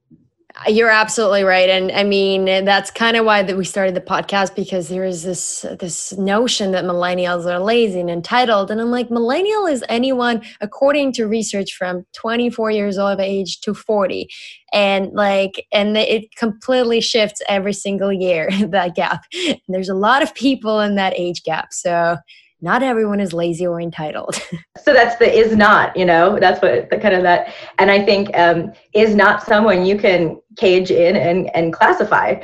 you're 0.68 0.90
absolutely 0.90 1.44
right, 1.44 1.70
and 1.70 1.92
I 1.92 2.04
mean 2.04 2.46
that's 2.46 2.90
kind 2.90 3.18
of 3.18 3.26
why 3.26 3.44
that 3.44 3.58
we 3.58 3.66
started 3.66 3.96
the 3.96 4.02
podcast 4.02 4.56
because 4.56 4.88
there 4.88 5.04
is 5.04 5.24
this 5.24 5.66
this 5.80 6.18
notion 6.18 6.72
that 6.72 6.86
millennials 6.86 7.46
are 7.46 7.60
lazy 7.60 8.00
and 8.00 8.10
entitled, 8.10 8.72
and 8.72 8.80
I'm 8.80 8.92
like, 8.92 9.12
millennial 9.12 9.66
is 9.68 9.84
anyone 9.90 10.42
according 10.62 11.14
to 11.14 11.26
research 11.26 11.74
from 11.74 12.06
24 12.14 12.72
years 12.72 12.98
old 12.98 13.14
of 13.14 13.20
age 13.20 13.60
to 13.62 13.74
40, 13.74 14.28
and 14.74 15.12
like, 15.14 15.66
and 15.72 15.98
it 15.98 16.36
completely 16.36 17.02
shifts 17.02 17.42
every 17.50 17.74
single 17.74 18.12
year 18.12 18.50
that 18.68 18.96
gap. 18.96 19.24
And 19.34 19.60
there's 19.68 19.90
a 19.90 19.96
lot 19.96 20.24
of 20.24 20.34
people 20.36 20.80
in 20.80 20.96
that 20.96 21.14
age 21.16 21.44
gap, 21.44 21.74
so 21.74 22.18
not 22.62 22.82
everyone 22.82 23.20
is 23.20 23.32
lazy 23.32 23.68
or 23.68 23.80
entitled. 23.80 24.36
so 24.84 24.94
that's 24.94 25.18
the 25.18 25.32
is 25.32 25.56
not, 25.56 25.96
you 25.96 26.04
know, 26.04 26.40
that's 26.40 26.62
what 26.62 26.90
the 26.90 26.98
kind 26.98 27.14
of 27.14 27.24
that. 27.24 27.54
And 27.78 27.92
I 27.92 28.04
think 28.04 28.36
um, 28.38 28.74
is 28.94 29.14
not 29.14 29.44
someone 29.44 29.86
you 29.86 29.98
can 29.98 30.42
cage 30.58 30.92
in 30.92 31.16
and, 31.16 31.54
and 31.56 31.74
classify. 31.74 32.36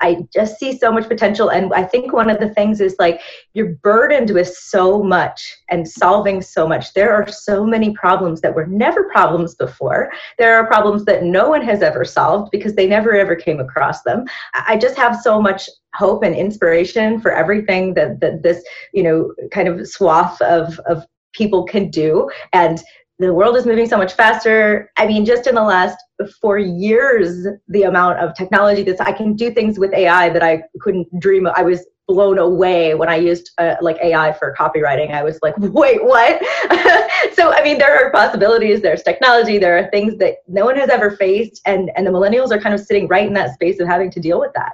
I 0.00 0.24
just 0.32 0.58
see 0.58 0.78
so 0.78 0.92
much 0.92 1.08
potential. 1.08 1.50
And 1.50 1.72
I 1.74 1.82
think 1.82 2.12
one 2.12 2.30
of 2.30 2.38
the 2.38 2.50
things 2.50 2.80
is 2.80 2.96
like 2.98 3.20
you're 3.54 3.74
burdened 3.82 4.30
with 4.30 4.48
so 4.48 5.02
much 5.02 5.56
and 5.70 5.88
solving 5.88 6.42
so 6.42 6.66
much. 6.66 6.92
There 6.94 7.12
are 7.12 7.26
so 7.28 7.64
many 7.64 7.92
problems 7.92 8.40
that 8.40 8.54
were 8.54 8.66
never 8.66 9.04
problems 9.04 9.54
before. 9.54 10.10
There 10.38 10.56
are 10.56 10.66
problems 10.66 11.04
that 11.06 11.24
no 11.24 11.48
one 11.48 11.62
has 11.62 11.82
ever 11.82 12.04
solved 12.04 12.50
because 12.50 12.74
they 12.74 12.86
never 12.86 13.14
ever 13.14 13.36
came 13.36 13.60
across 13.60 14.02
them. 14.02 14.26
I 14.54 14.76
just 14.76 14.96
have 14.96 15.20
so 15.20 15.40
much 15.40 15.68
hope 15.94 16.22
and 16.22 16.34
inspiration 16.34 17.20
for 17.20 17.32
everything 17.32 17.94
that, 17.94 18.20
that 18.20 18.42
this, 18.42 18.62
you 18.92 19.02
know, 19.02 19.32
kind 19.50 19.68
of 19.68 19.88
swath 19.88 20.40
of, 20.42 20.78
of 20.80 21.06
people 21.32 21.64
can 21.64 21.90
do. 21.90 22.28
And 22.52 22.82
the 23.18 23.32
world 23.32 23.56
is 23.56 23.66
moving 23.66 23.88
so 23.88 23.96
much 23.96 24.12
faster. 24.12 24.90
I 24.96 25.06
mean, 25.06 25.24
just 25.24 25.46
in 25.46 25.54
the 25.54 25.62
last 25.62 25.96
four 26.40 26.58
years, 26.58 27.46
the 27.68 27.84
amount 27.84 28.18
of 28.18 28.34
technology 28.34 28.82
that 28.82 29.00
I 29.00 29.12
can 29.12 29.34
do 29.34 29.50
things 29.50 29.78
with 29.78 29.92
AI 29.94 30.28
that 30.30 30.42
I 30.42 30.62
couldn't 30.80 31.08
dream 31.18 31.46
of. 31.46 31.54
I 31.56 31.62
was 31.62 31.86
blown 32.06 32.38
away 32.38 32.94
when 32.94 33.08
I 33.08 33.16
used 33.16 33.50
uh, 33.58 33.74
like 33.80 33.96
AI 34.02 34.32
for 34.32 34.54
copywriting. 34.58 35.12
I 35.12 35.22
was 35.24 35.38
like, 35.42 35.54
wait, 35.58 36.04
what? 36.04 36.40
so, 37.34 37.52
I 37.52 37.62
mean, 37.64 37.78
there 37.78 37.96
are 37.96 38.12
possibilities. 38.12 38.82
There's 38.82 39.02
technology. 39.02 39.58
There 39.58 39.78
are 39.78 39.90
things 39.90 40.18
that 40.18 40.36
no 40.46 40.64
one 40.64 40.76
has 40.76 40.90
ever 40.90 41.10
faced, 41.12 41.60
and 41.64 41.90
and 41.96 42.06
the 42.06 42.10
millennials 42.10 42.50
are 42.52 42.60
kind 42.60 42.74
of 42.74 42.80
sitting 42.80 43.08
right 43.08 43.26
in 43.26 43.32
that 43.34 43.54
space 43.54 43.80
of 43.80 43.88
having 43.88 44.10
to 44.10 44.20
deal 44.20 44.38
with 44.38 44.52
that. 44.54 44.72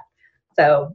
So 0.58 0.94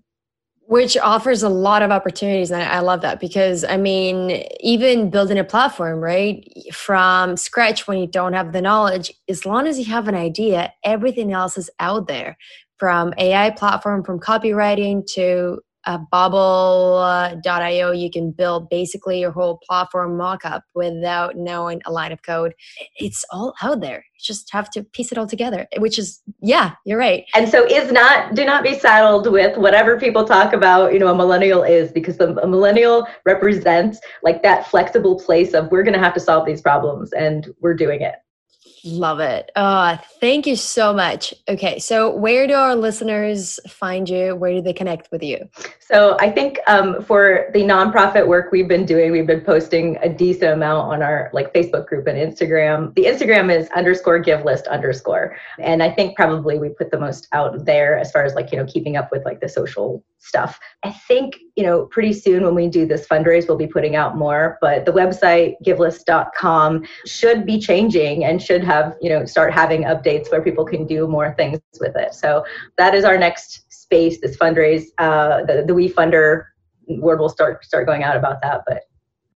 which 0.68 0.98
offers 0.98 1.44
a 1.44 1.50
lot 1.50 1.82
of 1.82 1.92
opportunities 1.92 2.52
and 2.52 2.62
i 2.62 2.80
love 2.80 3.02
that 3.02 3.20
because 3.20 3.64
i 3.66 3.78
mean 3.78 4.44
even 4.60 5.10
building 5.10 5.38
a 5.38 5.44
platform 5.44 6.00
right 6.00 6.46
from 6.74 7.38
scratch 7.38 7.88
when 7.88 7.98
you 7.98 8.08
don't 8.08 8.34
have 8.34 8.52
the 8.52 8.62
knowledge 8.62 9.12
as 9.30 9.46
long 9.46 9.66
as 9.66 9.80
you 9.80 9.86
have 9.86 10.08
an 10.08 10.16
idea 10.16 10.72
everything 10.84 11.32
else 11.32 11.58
is 11.58 11.70
out 11.80 12.08
there. 12.08 12.38
From 12.78 13.14
ai 13.18 13.50
platform 13.52 14.04
from 14.04 14.20
copywriting 14.20 15.04
to 15.14 15.62
uh, 15.88 15.98
Bubble.io 16.12 17.92
you 17.92 18.12
can 18.12 18.32
build 18.32 18.70
basically 18.70 19.20
your 19.20 19.32
whole 19.32 19.60
platform 19.68 20.18
mockup 20.18 20.62
without 20.76 21.36
knowing 21.36 21.82
a 21.86 21.92
line 21.92 22.12
of 22.12 22.22
code. 22.22 22.54
It's 22.98 23.26
all 23.32 23.54
out 23.62 23.82
there. 23.82 24.06
You 24.14 24.22
just 24.22 24.52
have 24.52 24.70
to 24.72 24.84
piece 24.84 25.12
it 25.12 25.18
all 25.18 25.28
together 25.28 25.68
which 25.78 25.98
is 25.98 26.22
yeah 26.42 26.74
you're 26.86 27.00
right. 27.00 27.26
And 27.34 27.50
so 27.50 27.66
is 27.66 27.92
not 27.92 28.36
do 28.36 28.46
not 28.46 28.64
be 28.64 28.78
saddled 28.78 29.32
with 29.32 29.58
whatever 29.58 30.00
people 30.00 30.26
talk 30.26 30.54
about 30.54 30.94
you 30.94 31.00
know 31.00 31.08
a 31.08 31.16
millennial 31.16 31.64
is 31.64 31.92
because 31.92 32.18
the, 32.18 32.36
a 32.42 32.48
millennial 32.48 33.08
represents 33.26 34.00
like 34.24 34.44
that 34.44 34.68
flexible 34.68 35.18
place 35.18 35.54
of 35.54 35.72
we're 35.72 35.84
going 35.84 35.94
to 35.94 36.00
have 36.00 36.14
to 36.16 36.20
solve 36.20 36.46
these 36.46 36.62
problems 36.62 37.14
and 37.14 37.48
we're 37.62 37.74
doing 37.74 38.02
it 38.02 38.16
Love 38.84 39.20
it. 39.20 39.52
Uh, 39.56 39.98
thank 40.20 40.46
you 40.46 40.56
so 40.56 40.94
much. 40.94 41.34
Okay, 41.50 41.80
so 41.80 42.16
where 42.16 42.48
do 42.48 42.54
our 42.54 42.76
listeners 42.76 43.60
find 43.68 44.08
you? 44.08 44.36
Where 44.36 44.54
do 44.54 44.62
they 44.62 44.74
connect 44.74 45.12
with 45.12 45.24
you? 45.24 45.50
So 45.80 46.18
I 46.20 46.30
think 46.30 46.60
um, 46.68 47.02
for 47.02 47.50
the 47.54 47.62
nonprofit 47.62 48.28
work 48.28 48.52
we've 48.52 48.68
been 48.68 48.86
doing, 48.86 49.12
we've 49.12 49.28
been 49.28 49.42
posting 49.42 49.98
a 50.02 50.10
decent 50.10 50.52
amount 50.52 50.92
on 50.92 51.02
our 51.02 51.30
like 51.34 51.54
Facebook 51.54 51.88
group 51.88 52.08
and 52.08 52.18
Instagram. 52.18 52.94
The 52.96 53.06
Instagram 53.06 53.56
is 53.56 53.70
underscore 53.70 54.20
give 54.20 54.46
list 54.46 54.68
underscore, 54.68 55.38
and 55.60 55.82
I 55.82 55.90
think 55.90 56.16
probably 56.16 56.60
we 56.60 56.70
put 56.70 56.92
the 56.92 57.00
most 57.00 57.28
out 57.32 57.66
there 57.66 57.98
as 57.98 58.12
far 58.12 58.24
as 58.24 58.36
like 58.36 58.52
you 58.52 58.58
know 58.58 58.66
keeping 58.66 58.98
up 58.98 59.12
with 59.12 59.26
like 59.26 59.40
the 59.40 59.50
social 59.50 60.04
stuff. 60.20 60.60
I 60.84 60.92
think 60.92 61.38
you 61.56 61.64
know 61.64 61.86
pretty 61.86 62.14
soon 62.14 62.44
when 62.44 62.56
we 62.56 62.68
do 62.68 62.86
this 62.86 63.08
fundraise, 63.08 63.48
we'll 63.48 63.58
be 63.58 63.68
putting 63.68 63.96
out 63.96 64.18
more. 64.18 64.58
But 64.62 64.86
the 64.86 64.92
website 64.92 65.56
givelist.com 65.66 66.86
should 67.06 67.46
be 67.46 67.60
changing 67.60 68.26
and 68.26 68.42
should 68.42 68.64
have 68.64 68.77
you 69.02 69.10
know 69.10 69.26
start 69.26 69.54
having 69.54 69.84
updates 69.84 70.32
where 70.32 70.42
people 70.42 70.66
can 70.66 70.86
do 70.86 71.08
more 71.08 71.34
things 71.36 71.60
with 71.80 71.96
it. 71.96 72.14
So 72.14 72.46
that 72.78 72.94
is 72.96 73.04
our 73.04 73.18
next 73.18 73.72
space 73.72 74.20
this 74.22 74.36
fundraise 74.38 74.86
uh, 74.98 75.46
the, 75.46 75.64
the 75.66 75.74
Wefunder 75.74 76.46
word 76.88 77.20
will 77.20 77.30
start 77.30 77.64
start 77.64 77.86
going 77.86 78.04
out 78.04 78.16
about 78.16 78.42
that 78.42 78.62
but. 78.68 78.84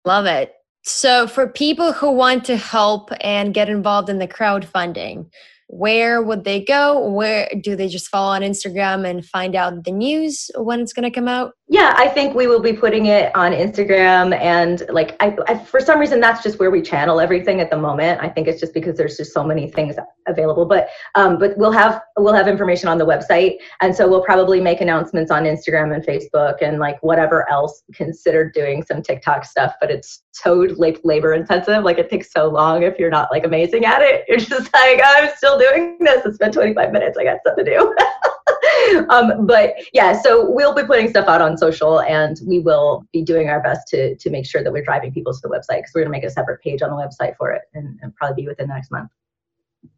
Love 0.03 0.25
it. 0.25 0.55
So 0.83 1.27
for 1.27 1.47
people 1.47 1.93
who 1.93 2.11
want 2.11 2.43
to 2.45 2.57
help 2.57 3.11
and 3.21 3.53
get 3.53 3.69
involved 3.69 4.09
in 4.09 4.17
the 4.17 4.27
crowdfunding 4.27 5.27
where 5.71 6.21
would 6.21 6.43
they 6.43 6.61
go? 6.61 7.07
Where 7.07 7.49
do 7.61 7.77
they 7.77 7.87
just 7.87 8.09
follow 8.09 8.33
on 8.33 8.41
instagram 8.41 9.09
and 9.09 9.25
find 9.25 9.55
out 9.55 9.85
the 9.85 9.91
news 9.91 10.51
when 10.57 10.81
it's 10.81 10.91
going 10.91 11.09
to 11.09 11.17
come 11.17 11.29
out 11.29 11.53
yeah 11.71 11.93
i 11.97 12.07
think 12.07 12.35
we 12.35 12.45
will 12.45 12.59
be 12.59 12.73
putting 12.73 13.07
it 13.07 13.35
on 13.35 13.51
instagram 13.51 14.37
and 14.39 14.83
like 14.89 15.15
I, 15.19 15.35
I, 15.47 15.57
for 15.57 15.79
some 15.79 15.99
reason 15.99 16.19
that's 16.19 16.43
just 16.43 16.59
where 16.59 16.69
we 16.69 16.81
channel 16.81 17.19
everything 17.19 17.61
at 17.61 17.69
the 17.69 17.77
moment. 17.77 18.19
I 18.21 18.29
think 18.29 18.47
it's 18.47 18.59
just 18.59 18.73
because 18.73 18.97
there's 18.97 19.17
just 19.17 19.33
so 19.33 19.43
many 19.43 19.69
things 19.69 19.95
available 20.27 20.65
but 20.65 20.89
um, 21.15 21.37
but 21.39 21.57
we'll 21.57 21.71
have 21.71 22.01
we'll 22.17 22.33
have 22.33 22.47
information 22.47 22.89
on 22.89 22.97
the 22.97 23.05
website. 23.05 23.57
And 23.81 23.95
so 23.95 24.07
we'll 24.07 24.23
probably 24.23 24.59
make 24.59 24.81
announcements 24.81 25.31
on 25.31 25.43
instagram 25.43 25.93
and 25.95 26.05
facebook 26.05 26.57
and 26.61 26.79
like 26.79 27.01
whatever 27.01 27.49
else 27.49 27.83
consider 27.93 28.49
doing 28.49 28.83
some 28.83 29.01
tiktok 29.01 29.45
stuff 29.45 29.73
but 29.79 29.89
it's 29.89 30.23
so 30.31 30.53
like 30.77 30.99
labor 31.03 31.33
intensive. 31.33 31.83
Like 31.83 31.97
it 31.97 32.09
takes 32.09 32.31
so 32.31 32.49
long 32.49 32.83
if 32.83 32.97
you're 32.99 33.09
not 33.09 33.29
like 33.31 33.45
amazing 33.45 33.85
at 33.85 34.01
it. 34.01 34.25
You're 34.27 34.37
just 34.37 34.73
like 34.73 35.01
i'm 35.03 35.29
still 35.35 35.57
doing 35.59 35.97
this. 35.99 36.25
It's 36.25 36.37
been 36.37 36.51
25 36.51 36.91
minutes. 36.91 37.17
I 37.17 37.23
got 37.23 37.39
stuff 37.41 37.57
to 37.57 37.63
do 37.63 37.95
um, 39.09 39.45
but 39.45 39.75
yeah, 39.93 40.19
so 40.21 40.49
we'll 40.49 40.73
be 40.73 40.83
putting 40.83 41.09
stuff 41.09 41.27
out 41.27 41.41
on 41.41 41.57
social, 41.57 42.01
and 42.01 42.39
we 42.45 42.59
will 42.59 43.03
be 43.11 43.21
doing 43.21 43.49
our 43.49 43.61
best 43.61 43.87
to 43.89 44.15
to 44.15 44.29
make 44.29 44.45
sure 44.45 44.63
that 44.63 44.71
we're 44.71 44.83
driving 44.83 45.11
people 45.11 45.33
to 45.33 45.39
the 45.41 45.49
website 45.49 45.79
because 45.79 45.91
we're 45.93 46.01
going 46.01 46.11
to 46.11 46.17
make 46.17 46.23
a 46.23 46.29
separate 46.29 46.61
page 46.61 46.81
on 46.81 46.89
the 46.89 46.95
website 46.95 47.35
for 47.37 47.51
it, 47.51 47.63
and, 47.73 47.99
and 48.01 48.15
probably 48.15 48.43
be 48.43 48.47
within 48.47 48.67
the 48.67 48.73
next 48.73 48.91
month. 48.91 49.09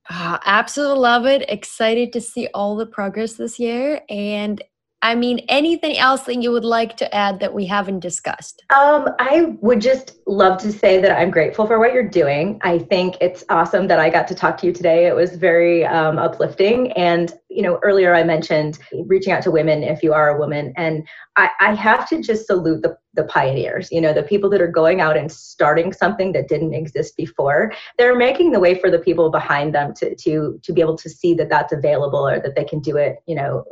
Uh, 0.10 0.38
absolutely 0.46 1.00
love 1.00 1.26
it. 1.26 1.50
Excited 1.50 2.14
to 2.14 2.22
see 2.22 2.48
all 2.54 2.76
the 2.76 2.86
progress 2.86 3.34
this 3.34 3.60
year, 3.60 4.02
and 4.10 4.62
I 5.04 5.16
mean, 5.16 5.40
anything 5.50 5.98
else 5.98 6.22
that 6.22 6.42
you 6.42 6.50
would 6.54 6.64
like 6.64 6.96
to 6.98 7.14
add 7.14 7.42
that 7.42 7.54
we 7.54 7.66
haven't 7.66 8.00
discussed? 8.00 8.64
Um, 8.74 9.10
I 9.20 9.58
would 9.60 9.82
just 9.82 10.18
love 10.28 10.62
to 10.62 10.72
say 10.72 11.02
that 11.02 11.12
I'm 11.12 11.30
grateful 11.30 11.68
for 11.68 11.78
what 11.78 11.94
you're 11.94 12.08
doing. 12.08 12.58
I 12.64 12.80
think 12.80 13.18
it's 13.20 13.44
awesome 13.50 13.88
that 13.88 14.00
I 14.00 14.10
got 14.10 14.30
to 14.30 14.36
talk 14.36 14.58
to 14.60 14.66
you 14.66 14.72
today. 14.72 15.06
It 15.06 15.14
was 15.14 15.36
very 15.36 15.86
um, 15.86 16.18
uplifting. 16.18 16.94
And, 16.94 17.34
you 17.50 17.62
know, 17.62 17.80
earlier 17.84 18.16
I 18.16 18.24
mentioned 18.24 18.80
reaching 19.06 19.34
out 19.34 19.44
to 19.44 19.52
women 19.52 19.84
if 19.84 20.04
you 20.04 20.14
are 20.14 20.30
a 20.30 20.40
woman. 20.40 20.72
And 20.78 21.06
I, 21.36 21.50
I 21.60 21.76
have 21.76 22.08
to 22.08 22.22
just 22.22 22.48
salute 22.48 22.82
the, 22.82 22.98
the 23.14 23.26
pioneers, 23.26 23.92
you 23.92 24.00
know, 24.00 24.14
the 24.14 24.24
people 24.24 24.50
that 24.52 24.62
are 24.62 24.72
going 24.72 25.02
out 25.02 25.18
and 25.18 25.30
starting 25.30 25.92
something 25.92 26.32
that 26.32 26.48
didn't 26.48 26.74
exist 26.74 27.18
before. 27.18 27.74
They're 27.98 28.16
making 28.16 28.54
the 28.54 28.62
way 28.62 28.80
for 28.80 28.90
the 28.90 29.00
people 29.00 29.30
behind 29.30 29.76
them 29.76 29.94
to, 29.96 30.16
to, 30.16 30.62
to 30.64 30.72
be 30.72 30.80
able 30.80 30.98
to 30.98 31.10
see 31.10 31.34
that 31.34 31.50
that's 31.50 31.74
available 31.74 32.26
or 32.26 32.40
that 32.40 32.56
they 32.56 32.64
can 32.64 32.80
do 32.80 32.96
it, 32.96 33.18
you 33.28 33.36
know, 33.36 33.66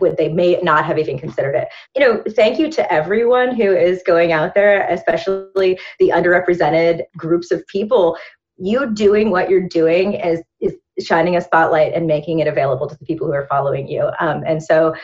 would 0.00 0.16
they 0.16 0.28
may 0.28 0.58
not 0.62 0.84
have 0.84 0.98
even 0.98 1.18
considered 1.18 1.54
it 1.54 1.68
you 1.94 2.00
know 2.00 2.22
thank 2.30 2.58
you 2.58 2.70
to 2.70 2.92
everyone 2.92 3.54
who 3.54 3.74
is 3.74 4.02
going 4.06 4.32
out 4.32 4.54
there 4.54 4.86
especially 4.88 5.78
the 5.98 6.08
underrepresented 6.08 7.02
groups 7.16 7.50
of 7.50 7.66
people 7.66 8.16
you 8.56 8.92
doing 8.94 9.30
what 9.30 9.50
you're 9.50 9.68
doing 9.68 10.14
is 10.14 10.42
is 10.60 10.74
shining 11.00 11.36
a 11.36 11.40
spotlight 11.40 11.92
and 11.92 12.06
making 12.06 12.38
it 12.38 12.46
available 12.46 12.86
to 12.86 12.96
the 12.96 13.04
people 13.04 13.26
who 13.26 13.32
are 13.32 13.46
following 13.48 13.88
you 13.88 14.10
um, 14.20 14.42
and 14.46 14.62
so 14.62 14.94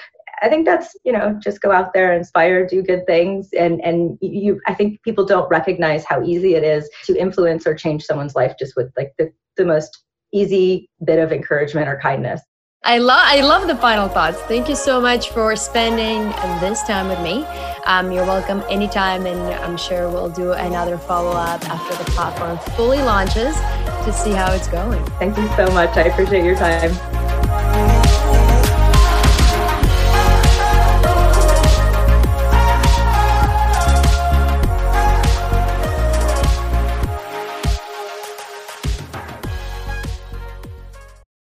I 0.42 0.48
think 0.48 0.64
that's 0.64 0.96
you 1.04 1.12
know 1.12 1.38
just 1.42 1.60
go 1.60 1.70
out 1.70 1.92
there, 1.92 2.12
inspire, 2.12 2.66
do 2.66 2.82
good 2.82 3.06
things, 3.06 3.50
and 3.52 3.80
and 3.82 4.18
you. 4.20 4.60
I 4.66 4.74
think 4.74 5.02
people 5.02 5.24
don't 5.24 5.48
recognize 5.50 6.04
how 6.04 6.22
easy 6.22 6.54
it 6.54 6.64
is 6.64 6.88
to 7.04 7.14
influence 7.18 7.66
or 7.66 7.74
change 7.74 8.04
someone's 8.04 8.34
life 8.34 8.54
just 8.58 8.74
with 8.76 8.90
like 8.96 9.12
the 9.18 9.32
the 9.56 9.64
most 9.64 10.04
easy 10.32 10.88
bit 11.04 11.18
of 11.18 11.32
encouragement 11.32 11.88
or 11.88 11.98
kindness. 12.00 12.40
I 12.82 12.96
love 12.96 13.20
I 13.22 13.42
love 13.42 13.68
the 13.68 13.76
final 13.76 14.08
thoughts. 14.08 14.38
Thank 14.42 14.70
you 14.70 14.74
so 14.74 15.02
much 15.02 15.30
for 15.30 15.54
spending 15.54 16.30
this 16.60 16.82
time 16.84 17.08
with 17.08 17.20
me. 17.20 17.44
Um, 17.84 18.10
you're 18.10 18.24
welcome 18.24 18.62
anytime, 18.70 19.26
and 19.26 19.38
I'm 19.62 19.76
sure 19.76 20.08
we'll 20.08 20.30
do 20.30 20.52
another 20.52 20.96
follow 20.96 21.32
up 21.32 21.62
after 21.68 22.02
the 22.02 22.10
platform 22.12 22.58
fully 22.74 23.02
launches 23.02 23.54
to 23.54 24.12
see 24.14 24.32
how 24.32 24.50
it's 24.52 24.68
going. 24.68 25.04
Thank 25.18 25.36
you 25.36 25.46
so 25.56 25.70
much. 25.72 25.94
I 25.98 26.04
appreciate 26.04 26.42
your 26.42 26.56
time. 26.56 27.19